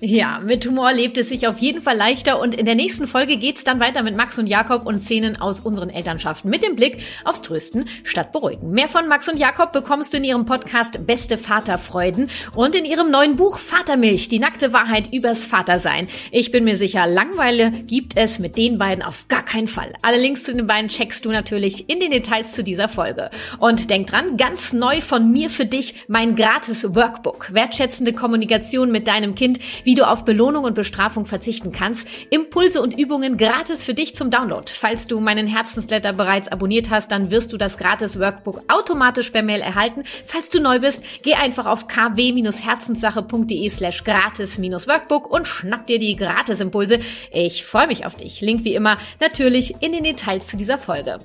Ja, 0.08 0.38
mit 0.38 0.64
Humor 0.64 0.92
lebt 0.92 1.18
es 1.18 1.30
sich 1.30 1.48
auf 1.48 1.58
jeden 1.58 1.82
Fall 1.82 1.96
leichter 1.96 2.38
und 2.38 2.54
in 2.54 2.64
der 2.64 2.76
nächsten 2.76 3.08
Folge 3.08 3.38
geht's 3.38 3.64
dann 3.64 3.80
weiter 3.80 4.04
mit 4.04 4.16
Max 4.16 4.38
und 4.38 4.46
Jakob 4.46 4.86
und 4.86 5.00
Szenen 5.00 5.34
aus 5.34 5.62
unseren 5.62 5.90
Elternschaften 5.90 6.48
mit 6.48 6.62
dem 6.62 6.76
Blick 6.76 6.98
aufs 7.24 7.42
Trösten 7.42 7.86
statt 8.04 8.30
Beruhigen. 8.30 8.70
Mehr 8.70 8.86
von 8.86 9.08
Max 9.08 9.28
und 9.28 9.36
Jakob 9.36 9.72
bekommst 9.72 10.12
du 10.12 10.18
in 10.18 10.22
ihrem 10.22 10.44
Podcast 10.44 11.04
Beste 11.08 11.36
Vaterfreuden 11.36 12.30
und 12.54 12.76
in 12.76 12.84
ihrem 12.84 13.10
neuen 13.10 13.34
Buch 13.34 13.58
Vatermilch, 13.58 14.28
die 14.28 14.38
nackte 14.38 14.72
Wahrheit 14.72 15.12
übers 15.12 15.48
Vatersein. 15.48 16.06
Ich 16.30 16.52
bin 16.52 16.62
mir 16.62 16.76
sicher, 16.76 17.04
Langweile 17.08 17.72
gibt 17.72 18.16
es 18.16 18.38
mit 18.38 18.56
den 18.56 18.78
beiden 18.78 19.02
auf 19.02 19.26
gar 19.26 19.44
keinen 19.44 19.66
Fall. 19.66 19.92
Alle 20.02 20.20
Links 20.20 20.44
zu 20.44 20.54
den 20.54 20.68
beiden 20.68 20.88
checkst 20.88 21.24
du 21.24 21.32
natürlich 21.32 21.90
in 21.90 21.98
den 21.98 22.12
Details 22.12 22.52
zu 22.52 22.62
dieser 22.62 22.88
Folge. 22.88 23.28
Und 23.58 23.90
denk 23.90 24.06
dran, 24.06 24.36
ganz 24.36 24.72
neu 24.72 25.00
von 25.00 25.32
mir 25.32 25.50
für 25.50 25.66
dich 25.66 25.96
mein 26.06 26.36
gratis 26.36 26.94
Workbook. 26.94 27.52
Wertschätzende 27.52 28.12
Kommunikation 28.12 28.92
mit 28.92 29.08
deinem 29.08 29.34
Kind, 29.34 29.58
wie 29.82 29.95
du 29.96 30.06
auf 30.06 30.24
Belohnung 30.24 30.64
und 30.64 30.74
Bestrafung 30.74 31.24
verzichten 31.24 31.72
kannst, 31.72 32.06
Impulse 32.30 32.82
und 32.82 32.98
Übungen 32.98 33.36
gratis 33.36 33.84
für 33.84 33.94
dich 33.94 34.14
zum 34.16 34.30
Download. 34.30 34.70
Falls 34.70 35.06
du 35.06 35.20
meinen 35.20 35.46
Herzensletter 35.46 36.12
bereits 36.12 36.48
abonniert 36.48 36.90
hast, 36.90 37.10
dann 37.10 37.30
wirst 37.30 37.52
du 37.52 37.56
das 37.56 37.78
gratis 37.78 38.18
Workbook 38.20 38.60
automatisch 38.68 39.30
per 39.30 39.42
Mail 39.42 39.60
erhalten. 39.60 40.02
Falls 40.24 40.50
du 40.50 40.60
neu 40.60 40.80
bist, 40.80 41.02
geh 41.22 41.34
einfach 41.34 41.66
auf 41.66 41.86
kw-herzenssache.de 41.86 43.70
slash 43.70 44.04
gratis-workbook 44.04 45.30
und 45.30 45.48
schnapp 45.48 45.86
dir 45.86 45.98
die 45.98 46.16
Gratisimpulse. 46.16 46.98
Ich 47.32 47.64
freue 47.64 47.86
mich 47.86 48.04
auf 48.06 48.16
dich. 48.16 48.40
Link 48.40 48.64
wie 48.64 48.74
immer 48.74 48.98
natürlich 49.20 49.74
in 49.80 49.92
den 49.92 50.04
Details 50.04 50.48
zu 50.48 50.56
dieser 50.56 50.78
Folge. 50.78 51.20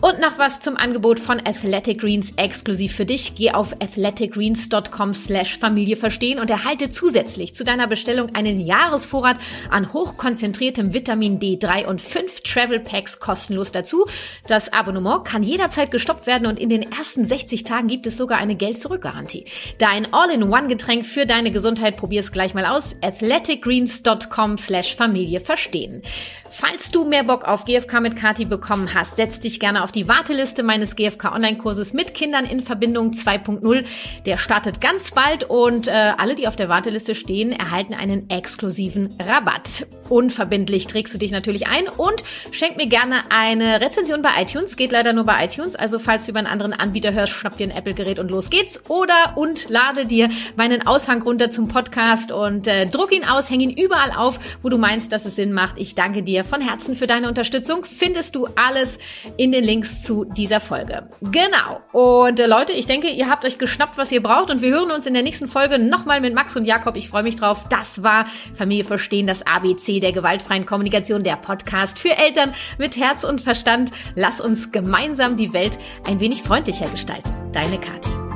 Und 0.00 0.20
noch 0.20 0.38
was 0.38 0.60
zum 0.60 0.76
Angebot 0.76 1.18
von 1.18 1.40
Athletic 1.44 2.00
Greens 2.00 2.32
exklusiv 2.36 2.94
für 2.94 3.06
dich. 3.06 3.34
Geh 3.34 3.52
auf 3.52 3.74
athleticgreens.com 3.80 5.14
slash 5.14 5.58
Familie 5.58 5.96
verstehen 5.96 6.38
und 6.38 6.50
erhalte 6.50 6.88
zusätzlich 6.88 7.54
zu 7.54 7.64
deiner 7.64 7.86
Bestellung 7.86 8.01
einen 8.08 8.60
Jahresvorrat 8.60 9.38
an 9.70 9.92
hochkonzentriertem 9.92 10.94
Vitamin 10.94 11.38
D3 11.38 11.86
und 11.86 12.00
fünf 12.00 12.40
Travel 12.42 12.80
Packs 12.80 13.20
kostenlos 13.20 13.72
dazu. 13.72 14.06
Das 14.46 14.72
Abonnement 14.72 15.24
kann 15.24 15.42
jederzeit 15.42 15.90
gestoppt 15.90 16.26
werden 16.26 16.46
und 16.46 16.58
in 16.58 16.68
den 16.68 16.90
ersten 16.92 17.26
60 17.26 17.64
Tagen 17.64 17.88
gibt 17.88 18.06
es 18.06 18.16
sogar 18.16 18.38
eine 18.38 18.54
Geld-Zurück-Garantie. 18.54 19.44
Dein 19.78 20.12
All-in-One-Getränk 20.12 21.06
für 21.06 21.26
deine 21.26 21.50
Gesundheit, 21.50 21.96
probier's 21.96 22.32
gleich 22.32 22.54
mal 22.54 22.66
aus. 22.66 22.96
athleticgreens.com 23.02 24.58
slash 24.58 24.96
Familie 24.96 25.40
verstehen. 25.40 26.02
Falls 26.50 26.90
du 26.90 27.04
mehr 27.04 27.24
Bock 27.24 27.44
auf 27.44 27.64
GFK 27.64 28.00
mit 28.00 28.14
Kati 28.14 28.44
bekommen 28.44 28.92
hast, 28.94 29.16
setz 29.16 29.40
dich 29.40 29.58
gerne 29.58 29.82
auf 29.82 29.90
die 29.90 30.06
Warteliste 30.06 30.62
meines 30.62 30.96
GFK 30.96 31.32
Online-Kurses 31.32 31.94
mit 31.94 32.12
Kindern 32.12 32.44
in 32.44 32.60
Verbindung 32.60 33.12
2.0. 33.12 33.84
Der 34.26 34.36
startet 34.36 34.80
ganz 34.80 35.12
bald 35.12 35.44
und 35.44 35.88
äh, 35.88 36.12
alle, 36.18 36.34
die 36.34 36.46
auf 36.46 36.56
der 36.56 36.68
Warteliste 36.68 37.14
stehen, 37.14 37.52
erhalten 37.92 37.94
einen 37.94 38.30
exklusiven 38.30 39.14
Rabatt. 39.20 39.86
Unverbindlich 40.12 40.88
trägst 40.88 41.14
du 41.14 41.18
dich 41.18 41.30
natürlich 41.30 41.68
ein 41.68 41.88
und 41.88 42.22
schenk 42.50 42.76
mir 42.76 42.86
gerne 42.86 43.30
eine 43.30 43.80
Rezension 43.80 44.20
bei 44.20 44.28
iTunes. 44.42 44.76
Geht 44.76 44.92
leider 44.92 45.14
nur 45.14 45.24
bei 45.24 45.42
iTunes. 45.42 45.74
Also 45.74 45.98
falls 45.98 46.26
du 46.26 46.32
über 46.32 46.38
einen 46.38 46.48
anderen 46.48 46.74
Anbieter 46.74 47.14
hörst, 47.14 47.32
schnapp 47.32 47.56
dir 47.56 47.66
ein 47.66 47.70
Apple-Gerät 47.70 48.18
und 48.18 48.30
los 48.30 48.50
geht's. 48.50 48.82
Oder 48.90 49.32
und 49.36 49.70
lade 49.70 50.04
dir 50.04 50.28
meinen 50.54 50.86
Aushang 50.86 51.22
runter 51.22 51.48
zum 51.48 51.66
Podcast 51.66 52.30
und 52.30 52.66
äh, 52.66 52.86
druck 52.86 53.10
ihn 53.10 53.24
aus, 53.24 53.50
häng 53.50 53.60
ihn 53.60 53.70
überall 53.70 54.12
auf, 54.14 54.38
wo 54.60 54.68
du 54.68 54.76
meinst, 54.76 55.12
dass 55.12 55.24
es 55.24 55.36
Sinn 55.36 55.54
macht. 55.54 55.78
Ich 55.78 55.94
danke 55.94 56.22
dir 56.22 56.44
von 56.44 56.60
Herzen 56.60 56.94
für 56.94 57.06
deine 57.06 57.26
Unterstützung. 57.26 57.82
Findest 57.82 58.34
du 58.34 58.48
alles 58.54 58.98
in 59.38 59.50
den 59.50 59.64
Links 59.64 60.02
zu 60.02 60.26
dieser 60.26 60.60
Folge. 60.60 61.08
Genau. 61.22 61.80
Und 61.92 62.38
äh, 62.38 62.46
Leute, 62.46 62.74
ich 62.74 62.84
denke, 62.84 63.08
ihr 63.08 63.30
habt 63.30 63.46
euch 63.46 63.56
geschnappt, 63.56 63.96
was 63.96 64.12
ihr 64.12 64.22
braucht 64.22 64.50
und 64.50 64.60
wir 64.60 64.72
hören 64.72 64.90
uns 64.90 65.06
in 65.06 65.14
der 65.14 65.22
nächsten 65.22 65.48
Folge 65.48 65.78
nochmal 65.78 66.20
mit 66.20 66.34
Max 66.34 66.54
und 66.54 66.66
Jakob. 66.66 66.98
Ich 66.98 67.08
freue 67.08 67.22
mich 67.22 67.36
drauf. 67.36 67.64
Das 67.70 68.02
war 68.02 68.26
Familie 68.54 68.84
verstehen, 68.84 69.26
das 69.26 69.46
ABC 69.46 70.01
der 70.02 70.12
gewaltfreien 70.12 70.66
Kommunikation, 70.66 71.22
der 71.22 71.36
Podcast 71.36 71.98
für 71.98 72.16
Eltern 72.16 72.52
mit 72.78 72.96
Herz 72.96 73.24
und 73.24 73.40
Verstand. 73.40 73.90
Lass 74.14 74.40
uns 74.40 74.72
gemeinsam 74.72 75.36
die 75.36 75.52
Welt 75.52 75.78
ein 76.06 76.20
wenig 76.20 76.42
freundlicher 76.42 76.88
gestalten. 76.88 77.32
Deine 77.52 77.78
Kathi. 77.78 78.31